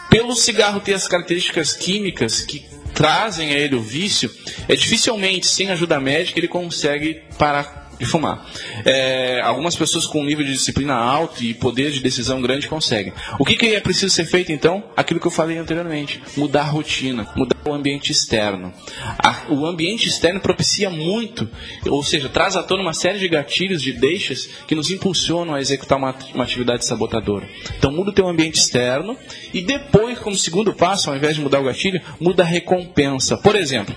pelo 0.09 0.36
cigarro 0.36 0.80
ter 0.80 0.93
as 0.93 1.07
características 1.07 1.74
químicas 1.74 2.41
que 2.41 2.72
trazem 2.93 3.49
a 3.49 3.57
ele 3.57 3.75
o 3.75 3.81
vício, 3.81 4.31
é 4.67 4.75
dificilmente, 4.75 5.47
sem 5.47 5.69
ajuda 5.69 5.99
médica, 5.99 6.39
ele 6.39 6.47
consegue 6.47 7.21
parar 7.37 7.82
de 8.03 8.09
fumar. 8.09 8.45
É, 8.85 9.41
algumas 9.41 9.75
pessoas 9.75 10.05
com 10.05 10.21
um 10.21 10.25
nível 10.25 10.45
de 10.45 10.53
disciplina 10.53 10.93
alto 10.95 11.43
e 11.43 11.53
poder 11.53 11.91
de 11.91 11.99
decisão 11.99 12.41
grande 12.41 12.67
conseguem. 12.67 13.13
O 13.39 13.45
que, 13.45 13.55
que 13.55 13.67
é 13.67 13.79
preciso 13.79 14.09
ser 14.13 14.25
feito 14.25 14.51
então? 14.51 14.83
Aquilo 14.95 15.19
que 15.19 15.27
eu 15.27 15.31
falei 15.31 15.57
anteriormente: 15.57 16.21
mudar 16.37 16.61
a 16.61 16.65
rotina, 16.65 17.27
mudar 17.35 17.55
o 17.65 17.73
ambiente 17.73 18.11
externo. 18.11 18.73
A- 19.17 19.43
o 19.49 19.65
ambiente 19.65 20.07
externo 20.07 20.39
propicia 20.39 20.89
muito, 20.89 21.49
ou 21.87 22.03
seja, 22.03 22.27
traz 22.29 22.55
à 22.55 22.63
tona 22.63 22.81
uma 22.83 22.93
série 22.93 23.19
de 23.19 23.27
gatilhos, 23.27 23.81
de 23.81 23.93
deixas 23.93 24.47
que 24.67 24.75
nos 24.75 24.89
impulsionam 24.91 25.53
a 25.55 25.61
executar 25.61 25.97
uma, 25.97 26.15
uma 26.33 26.43
atividade 26.43 26.85
sabotadora. 26.85 27.47
Então 27.77 27.91
muda 27.91 28.09
o 28.09 28.13
teu 28.13 28.27
ambiente 28.27 28.59
externo 28.59 29.17
e 29.53 29.61
depois, 29.61 30.19
como 30.19 30.35
segundo 30.35 30.73
passo, 30.73 31.09
ao 31.09 31.15
invés 31.15 31.35
de 31.35 31.41
mudar 31.41 31.59
o 31.59 31.63
gatilho, 31.63 32.01
muda 32.19 32.43
a 32.43 32.45
recompensa. 32.45 33.37
Por 33.37 33.55
exemplo, 33.55 33.95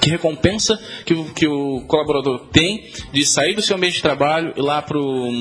que 0.00 0.10
recompensa 0.10 0.78
que 1.04 1.14
o, 1.14 1.24
que 1.32 1.46
o 1.46 1.80
colaborador 1.86 2.40
tem 2.52 2.90
de 3.12 3.24
sair 3.24 3.54
do 3.54 3.62
seu 3.62 3.76
ambiente 3.76 3.96
de 3.96 4.02
trabalho 4.02 4.52
e 4.56 4.60
lá 4.60 4.82
pro 4.82 5.32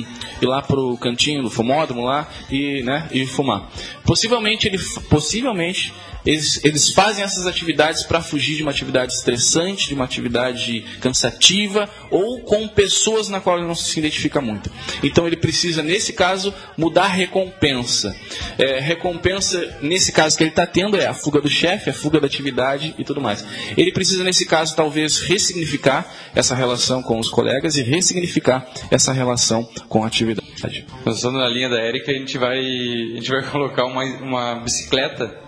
ir 0.41 0.45
lá 0.45 0.61
pro 0.61 0.97
cantinho 0.97 1.43
do 1.43 1.49
fumódromo 1.49 2.05
lá 2.05 2.29
e 2.49 2.81
né 2.83 3.09
e 3.11 3.25
fumar. 3.25 3.69
Possivelmente 4.05 4.67
ele 4.67 4.77
possivelmente 5.09 5.93
eles, 6.27 6.59
eles 6.65 6.89
fazem 6.91 7.23
essas 7.23 7.47
atividades 7.47 8.03
para 8.03 8.21
fugir 8.21 8.57
de 8.57 8.61
uma 8.61 8.71
atividade 8.71 9.13
estressante, 9.13 9.87
de 9.87 9.93
uma 9.93 10.03
atividade 10.03 10.83
cansativa 10.99 11.89
ou 12.11 12.41
com 12.41 12.67
pessoas 12.67 13.29
na 13.29 13.39
qual 13.39 13.57
ele 13.57 13.65
não 13.65 13.73
se 13.73 13.97
identifica 13.97 14.41
muito. 14.41 14.69
Então 15.01 15.25
ele 15.25 15.37
precisa, 15.37 15.81
nesse 15.81 16.11
caso, 16.11 16.53
mudar 16.77 17.05
a 17.05 17.07
recompensa. 17.07 18.13
É, 18.57 18.77
recompensa, 18.81 19.77
nesse 19.81 20.11
caso 20.11 20.35
que 20.37 20.43
ele 20.43 20.49
está 20.49 20.67
tendo, 20.67 20.97
é 20.97 21.07
a 21.07 21.13
fuga 21.13 21.39
do 21.39 21.49
chefe, 21.49 21.89
a 21.89 21.93
fuga 21.93 22.19
da 22.19 22.27
atividade 22.27 22.93
e 22.99 23.05
tudo 23.05 23.21
mais. 23.21 23.45
Ele 23.77 23.93
precisa, 23.93 24.21
nesse 24.21 24.45
caso, 24.45 24.75
talvez 24.75 25.19
ressignificar 25.19 26.13
essa 26.35 26.53
relação 26.53 27.01
com 27.01 27.17
os 27.19 27.29
colegas 27.29 27.77
e 27.77 27.83
ressignificar 27.83 28.67
essa 28.91 29.13
relação 29.13 29.63
com 29.87 30.03
a 30.03 30.07
atividade. 30.07 30.85
Pensando 31.05 31.37
na 31.37 31.47
linha 31.47 31.69
da 31.69 31.79
Érica, 31.79 32.11
a 32.11 32.15
gente 32.15 32.37
vai, 32.37 32.59
a 32.59 33.15
gente 33.15 33.29
vai 33.29 33.43
colocar 33.49 33.85
uma, 33.85 34.03
uma 34.03 34.55
bicicleta 34.55 35.46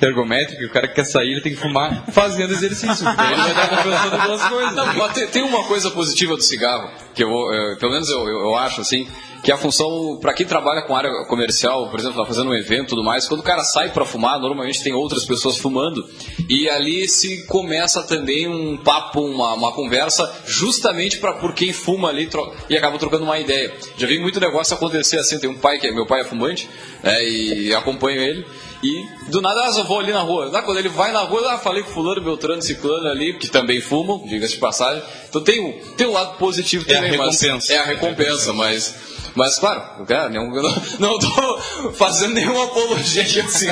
ergométrica, 0.00 0.64
o 0.64 0.70
cara 0.70 0.88
que 0.88 0.94
quer 0.94 1.04
sair, 1.04 1.32
ele 1.32 1.40
tem 1.40 1.54
que 1.54 1.60
fumar 1.60 2.04
fazendo 2.12 2.52
exercício. 2.52 3.06
Ele 3.08 3.16
vai 3.16 3.50
estar 3.50 3.68
compensando 3.68 4.18
duas 4.26 4.42
coisas. 4.48 4.74
Não, 4.96 5.08
tem, 5.10 5.26
tem 5.28 5.42
uma 5.42 5.64
coisa 5.64 5.90
positiva 5.90 6.36
do 6.36 6.42
cigarro, 6.42 6.90
que 7.14 7.22
eu, 7.22 7.30
eh, 7.52 7.76
pelo 7.78 7.92
menos 7.92 8.08
eu, 8.08 8.20
eu, 8.20 8.40
eu 8.40 8.54
acho 8.56 8.80
assim, 8.80 9.06
que 9.42 9.50
a 9.50 9.56
função, 9.56 10.18
para 10.20 10.34
quem 10.34 10.44
trabalha 10.44 10.82
com 10.82 10.94
área 10.94 11.10
comercial, 11.24 11.88
por 11.90 11.98
exemplo, 11.98 12.20
tá 12.20 12.26
fazendo 12.26 12.50
um 12.50 12.54
evento 12.54 12.84
e 12.84 12.88
tudo 12.88 13.02
mais, 13.02 13.26
quando 13.26 13.40
o 13.40 13.42
cara 13.42 13.62
sai 13.64 13.88
para 13.90 14.04
fumar, 14.04 14.38
normalmente 14.38 14.82
tem 14.82 14.92
outras 14.92 15.24
pessoas 15.24 15.56
fumando, 15.56 16.06
e 16.48 16.68
ali 16.68 17.08
se 17.08 17.46
começa 17.46 18.02
também 18.02 18.46
um 18.46 18.76
papo, 18.76 19.22
uma, 19.22 19.54
uma 19.54 19.72
conversa, 19.72 20.30
justamente 20.46 21.18
para 21.18 21.32
por 21.34 21.54
quem 21.54 21.72
fuma 21.72 22.08
ali 22.10 22.26
tro- 22.26 22.52
e 22.68 22.76
acaba 22.76 22.98
trocando 22.98 23.24
uma 23.24 23.38
ideia. 23.38 23.74
Já 23.96 24.06
vi 24.06 24.18
muito 24.18 24.38
negócio 24.38 24.74
acontecer 24.74 25.18
assim, 25.18 25.38
tem 25.38 25.48
um 25.48 25.56
pai 25.58 25.78
que 25.78 25.86
é, 25.86 25.90
meu 25.92 26.04
pai 26.06 26.20
é 26.20 26.24
fumante, 26.24 26.68
né, 27.02 27.24
e 27.26 27.74
acompanho 27.74 28.20
ele, 28.20 28.46
e 28.82 29.06
do 29.28 29.40
nada, 29.42 29.60
ah, 29.60 29.78
eu 29.78 29.84
vou 29.84 30.00
ali 30.00 30.12
na 30.12 30.20
rua. 30.22 30.46
Lá, 30.46 30.62
quando 30.62 30.78
ele 30.78 30.88
vai 30.88 31.12
na 31.12 31.20
rua, 31.20 31.52
ah, 31.54 31.58
falei 31.58 31.82
com 31.82 31.90
fulano, 31.90 32.22
Beltrano, 32.22 32.62
Ciclano 32.62 33.08
ali, 33.08 33.34
que 33.38 33.48
também 33.48 33.80
fumam, 33.80 34.22
diga-se 34.26 34.54
de 34.54 34.58
passagem. 34.58 35.02
Então 35.28 35.42
tem 35.42 35.60
um, 35.60 35.94
tem 35.96 36.06
um 36.06 36.12
lado 36.12 36.38
positivo 36.38 36.84
É 36.88 36.92
a 36.92 36.96
também, 37.02 37.18
mas 37.18 37.40
recompensa. 37.40 37.72
é 37.72 37.78
a 37.78 37.84
recompensa, 37.84 38.52
mas, 38.54 38.94
mas 39.34 39.58
claro, 39.58 40.04
cara, 40.06 40.30
não, 40.30 40.54
eu 40.56 40.62
não, 40.62 40.82
não 40.98 41.18
tô 41.18 41.58
fazendo 41.92 42.32
nenhuma 42.34 42.64
apologia 42.64 43.22
assim. 43.44 43.66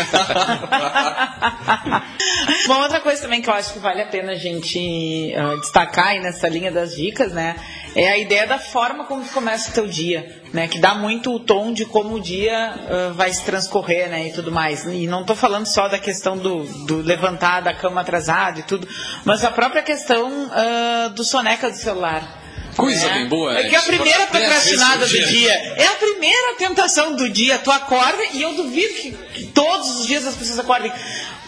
Uma 2.67 2.83
outra 2.83 3.01
coisa 3.01 3.23
também 3.23 3.41
que 3.41 3.49
eu 3.49 3.55
acho 3.55 3.73
que 3.73 3.79
vale 3.79 4.03
a 4.03 4.07
pena 4.07 4.33
a 4.33 4.37
gente 4.37 5.33
ah, 5.35 5.57
destacar 5.57 6.09
aí 6.09 6.21
nessa 6.21 6.49
linha 6.49 6.71
das 6.71 6.95
dicas, 6.95 7.33
né? 7.33 7.57
É 7.95 8.11
a 8.11 8.19
ideia 8.19 8.47
da 8.47 8.59
forma 8.59 9.05
como 9.05 9.25
começa 9.29 9.71
o 9.71 9.75
teu 9.75 9.87
dia, 9.87 10.41
né? 10.53 10.69
Que 10.69 10.79
dá 10.79 10.95
muito 10.95 11.35
o 11.35 11.41
tom 11.41 11.73
de 11.73 11.85
como 11.85 12.15
o 12.17 12.21
dia 12.21 12.75
ah, 12.89 13.13
vai 13.15 13.33
se 13.33 13.45
transcorrer, 13.45 14.09
né? 14.09 14.29
E 14.29 14.33
tudo 14.33 14.53
mais. 14.53 14.85
E 14.85 15.07
não 15.07 15.23
estou 15.23 15.35
falando 15.35 15.67
só 15.67 15.89
da 15.89 15.99
questão 15.99 16.37
do, 16.37 16.65
do 16.87 17.03
levantar 17.03 17.61
da 17.61 17.75
cama 17.75 18.01
atrasado 18.01 18.61
e 18.61 18.63
tudo, 18.63 18.87
mas 19.25 19.45
a 19.45 19.51
própria 19.51 19.83
questão 19.83 20.51
ah, 20.53 21.09
do 21.09 21.25
soneca 21.25 21.71
do 21.71 21.77
celular. 21.77 22.37
Coisa 22.77 23.09
né? 23.09 23.15
bem 23.15 23.29
boa, 23.29 23.59
É 23.59 23.69
que 23.69 23.75
a 23.75 23.83
primeira 23.83 24.27
procrastinada 24.29 25.05
do 25.05 25.11
por 25.11 25.25
dia 25.27 25.53
é 25.77 25.87
a 25.87 25.95
primeira 25.95 26.55
tentação 26.57 27.17
do 27.17 27.29
dia. 27.29 27.59
Tu 27.59 27.71
acorda 27.73 28.23
e 28.33 28.41
eu 28.41 28.55
duvido 28.55 28.95
que, 28.95 29.11
que 29.35 29.47
todos 29.47 30.01
os 30.01 30.07
dias 30.07 30.25
as 30.25 30.37
pessoas 30.37 30.61
acordem. 30.61 30.93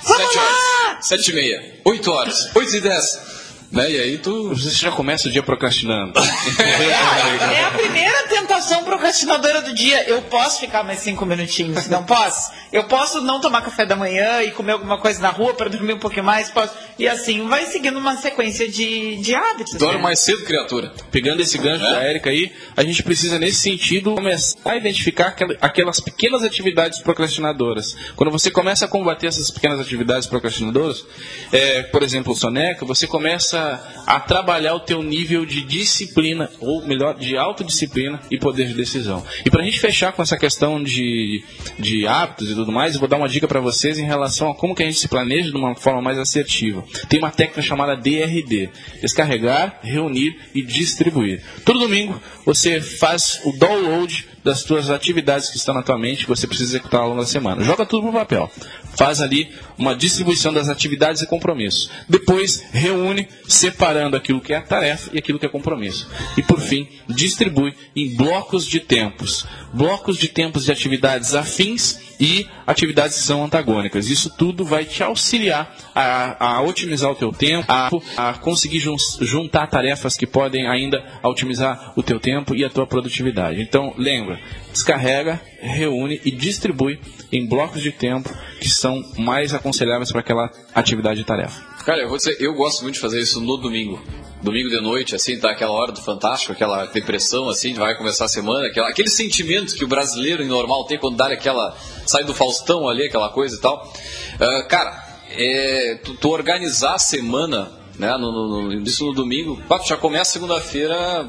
Vamos 0.02 0.22
Sete 0.26 0.36
lá! 0.36 0.42
horas, 0.42 1.06
sete 1.06 1.30
e 1.30 1.34
meia, 1.34 1.74
oito 1.84 2.10
horas, 2.10 2.56
oito 2.56 2.74
e 2.74 2.80
dez. 2.80 3.39
Né? 3.70 3.90
E 3.90 4.00
aí 4.00 4.18
tu. 4.18 4.48
Você 4.50 4.70
já 4.70 4.90
começa 4.90 5.28
o 5.28 5.30
dia 5.30 5.42
procrastinando. 5.42 6.12
É 6.20 7.64
a 7.64 7.70
primeira 7.70 8.22
tentação 8.28 8.84
procrastinadora 8.84 9.62
do 9.62 9.74
dia. 9.74 10.08
Eu 10.08 10.22
posso 10.22 10.60
ficar 10.60 10.82
mais 10.82 11.00
cinco 11.00 11.24
minutinhos, 11.26 11.88
não 11.88 12.04
posso? 12.04 12.50
Eu 12.72 12.84
posso 12.84 13.20
não 13.20 13.40
tomar 13.40 13.62
café 13.62 13.84
da 13.86 13.96
manhã 13.96 14.42
e 14.42 14.50
comer 14.52 14.72
alguma 14.72 14.98
coisa 14.98 15.20
na 15.20 15.30
rua 15.30 15.54
para 15.54 15.68
dormir 15.68 15.94
um 15.94 15.98
pouquinho 15.98 16.24
mais? 16.24 16.50
Posso? 16.50 16.72
E 16.98 17.08
assim, 17.08 17.46
vai 17.48 17.66
seguindo 17.66 17.98
uma 17.98 18.16
sequência 18.16 18.68
de, 18.68 19.16
de 19.16 19.34
hábitos. 19.34 19.74
Dorme 19.74 19.96
né? 19.96 20.02
mais 20.02 20.20
cedo, 20.20 20.44
criatura. 20.44 20.92
Pegando 21.10 21.40
esse 21.40 21.58
gancho 21.58 21.84
É? 21.84 21.90
da 21.92 22.02
Érica 22.02 22.30
aí, 22.30 22.52
a 22.76 22.82
gente 22.82 23.02
precisa, 23.02 23.38
nesse 23.38 23.58
sentido, 23.60 24.14
começar 24.14 24.58
a 24.64 24.76
identificar 24.76 25.28
aquel- 25.28 25.56
aquelas 25.60 26.00
pequenas 26.00 26.42
atividades 26.42 27.00
procrastinadoras. 27.00 27.96
Quando 28.16 28.30
você 28.30 28.50
começa 28.50 28.84
a 28.84 28.88
combater 28.88 29.26
essas 29.28 29.50
pequenas 29.50 29.80
atividades 29.80 30.28
procrastinadoras, 30.28 31.04
é, 31.52 31.82
por 31.82 32.02
exemplo, 32.02 32.32
o 32.32 32.36
soneca, 32.36 32.84
você 32.84 33.06
começa 33.06 33.59
a 34.06 34.20
trabalhar 34.20 34.74
o 34.74 34.80
teu 34.80 35.02
nível 35.02 35.46
de 35.46 35.62
disciplina, 35.62 36.50
ou 36.60 36.84
melhor, 36.86 37.14
de 37.14 37.36
autodisciplina 37.36 38.20
e 38.30 38.38
poder 38.38 38.66
de 38.68 38.74
decisão. 38.74 39.24
E 39.44 39.50
para 39.50 39.62
a 39.62 39.64
gente 39.64 39.78
fechar 39.78 40.12
com 40.12 40.22
essa 40.22 40.36
questão 40.36 40.82
de, 40.82 41.42
de 41.78 42.06
hábitos 42.06 42.50
e 42.50 42.54
tudo 42.54 42.72
mais, 42.72 42.94
eu 42.94 43.00
vou 43.00 43.08
dar 43.08 43.16
uma 43.16 43.28
dica 43.28 43.46
para 43.46 43.60
vocês 43.60 43.98
em 43.98 44.04
relação 44.04 44.50
a 44.50 44.54
como 44.54 44.74
que 44.74 44.82
a 44.82 44.86
gente 44.86 44.98
se 44.98 45.08
planeja 45.08 45.50
de 45.50 45.56
uma 45.56 45.74
forma 45.74 46.02
mais 46.02 46.18
assertiva. 46.18 46.84
Tem 47.08 47.18
uma 47.18 47.30
técnica 47.30 47.62
chamada 47.62 47.96
DRD: 47.96 48.70
descarregar, 49.00 49.78
reunir 49.82 50.36
e 50.54 50.62
distribuir. 50.62 51.42
Todo 51.64 51.78
domingo 51.78 52.20
você 52.44 52.80
faz 52.80 53.40
o 53.44 53.52
download 53.52 54.28
das 54.44 54.62
tuas 54.62 54.90
atividades 54.90 55.50
que 55.50 55.56
estão 55.56 55.74
na 55.74 55.82
tua 55.82 55.98
mente 55.98 56.24
que 56.24 56.28
você 56.28 56.46
precisa 56.46 56.70
executar 56.70 57.02
ao 57.02 57.08
longo 57.10 57.20
da 57.20 57.26
semana. 57.26 57.62
Joga 57.62 57.84
tudo 57.84 58.06
no 58.06 58.12
papel. 58.12 58.50
Faz 58.96 59.20
ali 59.20 59.50
uma 59.78 59.94
distribuição 59.94 60.52
das 60.52 60.68
atividades 60.68 61.22
e 61.22 61.26
compromissos. 61.26 61.90
Depois 62.08 62.64
reúne, 62.72 63.28
separando 63.46 64.16
aquilo 64.16 64.40
que 64.40 64.52
é 64.52 64.60
tarefa 64.60 65.10
e 65.12 65.18
aquilo 65.18 65.38
que 65.38 65.46
é 65.46 65.48
compromisso. 65.48 66.08
E 66.36 66.42
por 66.42 66.60
fim, 66.60 66.88
distribui 67.08 67.74
em 67.94 68.16
blocos 68.16 68.66
de 68.66 68.80
tempos. 68.80 69.46
Blocos 69.72 70.16
de 70.16 70.28
tempos 70.28 70.64
de 70.64 70.72
atividades 70.72 71.34
afins 71.34 72.09
e 72.20 72.46
atividades 72.66 73.16
que 73.16 73.22
são 73.24 73.42
antagônicas. 73.42 74.08
Isso 74.10 74.30
tudo 74.36 74.64
vai 74.64 74.84
te 74.84 75.02
auxiliar 75.02 75.74
a, 75.94 76.56
a 76.58 76.62
otimizar 76.62 77.10
o 77.10 77.14
teu 77.14 77.32
tempo, 77.32 77.64
a, 77.66 77.88
a 78.16 78.34
conseguir 78.34 78.78
jun- 78.78 78.96
juntar 79.22 79.66
tarefas 79.68 80.16
que 80.16 80.26
podem 80.26 80.68
ainda 80.68 81.02
otimizar 81.22 81.92
o 81.96 82.02
teu 82.02 82.20
tempo 82.20 82.54
e 82.54 82.64
a 82.64 82.68
tua 82.68 82.86
produtividade. 82.86 83.62
Então, 83.62 83.94
lembra, 83.96 84.38
descarrega, 84.72 85.40
reúne 85.60 86.20
e 86.24 86.30
distribui 86.30 87.00
em 87.32 87.46
blocos 87.46 87.82
de 87.82 87.92
tempo 87.92 88.28
que 88.60 88.68
são 88.68 89.02
mais 89.18 89.52
aconselháveis 89.54 90.10
para 90.10 90.20
aquela 90.20 90.50
atividade 90.74 91.20
e 91.20 91.24
tarefa. 91.24 91.60
Cara, 91.84 92.00
eu 92.02 92.08
vou 92.08 92.16
dizer, 92.18 92.36
eu 92.40 92.54
gosto 92.54 92.82
muito 92.82 92.94
de 92.94 93.00
fazer 93.00 93.20
isso 93.20 93.40
no 93.40 93.56
domingo. 93.56 94.00
Domingo 94.42 94.70
de 94.70 94.80
noite, 94.80 95.14
assim, 95.14 95.38
tá 95.38 95.50
aquela 95.50 95.72
hora 95.72 95.92
do 95.92 96.00
fantástico, 96.00 96.52
aquela 96.52 96.86
depressão, 96.86 97.48
assim, 97.48 97.74
vai 97.74 97.94
começar 97.96 98.24
a 98.24 98.28
semana, 98.28 98.66
aquela, 98.68 98.88
aquele 98.88 99.10
sentimento 99.10 99.74
que 99.74 99.84
o 99.84 99.88
brasileiro 99.88 100.44
normal 100.46 100.84
tem 100.86 100.98
quando 100.98 101.16
dá 101.16 101.26
aquela. 101.26 101.76
sai 102.06 102.24
do 102.24 102.34
Faustão 102.34 102.88
ali, 102.88 103.04
aquela 103.04 103.28
coisa 103.28 103.56
e 103.56 103.60
tal. 103.60 103.92
Ah, 104.40 104.62
cara, 104.68 105.04
é, 105.30 105.98
tu, 106.02 106.14
tu 106.14 106.30
organizar 106.30 106.94
a 106.94 106.98
semana, 106.98 107.70
né, 107.98 108.10
no, 108.16 108.32
no, 108.32 108.62
no- 108.62 108.82
isso 108.82 109.04
no 109.04 109.12
domingo, 109.12 109.60
já 109.86 109.96
começa 109.98 110.32
segunda-feira 110.32 111.28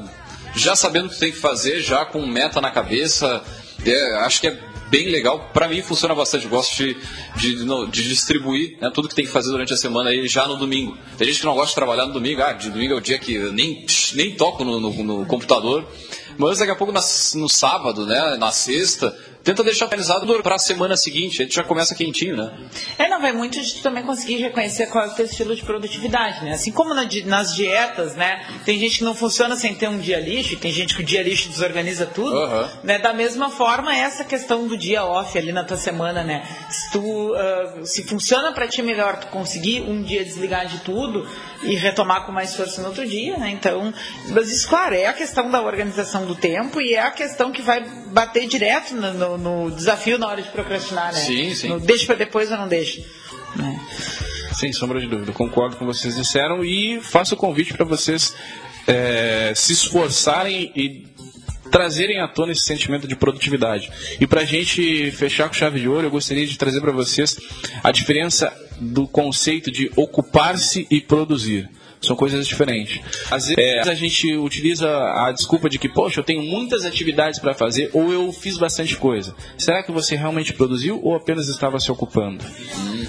já 0.54 0.76
sabendo 0.76 1.06
o 1.06 1.10
que 1.10 1.18
tem 1.18 1.32
que 1.32 1.38
fazer, 1.38 1.80
já 1.80 2.04
com 2.04 2.24
meta 2.26 2.60
na 2.60 2.70
cabeça. 2.70 3.42
É, 3.84 4.14
acho 4.18 4.40
que 4.40 4.46
é 4.46 4.58
bem 4.90 5.08
legal. 5.08 5.50
Para 5.52 5.66
mim 5.68 5.82
funciona 5.82 6.14
bastante. 6.14 6.46
Gosto 6.46 6.76
de, 6.76 6.96
de, 7.36 7.64
de 7.90 8.08
distribuir 8.08 8.76
né, 8.80 8.90
tudo 8.94 9.08
que 9.08 9.14
tem 9.14 9.24
que 9.24 9.30
fazer 9.30 9.50
durante 9.50 9.72
a 9.72 9.76
semana 9.76 10.10
aí 10.10 10.28
já 10.28 10.46
no 10.46 10.56
domingo. 10.56 10.96
Tem 11.18 11.26
gente 11.26 11.40
que 11.40 11.46
não 11.46 11.54
gosta 11.54 11.68
de 11.70 11.74
trabalhar 11.74 12.06
no 12.06 12.12
domingo. 12.12 12.42
Ah, 12.42 12.52
de 12.52 12.70
domingo 12.70 12.94
é 12.94 12.96
o 12.96 13.00
dia 13.00 13.18
que 13.18 13.34
eu 13.34 13.52
nem, 13.52 13.84
nem 14.14 14.34
toco 14.36 14.62
no, 14.64 14.78
no- 14.78 15.02
no 15.02 15.26
computador. 15.26 15.84
Mas 16.38 16.58
daqui 16.58 16.70
a 16.70 16.76
pouco 16.76 16.92
no 16.92 17.48
sábado, 17.48 18.06
né, 18.06 18.36
na 18.38 18.50
sexta, 18.52 19.14
tenta 19.42 19.62
deixar 19.62 19.86
organizado 19.86 20.42
para 20.42 20.54
a 20.54 20.58
semana 20.58 20.96
seguinte. 20.96 21.42
A 21.42 21.44
gente 21.44 21.54
já 21.54 21.64
começa 21.64 21.94
quentinho, 21.94 22.36
né? 22.36 22.52
É, 22.98 23.08
não, 23.08 23.20
vai 23.20 23.32
muito 23.32 23.60
de 23.60 23.74
tu 23.74 23.82
também 23.82 24.02
conseguir 24.02 24.36
reconhecer 24.36 24.86
qual 24.86 25.04
é 25.04 25.08
o 25.08 25.14
teu 25.14 25.26
estilo 25.26 25.54
de 25.54 25.62
produtividade, 25.62 26.44
né? 26.44 26.52
Assim 26.52 26.72
como 26.72 26.94
na 26.94 27.02
nas 27.26 27.54
dietas, 27.54 28.14
né? 28.14 28.44
Tem 28.64 28.78
gente 28.78 28.98
que 28.98 29.04
não 29.04 29.14
funciona 29.14 29.56
sem 29.56 29.74
ter 29.74 29.88
um 29.88 29.98
dia 29.98 30.18
lixo, 30.20 30.56
tem 30.56 30.72
gente 30.72 30.94
que 30.94 31.02
o 31.02 31.04
dia 31.04 31.22
lixo 31.22 31.48
desorganiza 31.48 32.06
tudo, 32.06 32.36
Aham. 32.36 32.70
né? 32.82 32.98
Da 32.98 33.12
mesma 33.12 33.50
forma, 33.50 33.94
essa 33.94 34.24
questão 34.24 34.66
do 34.66 34.76
dia 34.76 35.04
off 35.04 35.36
ali 35.36 35.52
na 35.52 35.64
tua 35.64 35.76
semana, 35.76 36.22
né? 36.22 36.46
Se 36.70 36.92
tu, 36.92 37.34
ah, 37.34 37.80
se 37.84 38.04
funciona 38.04 38.52
pra 38.52 38.66
ti 38.68 38.82
melhor 38.82 39.16
tu 39.16 39.26
conseguir 39.28 39.82
um 39.82 40.02
dia 40.02 40.24
desligar 40.24 40.66
de 40.66 40.78
tudo 40.80 41.26
e 41.62 41.74
retomar 41.76 42.24
com 42.26 42.32
mais 42.32 42.54
força 42.56 42.80
no 42.82 42.88
outro 42.88 43.06
dia, 43.06 43.36
né? 43.36 43.50
Então, 43.50 43.92
mas 44.30 44.50
isso, 44.50 44.68
claro, 44.68 44.94
é 44.94 45.06
a 45.06 45.12
questão 45.12 45.50
da 45.50 45.62
organização 45.62 46.26
do 46.26 46.34
tempo 46.34 46.80
e 46.80 46.94
é 46.94 47.00
a 47.00 47.10
questão 47.10 47.52
que 47.52 47.62
vai 47.62 47.84
bater 48.08 48.46
direto 48.48 48.94
no, 48.94 49.12
no- 49.14 49.38
no 49.38 49.70
desafio 49.70 50.18
na 50.18 50.26
hora 50.26 50.42
de 50.42 50.48
procrastinar, 50.48 51.12
né? 51.12 51.20
Sim, 51.20 51.54
sim. 51.54 51.68
No 51.68 51.78
deixa 51.80 52.06
pra 52.06 52.14
depois 52.16 52.50
ou 52.50 52.56
não 52.58 52.66
deixa. 52.68 53.00
né? 53.56 53.80
Sem 54.54 54.72
sombra 54.72 55.00
de 55.00 55.06
dúvida, 55.06 55.32
concordo 55.32 55.76
com 55.76 55.84
o 55.84 55.88
que 55.88 55.94
vocês 55.98 56.16
disseram 56.16 56.64
e 56.64 57.00
faço 57.00 57.34
o 57.34 57.38
convite 57.38 57.72
para 57.74 57.84
vocês 57.86 58.34
é, 58.86 59.52
se 59.56 59.72
esforçarem 59.72 60.70
e 60.76 61.06
trazerem 61.70 62.20
à 62.20 62.28
tona 62.28 62.52
esse 62.52 62.62
sentimento 62.62 63.08
de 63.08 63.16
produtividade. 63.16 63.90
E 64.20 64.26
para 64.26 64.42
a 64.42 64.44
gente 64.44 65.10
fechar 65.12 65.48
com 65.48 65.54
chave 65.54 65.80
de 65.80 65.88
ouro, 65.88 66.06
eu 66.06 66.10
gostaria 66.10 66.46
de 66.46 66.58
trazer 66.58 66.80
para 66.82 66.92
vocês 66.92 67.38
a 67.82 67.90
diferença 67.90 68.52
do 68.82 69.06
conceito 69.06 69.70
de 69.70 69.90
ocupar-se 69.96 70.86
e 70.90 71.00
produzir. 71.00 71.70
São 72.00 72.16
coisas 72.16 72.48
diferentes. 72.48 73.00
Às 73.30 73.46
vezes 73.46 73.86
é, 73.86 73.88
a 73.88 73.94
gente 73.94 74.34
utiliza 74.34 74.88
a 74.88 75.30
desculpa 75.30 75.70
de 75.70 75.78
que, 75.78 75.88
poxa, 75.88 76.18
eu 76.18 76.24
tenho 76.24 76.42
muitas 76.42 76.84
atividades 76.84 77.38
para 77.38 77.54
fazer 77.54 77.90
ou 77.92 78.12
eu 78.12 78.32
fiz 78.32 78.58
bastante 78.58 78.96
coisa. 78.96 79.32
Será 79.56 79.84
que 79.84 79.92
você 79.92 80.16
realmente 80.16 80.52
produziu 80.52 81.00
ou 81.00 81.14
apenas 81.14 81.46
estava 81.46 81.78
se 81.78 81.92
ocupando? 81.92 82.44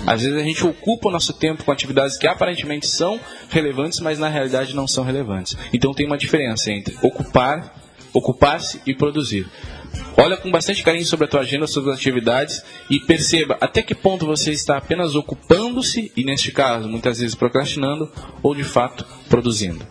Às 0.06 0.22
vezes 0.22 0.38
a 0.38 0.44
gente 0.44 0.64
ocupa 0.64 1.10
o 1.10 1.12
nosso 1.12 1.34
tempo 1.34 1.64
com 1.64 1.72
atividades 1.72 2.18
que 2.18 2.28
aparentemente 2.28 2.86
são 2.86 3.20
relevantes, 3.50 4.00
mas 4.00 4.20
na 4.20 4.30
realidade 4.30 4.76
não 4.76 4.88
são 4.88 5.04
relevantes. 5.04 5.58
Então 5.74 5.92
tem 5.92 6.06
uma 6.06 6.18
diferença 6.18 6.72
entre 6.72 6.96
ocupar, 7.02 7.74
ocupar-se 8.14 8.80
e 8.86 8.94
produzir. 8.94 9.48
Olha 10.18 10.38
com 10.38 10.50
bastante 10.52 10.84
carinho 10.84 11.06
sobre 11.06 11.26
a 11.26 11.28
tua 11.28 11.42
agenda, 11.42 11.66
sobre 11.68 11.92
as 11.92 11.98
atividades 11.98 12.64
e 12.90 13.00
perceba 13.00 13.58
até 13.60 13.82
que 13.82 13.96
ponto 13.96 14.26
você 14.26 14.52
está 14.52 14.78
apenas 14.78 15.16
ocupando-se 15.16 16.12
e, 16.16 16.24
neste 16.24 16.52
caso, 16.52 16.88
muitas 16.88 17.20
vezes 17.20 17.36
procrastinando 17.36 18.12
ou 18.42 18.54
de 18.56 18.64
fato 18.64 19.06
produzindo. 19.28 19.86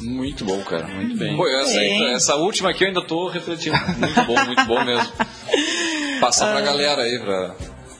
Muito 0.00 0.44
bom, 0.44 0.60
cara. 0.62 0.86
Muito 0.88 1.16
bem. 1.16 1.36
Pô, 1.36 1.46
essa, 1.48 1.82
essa 1.82 2.34
última 2.36 2.70
aqui 2.70 2.84
eu 2.84 2.88
ainda 2.88 3.02
tô 3.02 3.28
refletindo. 3.28 3.76
Muito 3.98 4.22
bom, 4.24 4.44
muito 4.44 4.64
bom 4.64 4.84
mesmo. 4.84 5.12
Passar 6.20 6.52
pra 6.52 6.60
galera 6.62 7.02
aí, 7.02 7.18
pra 7.18 7.54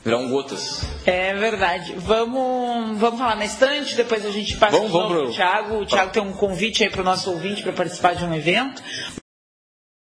virar 0.04 0.18
um 0.18 0.28
gotas. 0.28 0.82
É 1.04 1.34
verdade. 1.34 1.94
Vamos, 1.98 2.98
vamos 2.98 3.18
falar 3.18 3.36
na 3.36 3.44
estante, 3.44 3.94
depois 3.96 4.24
a 4.24 4.30
gente 4.30 4.56
passa 4.56 4.76
Vamos, 4.76 4.90
vamos 4.92 5.08
pro 5.12 5.22
pro- 5.24 5.32
Thiago. 5.32 5.76
O 5.82 5.86
Thiago 5.86 6.10
tem 6.12 6.22
um 6.22 6.32
convite 6.32 6.82
aí 6.84 6.90
para 6.90 7.00
o 7.02 7.04
nosso 7.04 7.30
ouvinte 7.30 7.62
para 7.62 7.72
participar 7.72 8.14
de 8.14 8.24
um 8.24 8.34
evento. 8.34 8.82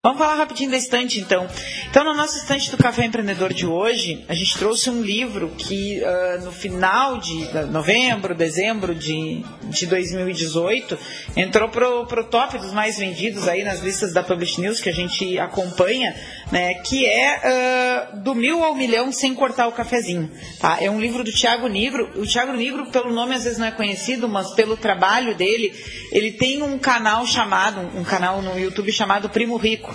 Vamos 0.06 0.20
falar 0.20 0.36
rapidinho 0.36 0.70
da 0.70 0.76
estante, 0.76 1.22
então. 1.22 1.48
Então, 1.90 2.04
na 2.04 2.14
nossa 2.14 2.38
estante 2.38 2.70
do 2.70 2.76
Café 2.76 3.06
Empreendedor 3.06 3.54
de 3.54 3.66
hoje, 3.66 4.26
a 4.28 4.34
gente 4.34 4.58
trouxe 4.58 4.90
um 4.90 5.02
livro 5.02 5.52
que 5.58 6.04
ah, 6.04 6.40
no 6.44 6.52
final 6.52 7.20
de 7.20 7.48
novembro, 7.72 8.36
dezembro 8.36 8.94
de, 8.94 9.42
de 9.64 9.86
2018, 9.86 11.00
entrou 11.38 11.70
pro, 11.70 12.06
pro 12.06 12.26
top 12.26 12.58
dos 12.58 12.74
mais 12.74 12.98
vendidos 12.98 13.48
aí 13.48 13.64
nas 13.64 13.80
listas 13.80 14.12
da 14.12 14.22
Publish 14.22 14.60
News 14.60 14.82
que 14.82 14.90
a 14.90 14.94
gente 14.94 15.40
acompanha, 15.40 16.14
né? 16.54 16.76
Que 16.76 17.06
é 17.08 17.40
ah, 17.44 18.16
Do 18.18 18.36
Mil 18.36 18.64
ao 18.64 18.76
Milhão 18.76 19.12
Sem 19.12 19.34
Cortar 19.34 19.68
o 19.68 19.72
Cafezinho. 19.72 20.32
Tá? 20.60 20.78
É 20.80 20.90
um 20.90 21.02
livro 21.02 21.24
do 21.24 21.32
Tiago 21.32 21.68
Nigro. 21.68 22.12
O 22.16 22.26
Tiago 22.28 22.54
Nigro, 22.54 22.86
pelo 22.92 23.12
nome, 23.12 23.34
às 23.34 23.44
vezes 23.44 23.58
não 23.58 23.66
é 23.68 23.72
conhecido, 23.72 24.30
mas 24.30 24.52
pelo 24.54 24.78
trabalho 24.78 25.34
dele, 25.36 25.74
ele 26.12 26.32
tem 26.32 26.62
um 26.62 26.78
canal 26.78 27.26
chamado, 27.26 27.80
um 27.98 28.04
canal 28.04 28.42
no 28.42 28.58
YouTube 28.58 28.92
chamado 28.92 29.30
Primo 29.30 29.58
Rico, 29.58 29.94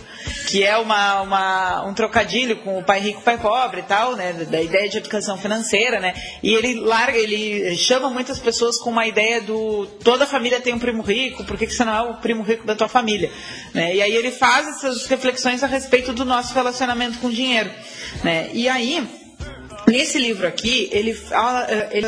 que 0.49 0.65
é 0.65 0.77
uma, 0.77 1.21
uma- 1.23 1.85
um 1.87 1.95
trocadilho 1.95 2.57
com 2.57 2.79
o 2.79 2.83
pai 2.83 2.99
rico, 3.01 3.23
pai 3.23 3.39
pobre 3.39 3.81
e 3.81 3.85
tal, 3.85 4.17
né? 4.17 4.33
Da 4.33 4.61
ideia 4.61 4.89
de 4.89 4.99
educação 4.99 5.39
financeira, 5.39 6.01
né? 6.01 6.13
E 6.43 6.53
ele 6.55 6.75
larga, 6.81 7.17
ele 7.17 7.77
chama 7.77 8.11
muitas 8.11 8.39
pessoas 8.41 8.79
com 8.79 8.91
uma 8.91 9.07
ideia 9.07 9.41
do 9.41 9.87
toda 10.03 10.27
família 10.27 10.61
tem 10.61 10.75
um 10.75 10.79
primo 10.79 11.03
rico, 11.03 11.45
por 11.45 11.57
que, 11.57 11.67
que 11.67 11.73
você 11.75 11.85
não 11.85 11.95
é 11.95 12.03
o 12.03 12.15
primo 12.15 12.43
rico 12.43 12.67
da 12.67 12.75
tua 12.75 12.89
família? 12.89 13.31
Né? 13.73 13.95
E 13.97 14.03
aí 14.03 14.15
ele 14.17 14.31
faz 14.33 14.67
essas 14.67 15.07
reflexões 15.07 15.63
a 15.63 15.67
respeito 15.67 16.13
do 16.13 16.25
nosso 16.25 16.48
relacionamento 16.55 17.19
com 17.19 17.29
o 17.29 17.33
dinheiro. 17.33 17.71
Né? 18.23 18.51
E 18.53 18.69
aí, 18.69 19.07
Nesse 19.89 20.19
livro 20.19 20.47
aqui, 20.47 20.91
ele, 20.93 21.15
fala, 21.15 21.67
eh, 21.67 21.89
ele 21.93 22.07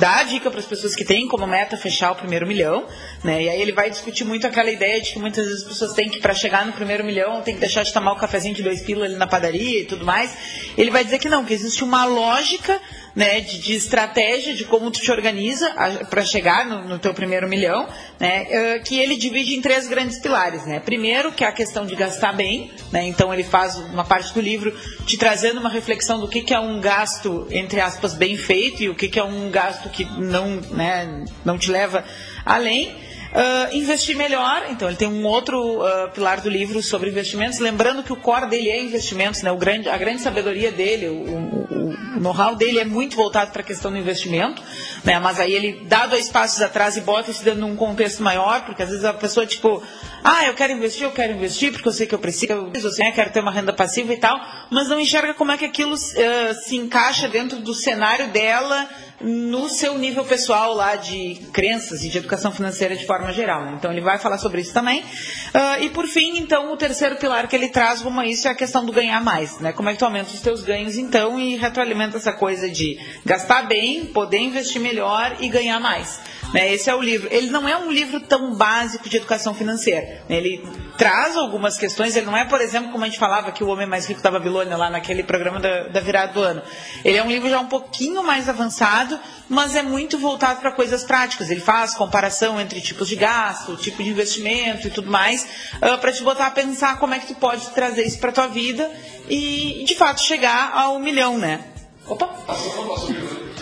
dá 0.00 0.24
dica 0.24 0.50
para 0.50 0.58
as 0.58 0.66
pessoas 0.66 0.96
que 0.96 1.04
têm 1.04 1.28
como 1.28 1.46
meta 1.46 1.76
fechar 1.76 2.10
o 2.10 2.16
primeiro 2.16 2.44
milhão, 2.44 2.84
né? 3.22 3.44
E 3.44 3.48
aí 3.48 3.62
ele 3.62 3.70
vai 3.70 3.88
discutir 3.88 4.24
muito 4.24 4.44
aquela 4.44 4.68
ideia 4.68 5.00
de 5.00 5.12
que 5.12 5.20
muitas 5.20 5.46
vezes 5.46 5.62
as 5.62 5.68
pessoas 5.68 5.92
têm 5.92 6.08
que, 6.08 6.18
para 6.18 6.34
chegar 6.34 6.66
no 6.66 6.72
primeiro 6.72 7.04
milhão, 7.04 7.40
tem 7.40 7.54
que 7.54 7.60
deixar 7.60 7.84
de 7.84 7.92
tomar 7.92 8.12
o 8.12 8.16
cafezinho 8.16 8.56
de 8.56 8.62
dois 8.64 8.80
pila 8.80 9.04
ali 9.04 9.14
na 9.14 9.28
padaria 9.28 9.82
e 9.82 9.84
tudo 9.84 10.04
mais. 10.04 10.36
Ele 10.76 10.90
vai 10.90 11.04
dizer 11.04 11.20
que 11.20 11.28
não, 11.28 11.44
que 11.44 11.54
existe 11.54 11.84
uma 11.84 12.04
lógica 12.04 12.80
né, 13.14 13.40
de, 13.40 13.58
de, 13.58 13.74
estratégia 13.74 14.54
de 14.54 14.64
como 14.64 14.90
tu 14.90 15.00
te 15.00 15.10
organiza 15.10 15.70
para 16.08 16.24
chegar 16.24 16.66
no, 16.66 16.88
no, 16.88 16.98
teu 16.98 17.12
primeiro 17.12 17.48
milhão, 17.48 17.86
né, 18.18 18.46
uh, 18.78 18.82
que 18.82 18.98
ele 18.98 19.16
divide 19.16 19.54
em 19.54 19.60
três 19.60 19.86
grandes 19.86 20.18
pilares, 20.18 20.64
né. 20.64 20.80
Primeiro, 20.80 21.32
que 21.32 21.44
é 21.44 21.46
a 21.46 21.52
questão 21.52 21.84
de 21.84 21.94
gastar 21.94 22.32
bem, 22.32 22.70
né, 22.90 23.04
então 23.04 23.32
ele 23.32 23.44
faz 23.44 23.76
uma 23.76 24.04
parte 24.04 24.32
do 24.32 24.40
livro 24.40 24.74
te 25.06 25.16
trazendo 25.16 25.60
uma 25.60 25.68
reflexão 25.68 26.20
do 26.20 26.28
que, 26.28 26.42
que 26.42 26.54
é 26.54 26.60
um 26.60 26.80
gasto 26.80 27.46
entre 27.50 27.80
aspas 27.80 28.14
bem 28.14 28.36
feito 28.36 28.82
e 28.82 28.88
o 28.88 28.94
que, 28.94 29.08
que 29.08 29.18
é 29.18 29.24
um 29.24 29.50
gasto 29.50 29.88
que 29.90 30.04
não, 30.04 30.56
né, 30.70 31.24
não 31.44 31.58
te 31.58 31.70
leva 31.70 32.04
além. 32.44 33.01
Uh, 33.32 33.74
investir 33.74 34.14
melhor, 34.14 34.66
então 34.68 34.88
ele 34.88 34.96
tem 34.98 35.08
um 35.08 35.24
outro 35.24 35.58
uh, 35.80 36.10
pilar 36.12 36.42
do 36.42 36.50
livro 36.50 36.82
sobre 36.82 37.08
investimentos, 37.08 37.58
lembrando 37.60 38.02
que 38.02 38.12
o 38.12 38.16
core 38.16 38.46
dele 38.46 38.68
é 38.68 38.82
investimentos, 38.82 39.40
né? 39.40 39.50
o 39.50 39.56
grande, 39.56 39.88
a 39.88 39.96
grande 39.96 40.20
sabedoria 40.20 40.70
dele, 40.70 41.08
o, 41.08 41.14
o, 41.14 42.16
o 42.16 42.20
know-how 42.20 42.54
dele 42.54 42.78
é 42.78 42.84
muito 42.84 43.16
voltado 43.16 43.50
para 43.50 43.62
a 43.62 43.64
questão 43.64 43.90
do 43.90 43.96
investimento, 43.96 44.62
né? 45.02 45.18
mas 45.18 45.40
aí 45.40 45.54
ele 45.54 45.82
dá 45.86 46.06
dois 46.06 46.28
passos 46.28 46.60
atrás 46.60 46.98
e 46.98 47.00
bota 47.00 47.30
isso 47.30 47.42
dentro 47.42 47.60
de 47.60 47.64
um 47.64 47.74
contexto 47.74 48.22
maior, 48.22 48.66
porque 48.66 48.82
às 48.82 48.90
vezes 48.90 49.02
a 49.02 49.14
pessoa, 49.14 49.46
tipo, 49.46 49.82
ah, 50.22 50.44
eu 50.44 50.52
quero 50.52 50.74
investir, 50.74 51.04
eu 51.04 51.12
quero 51.12 51.32
investir, 51.32 51.72
porque 51.72 51.88
eu 51.88 51.92
sei 51.92 52.06
que 52.06 52.14
eu 52.14 52.18
preciso, 52.18 52.52
eu 52.52 52.90
sei, 52.90 53.10
quero 53.12 53.30
ter 53.30 53.40
uma 53.40 53.50
renda 53.50 53.72
passiva 53.72 54.12
e 54.12 54.18
tal, 54.18 54.38
mas 54.70 54.88
não 54.88 55.00
enxerga 55.00 55.32
como 55.32 55.52
é 55.52 55.56
que 55.56 55.64
aquilo 55.64 55.94
uh, 55.94 56.54
se 56.64 56.76
encaixa 56.76 57.28
dentro 57.28 57.60
do 57.60 57.72
cenário 57.72 58.28
dela, 58.28 58.88
no 59.22 59.68
seu 59.68 59.96
nível 59.98 60.24
pessoal 60.24 60.74
lá 60.74 60.96
de 60.96 61.36
crenças 61.52 62.04
e 62.04 62.08
de 62.08 62.18
educação 62.18 62.52
financeira 62.52 62.96
de 62.96 63.06
forma 63.06 63.32
geral. 63.32 63.62
Né? 63.64 63.74
Então 63.78 63.92
ele 63.92 64.00
vai 64.00 64.18
falar 64.18 64.38
sobre 64.38 64.60
isso 64.60 64.72
também. 64.72 65.00
Uh, 65.00 65.82
e 65.82 65.90
por 65.90 66.06
fim, 66.06 66.38
então, 66.38 66.72
o 66.72 66.76
terceiro 66.76 67.16
pilar 67.16 67.46
que 67.48 67.54
ele 67.54 67.68
traz 67.68 68.00
rumo 68.00 68.20
a 68.20 68.26
isso 68.26 68.48
é 68.48 68.50
a 68.50 68.54
questão 68.54 68.84
do 68.84 68.92
ganhar 68.92 69.22
mais. 69.22 69.58
Né? 69.60 69.72
Como 69.72 69.88
é 69.88 69.92
que 69.92 69.98
tu 69.98 70.04
aumenta 70.04 70.30
os 70.32 70.40
teus 70.40 70.62
ganhos, 70.62 70.96
então, 70.96 71.38
e 71.38 71.56
retroalimenta 71.56 72.16
essa 72.16 72.32
coisa 72.32 72.68
de 72.68 72.98
gastar 73.24 73.62
bem, 73.66 74.06
poder 74.06 74.38
investir 74.38 74.80
melhor 74.80 75.36
e 75.40 75.48
ganhar 75.48 75.78
mais. 75.78 76.20
Né? 76.52 76.72
Esse 76.72 76.90
é 76.90 76.94
o 76.94 77.00
livro. 77.00 77.28
Ele 77.30 77.50
não 77.50 77.68
é 77.68 77.76
um 77.76 77.90
livro 77.90 78.20
tão 78.20 78.54
básico 78.54 79.08
de 79.08 79.16
educação 79.16 79.54
financeira. 79.54 80.22
Né? 80.28 80.36
Ele 80.36 80.62
traz 80.98 81.36
algumas 81.36 81.78
questões. 81.78 82.14
Ele 82.14 82.26
não 82.26 82.36
é, 82.36 82.44
por 82.44 82.60
exemplo, 82.60 82.92
como 82.92 83.04
a 83.04 83.06
gente 83.08 83.18
falava 83.18 83.50
que 83.52 83.64
o 83.64 83.68
Homem 83.68 83.86
Mais 83.86 84.06
Rico 84.06 84.20
da 84.20 84.30
Babilônia 84.30 84.76
lá 84.76 84.90
naquele 84.90 85.22
programa 85.22 85.58
da, 85.58 85.88
da 85.88 86.00
virada 86.00 86.32
do 86.32 86.40
ano. 86.40 86.62
Ele 87.04 87.16
é 87.16 87.22
um 87.22 87.28
livro 87.28 87.48
já 87.48 87.60
um 87.60 87.68
pouquinho 87.68 88.22
mais 88.22 88.48
avançado, 88.48 89.18
mas 89.48 89.74
é 89.74 89.82
muito 89.82 90.18
voltado 90.18 90.60
para 90.60 90.72
coisas 90.72 91.04
práticas. 91.04 91.50
Ele 91.50 91.60
faz 91.60 91.94
comparação 91.94 92.60
entre 92.60 92.80
tipos 92.80 93.08
de 93.08 93.16
gasto, 93.16 93.76
tipo 93.76 94.02
de 94.02 94.10
investimento 94.10 94.86
e 94.86 94.90
tudo 94.90 95.10
mais, 95.10 95.46
uh, 95.76 95.98
para 95.98 96.12
te 96.12 96.22
botar 96.22 96.46
a 96.46 96.50
pensar 96.50 96.98
como 96.98 97.14
é 97.14 97.18
que 97.18 97.28
tu 97.28 97.34
pode 97.34 97.70
trazer 97.70 98.06
isso 98.06 98.18
para 98.18 98.32
tua 98.32 98.46
vida 98.46 98.90
e, 99.28 99.84
de 99.86 99.94
fato, 99.94 100.20
chegar 100.22 100.72
ao 100.74 100.98
milhão, 100.98 101.38
né? 101.38 101.60
Opa! 102.06 102.28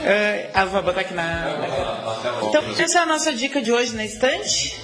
Uh, 0.00 0.50
ah, 0.54 0.64
vou 0.64 0.82
botar 0.82 1.02
aqui 1.02 1.14
na. 1.14 1.46
Então, 2.48 2.62
essa 2.78 2.98
é 2.98 3.02
a 3.02 3.06
nossa 3.06 3.32
dica 3.32 3.60
de 3.60 3.70
hoje 3.70 3.94
na 3.94 4.04
estante. 4.04 4.74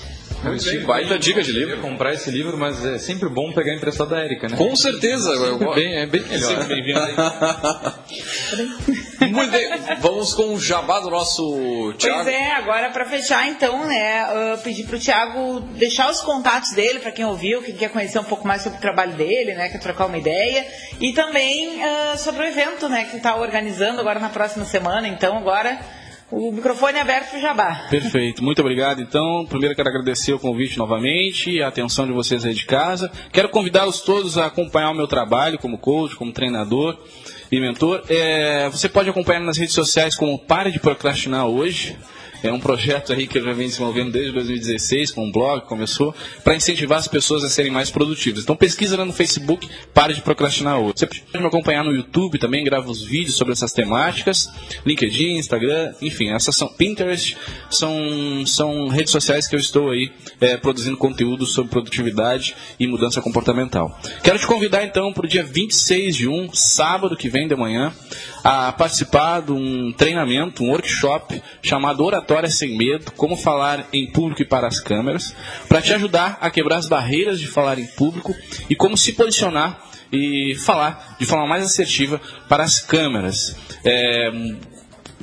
Eu 0.45 0.87
baita 0.87 1.19
dica 1.19 1.43
de 1.43 1.53
livro. 1.53 1.81
comprar 1.81 2.13
esse 2.13 2.31
livro, 2.31 2.57
mas 2.57 2.85
é 2.85 2.99
sempre 2.99 3.29
bom 3.29 3.53
pegar 3.53 3.75
emprestado 3.75 4.11
da 4.11 4.21
Érica, 4.21 4.49
né? 4.49 4.57
Com 4.57 4.77
certeza. 4.77 5.31
Eu... 5.31 5.75
Bem, 5.75 5.97
é 5.97 6.07
bem 6.07 6.23
melhor. 6.23 6.49
Sempre 6.49 6.67
bem-vindo 6.67 7.01
Muito 9.37 9.51
bem. 9.51 9.69
Vamos 10.01 10.35
com 10.35 10.55
o 10.55 10.61
jabá 10.61 11.01
do 11.01 11.11
nosso 11.11 11.95
Thiago. 11.99 12.25
Pois 12.25 12.29
é, 12.29 12.53
agora 12.53 12.91
para 12.91 13.05
fechar 13.05 13.47
então, 13.49 13.87
né, 13.87 14.25
uh, 14.25 14.59
pedir 14.63 14.85
pro 14.85 14.99
Thiago 14.99 15.61
deixar 15.77 16.11
os 16.11 16.21
contatos 16.21 16.73
dele 16.73 16.99
para 16.99 17.13
quem 17.13 17.25
ouviu, 17.25 17.63
quem 17.63 17.75
quer 17.75 17.91
conhecer 17.91 18.19
um 18.19 18.25
pouco 18.25 18.47
mais 18.47 18.63
sobre 18.63 18.79
o 18.79 18.81
trabalho 18.81 19.13
dele, 19.13 19.55
né, 19.55 19.69
quer 19.69 19.79
trocar 19.79 20.07
uma 20.07 20.19
ideia 20.19 20.67
e 21.01 21.13
também 21.13 21.77
uh, 21.77 22.19
sobre 22.19 22.45
o 22.45 22.47
evento, 22.47 22.89
né, 22.89 23.05
que 23.05 23.17
está 23.17 23.37
organizando 23.37 24.01
agora 24.01 24.19
na 24.19 24.31
próxima 24.31 24.65
semana. 24.65 25.07
Então 25.07 25.37
agora 25.37 25.79
o 26.31 26.51
microfone 26.51 26.99
é 26.99 27.03
aberto 27.03 27.31
para 27.31 27.39
o 27.39 27.41
Jabá. 27.41 27.87
Perfeito, 27.89 28.43
muito 28.43 28.61
obrigado. 28.61 29.01
Então, 29.01 29.47
primeiro 29.49 29.77
quero 29.77 29.89
agradecer 29.89 30.33
o 30.33 30.39
convite 30.39 30.77
novamente, 30.77 31.63
a 31.63 31.69
atenção 31.69 32.05
de 32.05 32.13
vocês 32.13 32.45
aí 32.45 32.53
de 32.53 32.67
casa. 32.67 33.13
Quero 33.33 33.49
convidá-los 33.49 34.01
todos 34.01 34.37
a 34.37 34.47
acompanhar 34.47 34.91
o 34.91 34.95
meu 34.95 35.07
trabalho 35.07 35.59
como 35.59 35.79
coach, 35.79 36.17
como 36.17 36.33
treinador 36.33 36.99
e 37.51 37.61
mentor. 37.61 38.03
É, 38.09 38.69
você 38.69 38.89
pode 38.89 39.09
acompanhar 39.09 39.41
nas 39.41 39.57
redes 39.57 39.75
sociais 39.75 40.17
como 40.17 40.39
Pare 40.39 40.71
de 40.71 40.81
Procrastinar 40.81 41.47
Hoje. 41.47 41.97
É 42.43 42.53
um 42.53 42.61
projeto 42.61 43.13
aí 43.13 43.27
que 43.27 43.39
eu 43.39 43.45
já 43.45 43.53
venho 43.53 43.69
desenvolvendo 43.69 44.13
desde 44.13 44.33
2016, 44.33 45.13
com 45.13 45.27
um 45.27 45.33
blog, 45.33 45.67
começou, 45.67 46.15
para 46.45 46.55
incentivar 46.55 46.99
as 46.99 47.09
pessoas 47.09 47.45
a 47.45 47.49
serem 47.49 47.71
mais 47.71 47.91
produtivas. 47.91 48.43
Então 48.43 48.57
pesquisa 48.57 48.97
lá 48.97 49.05
no 49.05 49.13
Facebook, 49.13 49.69
pare 49.93 50.15
de 50.15 50.23
procrastinar 50.23 50.79
hoje. 50.79 50.95
Você 50.97 51.07
pode 51.07 51.39
me 51.39 51.47
acompanhar 51.47 51.85
no 51.85 51.93
YouTube 51.93 52.39
também, 52.39 52.65
gravo 52.65 52.91
os 52.91 53.03
vídeos 53.03 53.37
sobre 53.37 53.53
essas 53.53 53.73
temáticas, 53.73 54.49
LinkedIn, 54.85 55.37
Instagram, 55.37 55.95
enfim, 56.01 56.31
essas 56.31 56.57
são 56.57 56.69
Pinterest, 56.69 57.37
são, 57.71 58.47
são 58.47 58.89
redes 58.89 59.11
sociais 59.11 59.47
que 59.47 59.55
eu 59.55 59.61
estou 59.61 59.91
aí 59.91 60.13
é, 60.41 60.57
produzindo 60.57 60.97
conteúdo 60.97 61.47
sobre 61.47 61.71
produtividade 61.71 62.55
e 62.79 62.87
mudança 62.87 63.21
comportamental. 63.21 63.99
Quero 64.23 64.39
te 64.39 64.47
convidar 64.47 64.85
então 64.85 65.13
para 65.13 65.27
o 65.27 65.29
dia 65.29 65.45
26 65.45 66.17
de 66.17 66.29
1, 66.29 66.53
sábado 66.53 67.17
que 67.17 67.29
vem 67.29 67.49
de 67.49 67.57
manhã, 67.57 67.93
a 68.49 68.71
participar 68.71 69.41
de 69.41 69.51
um 69.51 69.93
treinamento, 69.93 70.63
um 70.63 70.71
workshop 70.71 71.43
chamado 71.61 72.05
Oratória 72.05 72.49
Sem 72.49 72.79
Medo, 72.79 73.11
como 73.17 73.37
falar 73.37 73.89
em 73.93 74.07
público 74.13 74.41
e 74.41 74.45
para 74.45 74.69
as 74.69 74.79
câmeras, 74.79 75.35
para 75.69 75.83
te 75.83 75.93
ajudar 75.93 76.39
a 76.41 76.49
quebrar 76.49 76.77
as 76.77 76.89
barreiras 76.89 77.41
de 77.41 77.49
falar 77.49 77.77
em 77.77 77.87
público 77.89 78.33
e 78.71 78.77
como 78.77 78.97
se 78.97 79.15
posicionar 79.15 79.83
e 80.13 80.55
falar 80.65 81.17
de 81.19 81.27
forma 81.27 81.45
mais 81.45 81.65
assertiva 81.65 82.21
para 82.49 82.63
as 82.63 82.79
câmeras. 82.79 83.57
É, 83.85 84.31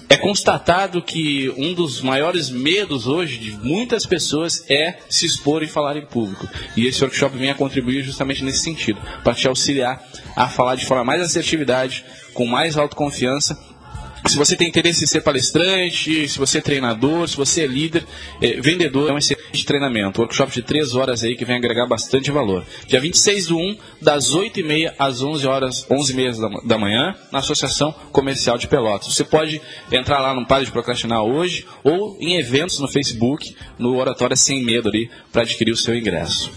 é 0.09 0.17
constatado 0.17 1.01
que 1.01 1.49
um 1.55 1.73
dos 1.73 2.01
maiores 2.01 2.49
medos 2.49 3.07
hoje 3.07 3.37
de 3.37 3.51
muitas 3.51 4.05
pessoas 4.05 4.69
é 4.69 4.97
se 5.09 5.25
expor 5.25 5.63
e 5.63 5.67
falar 5.67 5.95
em 5.95 6.05
público. 6.05 6.45
E 6.75 6.87
esse 6.87 7.01
workshop 7.01 7.37
vem 7.37 7.49
a 7.49 7.55
contribuir 7.55 8.03
justamente 8.03 8.43
nesse 8.43 8.59
sentido, 8.59 8.99
para 9.23 9.33
te 9.33 9.47
auxiliar 9.47 10.03
a 10.35 10.49
falar 10.49 10.75
de 10.75 10.85
forma 10.85 11.05
mais 11.05 11.21
assertividade, 11.21 12.03
com 12.33 12.45
mais 12.45 12.77
autoconfiança 12.77 13.57
se 14.27 14.37
você 14.37 14.55
tem 14.55 14.69
interesse 14.69 15.03
em 15.03 15.07
ser 15.07 15.21
palestrante, 15.21 16.27
se 16.27 16.39
você 16.39 16.59
é 16.59 16.61
treinador, 16.61 17.27
se 17.27 17.35
você 17.35 17.63
é 17.63 17.67
líder, 17.67 18.05
é, 18.41 18.53
vendedor, 18.61 19.09
é 19.09 19.13
um 19.13 19.17
excelente 19.17 19.65
treinamento. 19.65 20.21
Workshop 20.21 20.51
de 20.51 20.61
3 20.61 20.95
horas 20.95 21.23
aí 21.23 21.35
que 21.35 21.43
vem 21.43 21.57
agregar 21.57 21.85
bastante 21.87 22.31
valor. 22.31 22.65
Dia 22.87 23.01
26 23.01 23.47
do 23.47 23.57
1, 23.57 23.77
das 24.01 24.33
8h30 24.33 24.93
às 24.97 25.21
11 25.21 25.45
horas, 25.45 25.85
11h30 25.89 26.39
da, 26.39 26.61
da 26.61 26.77
manhã, 26.77 27.13
na 27.31 27.39
Associação 27.39 27.93
Comercial 28.11 28.57
de 28.57 28.67
Pelotas. 28.67 29.13
Você 29.13 29.25
pode 29.25 29.61
entrar 29.91 30.19
lá 30.19 30.33
no 30.33 30.45
Pare 30.45 30.65
de 30.65 30.71
Procrastinar 30.71 31.21
hoje 31.23 31.65
ou 31.83 32.17
em 32.19 32.37
eventos 32.37 32.79
no 32.79 32.87
Facebook, 32.87 33.53
no 33.77 33.97
Oratória 33.97 34.37
Sem 34.37 34.63
Medo 34.63 34.87
ali, 34.87 35.09
para 35.33 35.41
adquirir 35.41 35.71
o 35.71 35.77
seu 35.77 35.95
ingresso. 35.97 36.49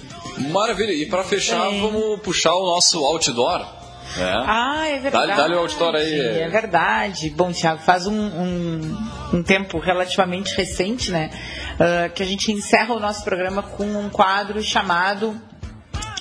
Maravilha. 0.51 0.93
E 0.93 1.07
para 1.07 1.24
fechar, 1.24 1.68
vamos 1.70 2.20
puxar 2.20 2.55
o 2.55 2.66
nosso 2.66 3.05
outdoor. 3.05 3.86
É. 4.19 4.33
Ah, 4.47 4.87
é 4.89 4.99
verdade. 4.99 5.37
Dá-lhe 5.37 5.55
o 5.55 5.59
auditório 5.59 5.99
aí. 5.99 6.21
É 6.41 6.49
verdade. 6.49 7.31
Bom, 7.31 7.53
Tiago, 7.53 7.83
faz 7.83 8.07
um, 8.07 8.14
um, 8.14 9.09
um, 9.35 9.43
tempo 9.43 9.79
relativamente 9.79 10.57
recente, 10.57 11.11
né? 11.11 11.31
Uh, 11.75 12.12
que 12.12 12.23
a 12.23 12.27
gente 12.27 12.51
encerra 12.51 12.95
o 12.95 13.01
nosso 13.01 13.23
programa 13.25 13.62
com 13.62 13.85
um 13.85 14.09
quadro 14.09 14.62
chamado 14.62 15.41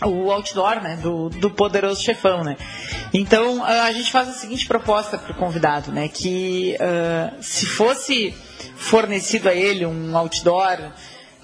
o 0.04 0.30
outdoor, 0.30 0.82
né, 0.82 0.98
do, 1.02 1.30
do 1.30 1.50
poderoso 1.50 2.02
chefão, 2.02 2.44
né. 2.44 2.58
Então 3.14 3.64
a 3.64 3.92
gente 3.94 4.12
faz 4.12 4.28
a 4.28 4.34
seguinte 4.34 4.68
proposta 4.68 5.18
para 5.18 5.32
o 5.32 5.36
convidado, 5.36 5.92
né, 5.92 6.10
que 6.10 6.76
uh, 6.76 7.42
se 7.42 7.66
fosse 7.66 8.36
fornecido 8.76 9.48
a 9.48 9.54
ele 9.54 9.86
um 9.86 10.18
outdoor 10.18 10.92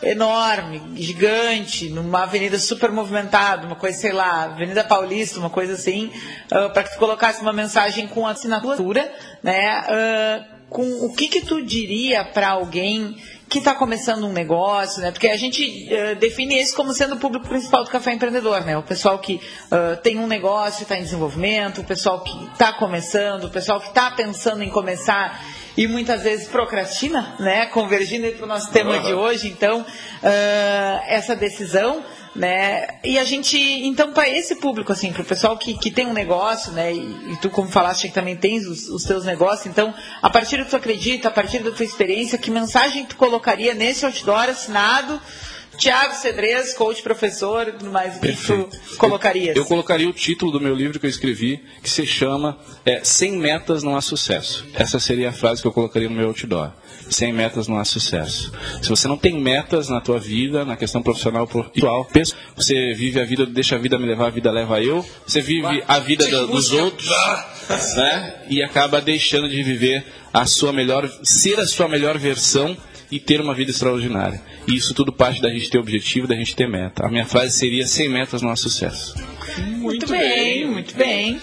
enorme, 0.03 0.81
gigante, 0.95 1.89
numa 1.89 2.23
avenida 2.23 2.57
super 2.57 2.91
movimentada, 2.91 3.65
uma 3.65 3.75
coisa, 3.75 3.97
sei 3.97 4.11
lá, 4.11 4.43
Avenida 4.45 4.83
Paulista, 4.83 5.39
uma 5.39 5.49
coisa 5.49 5.73
assim, 5.73 6.11
uh, 6.51 6.71
para 6.71 6.83
que 6.83 6.93
tu 6.93 6.97
colocasse 6.97 7.41
uma 7.41 7.53
mensagem 7.53 8.07
com 8.07 8.27
assinatura, 8.27 9.11
né? 9.43 9.81
Uh, 9.81 10.61
com 10.69 11.05
o 11.05 11.13
que 11.13 11.27
que 11.27 11.41
tu 11.41 11.61
diria 11.61 12.23
para 12.23 12.49
alguém 12.49 13.17
que 13.49 13.57
está 13.57 13.75
começando 13.75 14.25
um 14.25 14.31
negócio, 14.31 15.01
né? 15.01 15.11
Porque 15.11 15.27
a 15.27 15.35
gente 15.35 15.89
uh, 15.91 16.15
define 16.15 16.61
isso 16.61 16.73
como 16.73 16.93
sendo 16.93 17.15
o 17.15 17.17
público 17.17 17.49
principal 17.49 17.83
do 17.83 17.89
café 17.89 18.13
empreendedor, 18.13 18.61
né? 18.61 18.77
O 18.77 18.83
pessoal 18.83 19.19
que 19.19 19.35
uh, 19.35 20.01
tem 20.01 20.17
um 20.17 20.25
negócio, 20.25 20.83
está 20.83 20.97
em 20.97 21.03
desenvolvimento, 21.03 21.81
o 21.81 21.83
pessoal 21.83 22.21
que 22.21 22.45
está 22.53 22.71
começando, 22.71 23.43
o 23.43 23.49
pessoal 23.49 23.81
que 23.81 23.89
está 23.89 24.09
pensando 24.11 24.63
em 24.63 24.69
começar 24.69 25.37
e 25.77 25.87
muitas 25.87 26.23
vezes 26.23 26.47
procrastina, 26.47 27.35
né? 27.39 27.65
Convergindo 27.67 28.29
para 28.31 28.45
o 28.45 28.47
nosso 28.47 28.71
tema 28.71 28.99
de 28.99 29.13
hoje, 29.13 29.47
então, 29.47 29.81
uh, 29.81 29.85
essa 31.07 31.35
decisão 31.35 32.03
né? 32.35 32.87
E 33.03 33.19
a 33.19 33.25
gente, 33.25 33.57
então, 33.57 34.13
para 34.13 34.29
esse 34.29 34.55
público, 34.55 34.91
assim, 34.91 35.11
para 35.11 35.21
o 35.21 35.25
pessoal 35.25 35.57
que, 35.57 35.77
que 35.77 35.91
tem 35.91 36.07
um 36.07 36.13
negócio, 36.13 36.71
né? 36.71 36.93
E, 36.93 37.33
e 37.33 37.37
tu, 37.41 37.49
como 37.49 37.69
falaste, 37.69 38.07
que 38.07 38.13
também 38.13 38.35
tens 38.35 38.65
os, 38.65 38.87
os 38.87 39.03
teus 39.03 39.25
negócios, 39.25 39.65
então, 39.65 39.93
a 40.21 40.29
partir 40.29 40.57
do 40.57 40.63
que 40.63 40.69
tu 40.69 40.77
acredita, 40.77 41.27
a 41.27 41.31
partir 41.31 41.59
da 41.59 41.71
tua 41.71 41.85
experiência, 41.85 42.37
que 42.37 42.49
mensagem 42.49 43.05
tu 43.05 43.17
colocaria 43.17 43.73
nesse 43.73 44.05
outdoor 44.05 44.49
assinado? 44.49 45.19
Tiago 45.77 46.13
Cedrez, 46.15 46.73
coach, 46.73 47.01
professor, 47.01 47.73
mais 47.83 48.17
o 48.17 48.19
que 48.19 48.33
tu 48.33 48.69
colocarias? 48.97 49.55
Eu 49.55 49.65
colocaria 49.65 50.07
o 50.07 50.13
título 50.13 50.51
do 50.51 50.61
meu 50.61 50.75
livro 50.75 50.99
que 50.99 51.05
eu 51.05 51.09
escrevi, 51.09 51.63
que 51.81 51.89
se 51.89 52.05
chama 52.05 52.57
é, 52.85 53.01
Sem 53.03 53.37
metas 53.37 53.81
não 53.81 53.95
há 53.95 54.01
sucesso. 54.01 54.65
Essa 54.75 54.99
seria 54.99 55.29
a 55.29 55.33
frase 55.33 55.61
que 55.61 55.67
eu 55.67 55.71
colocaria 55.71 56.09
no 56.09 56.15
meu 56.15 56.27
outdoor. 56.27 56.71
Sem 57.09 57.33
metas 57.33 57.67
não 57.67 57.77
há 57.77 57.85
sucesso. 57.85 58.51
Se 58.81 58.89
você 58.89 59.07
não 59.07 59.17
tem 59.17 59.39
metas 59.39 59.89
na 59.89 59.99
tua 59.99 60.19
vida, 60.19 60.63
na 60.63 60.77
questão 60.77 61.01
profissional 61.01 61.47
pessoal, 61.47 62.07
você 62.55 62.93
vive 62.93 63.19
a 63.19 63.25
vida, 63.25 63.45
deixa 63.45 63.75
a 63.75 63.79
vida 63.79 63.97
me 63.97 64.05
levar, 64.05 64.27
a 64.27 64.29
vida 64.29 64.51
leva 64.51 64.81
eu. 64.81 65.05
Você 65.25 65.41
vive 65.41 65.83
a 65.87 65.99
vida 65.99 66.29
da, 66.29 66.45
dos 66.45 66.71
outros, 66.71 67.09
né? 67.95 68.45
E 68.49 68.63
acaba 68.63 69.01
deixando 69.01 69.49
de 69.49 69.61
viver 69.63 70.05
a 70.33 70.45
sua 70.45 70.71
melhor, 70.71 71.09
ser 71.23 71.59
a 71.59 71.65
sua 71.65 71.87
melhor 71.87 72.17
versão 72.17 72.77
e 73.11 73.19
ter 73.19 73.41
uma 73.41 73.53
vida 73.53 73.71
extraordinária. 73.71 74.41
E 74.67 74.75
isso 74.75 74.93
tudo 74.93 75.11
parte 75.11 75.41
da 75.41 75.49
gente 75.49 75.69
ter 75.69 75.77
objetivo, 75.77 76.27
da 76.27 76.35
gente 76.35 76.55
ter 76.55 76.67
meta. 76.67 77.05
A 77.05 77.09
minha 77.09 77.25
frase 77.25 77.57
seria: 77.57 77.85
sem 77.85 78.07
metas 78.07 78.41
não 78.41 78.49
há 78.49 78.55
sucesso. 78.55 79.15
Muito, 79.77 80.07
bem, 80.07 80.65
muito 80.65 80.95
bem. 80.95 81.39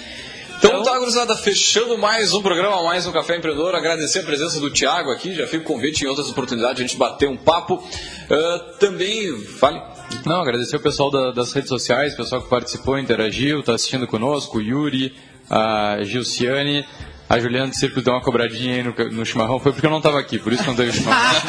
Então 0.58 0.82
tá, 0.82 0.98
gurizada, 0.98 1.36
fechando 1.36 1.96
mais 1.96 2.32
um 2.32 2.42
programa, 2.42 2.82
mais 2.82 3.06
um 3.06 3.12
Café 3.12 3.36
Empreendedor. 3.36 3.76
Agradecer 3.76 4.20
a 4.20 4.22
presença 4.24 4.58
do 4.58 4.70
Thiago 4.70 5.12
aqui, 5.12 5.32
já 5.32 5.46
fica 5.46 5.62
o 5.62 5.64
convite 5.64 6.02
em 6.02 6.08
outras 6.08 6.28
oportunidades 6.28 6.80
a 6.80 6.82
gente 6.82 6.96
bater 6.96 7.28
um 7.28 7.36
papo. 7.36 7.74
Uh, 7.76 8.78
também, 8.80 9.40
fale. 9.42 9.80
Não, 10.26 10.40
agradecer 10.40 10.74
o 10.74 10.80
pessoal 10.80 11.12
da, 11.12 11.30
das 11.30 11.52
redes 11.52 11.68
sociais, 11.68 12.14
o 12.14 12.16
pessoal 12.16 12.42
que 12.42 12.48
participou, 12.48 12.98
interagiu, 12.98 13.60
está 13.60 13.74
assistindo 13.74 14.06
conosco, 14.08 14.58
o 14.58 14.60
Yuri, 14.60 15.14
a 15.48 15.98
Gilciane. 16.02 16.84
A 17.28 17.38
Juliana 17.38 17.72
Círculo 17.74 18.02
deu 18.02 18.14
uma 18.14 18.22
cobradinha 18.22 18.76
aí 18.76 18.82
no, 18.82 18.94
no 19.10 19.26
chimarrão, 19.26 19.60
foi 19.60 19.72
porque 19.72 19.86
eu 19.86 19.90
não 19.90 19.98
estava 19.98 20.18
aqui, 20.18 20.38
por 20.38 20.52
isso 20.52 20.62
que 20.62 20.68
não 20.68 20.76
teve 20.76 20.92
chimarrão. 20.92 21.40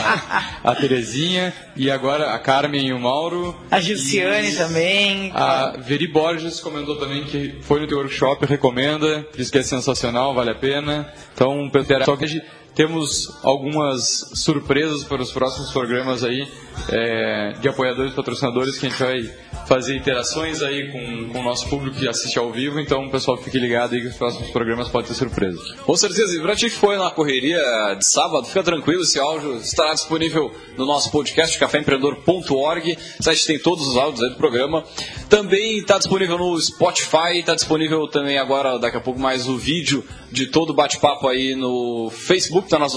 a 0.64 0.74
Terezinha, 0.74 1.52
e 1.76 1.90
agora 1.90 2.32
a 2.32 2.38
Carmen 2.38 2.86
e 2.86 2.92
o 2.94 2.98
Mauro. 2.98 3.54
A 3.70 3.78
Gilciane 3.78 4.52
também. 4.54 5.30
A 5.34 5.76
Veri 5.78 6.06
Borges 6.06 6.60
comentou 6.60 6.96
também 6.96 7.24
que 7.24 7.58
foi 7.60 7.80
no 7.80 7.86
teu 7.86 7.98
workshop, 7.98 8.46
recomenda, 8.46 9.26
diz 9.36 9.50
que 9.50 9.58
é 9.58 9.62
sensacional, 9.62 10.32
vale 10.32 10.50
a 10.50 10.54
pena. 10.54 11.12
Então, 11.34 11.70
só 12.06 12.16
que 12.16 12.42
temos 12.74 13.38
algumas 13.42 14.30
surpresas 14.34 15.04
para 15.04 15.20
os 15.20 15.30
próximos 15.30 15.70
programas 15.70 16.24
aí 16.24 16.48
é, 16.88 17.52
de 17.60 17.68
apoiadores 17.68 18.12
e 18.12 18.14
patrocinadores 18.14 18.78
que 18.78 18.86
a 18.86 18.90
gente 18.90 19.02
vai 19.02 19.30
fazer 19.66 19.96
interações 19.96 20.62
aí 20.62 20.90
com, 20.90 21.32
com 21.32 21.40
o 21.40 21.42
nosso 21.42 21.68
público 21.68 21.96
que 21.96 22.08
assiste 22.08 22.38
ao 22.38 22.50
vivo, 22.50 22.80
então 22.80 23.08
pessoal 23.12 23.36
fique 23.36 23.58
ligado 23.58 23.94
aí 23.94 24.00
que 24.00 24.08
os 24.08 24.16
próximos 24.16 24.50
programas 24.50 24.88
podem 24.88 25.06
ter 25.06 25.14
surpresa. 25.14 25.60
Com 25.84 25.96
certeza, 25.96 26.36
e 26.36 26.40
pra 26.40 26.56
ti 26.56 26.70
que 26.70 26.76
foi 26.76 26.96
na 26.96 27.10
correria 27.10 27.60
de 27.96 28.04
sábado, 28.04 28.46
fica 28.46 28.62
tranquilo, 28.62 29.02
esse 29.02 29.20
áudio 29.20 29.56
estará 29.58 29.92
disponível 29.92 30.50
no 30.76 30.86
nosso 30.86 31.10
podcast 31.10 31.58
caféempreendedor.org, 31.58 32.98
site 33.20 33.46
tem 33.46 33.58
todos 33.58 33.86
os 33.86 33.96
áudios 33.96 34.22
aí 34.22 34.30
do 34.30 34.36
programa. 34.36 34.82
Também 35.28 35.78
está 35.78 35.98
disponível 35.98 36.38
no 36.38 36.58
Spotify, 36.60 37.38
está 37.38 37.54
disponível 37.54 38.08
também 38.08 38.38
agora, 38.38 38.78
daqui 38.78 38.96
a 38.96 39.00
pouco 39.00 39.20
mais 39.20 39.46
o 39.46 39.56
vídeo 39.56 40.04
de 40.30 40.46
todo 40.46 40.70
o 40.70 40.74
bate-papo 40.74 41.28
aí 41.28 41.54
no 41.54 42.10
Facebook, 42.10 42.68
tá 42.68 42.78
nas, 42.78 42.94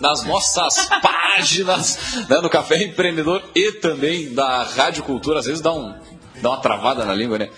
nas 0.00 0.24
nossas 0.24 0.88
páginas, 1.02 2.24
né, 2.28 2.38
no 2.46 2.50
Café 2.50 2.80
Empreendedor 2.84 3.42
e 3.56 3.72
também 3.72 4.32
da 4.32 4.62
Rádio 4.62 5.02
Cultura, 5.02 5.40
às 5.40 5.46
vezes 5.46 5.60
dá 5.60 5.72
um 5.72 5.92
dá 6.40 6.50
uma 6.50 6.60
travada 6.60 7.04
na 7.04 7.14
língua, 7.14 7.38
né? 7.38 7.48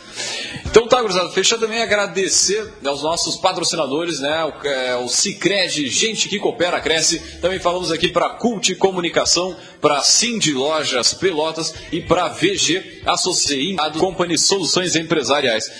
Então 0.64 0.86
tá, 0.86 1.03
gurizada, 1.03 1.28
fechar 1.30 1.59
também 1.59 1.82
agradecer 1.82 2.72
aos 2.86 3.03
nossos 3.03 3.36
patrocinadores, 3.36 4.20
né? 4.20 4.45
O, 4.45 4.66
é, 4.66 4.97
o 4.97 5.09
Cicred, 5.09 5.89
gente 5.89 6.28
que 6.28 6.39
coopera, 6.39 6.80
cresce. 6.80 7.18
Também 7.41 7.59
falamos 7.59 7.91
aqui 7.91 8.09
para 8.09 8.30
Cult 8.30 8.74
Comunicação, 8.76 9.55
para 9.80 10.01
Cindy 10.01 10.53
Lojas 10.53 11.12
Pelotas 11.12 11.74
e 11.93 12.01
para 12.01 12.28
VG 12.28 13.03
Associado 13.05 13.99
Company 13.99 14.39
Soluções 14.39 14.95
Empresariais. 14.95 15.70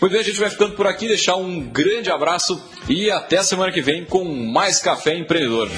Muito 0.00 0.12
bem, 0.12 0.20
a 0.20 0.24
gente 0.24 0.40
vai 0.40 0.50
ficando 0.50 0.74
por 0.74 0.86
aqui, 0.86 1.06
deixar 1.06 1.36
um 1.36 1.60
grande 1.60 2.10
abraço 2.10 2.60
e 2.88 3.10
até 3.10 3.42
semana 3.42 3.70
que 3.70 3.82
vem 3.82 4.04
com 4.04 4.24
mais 4.24 4.78
Café 4.78 5.14
Empreendedor. 5.16 5.68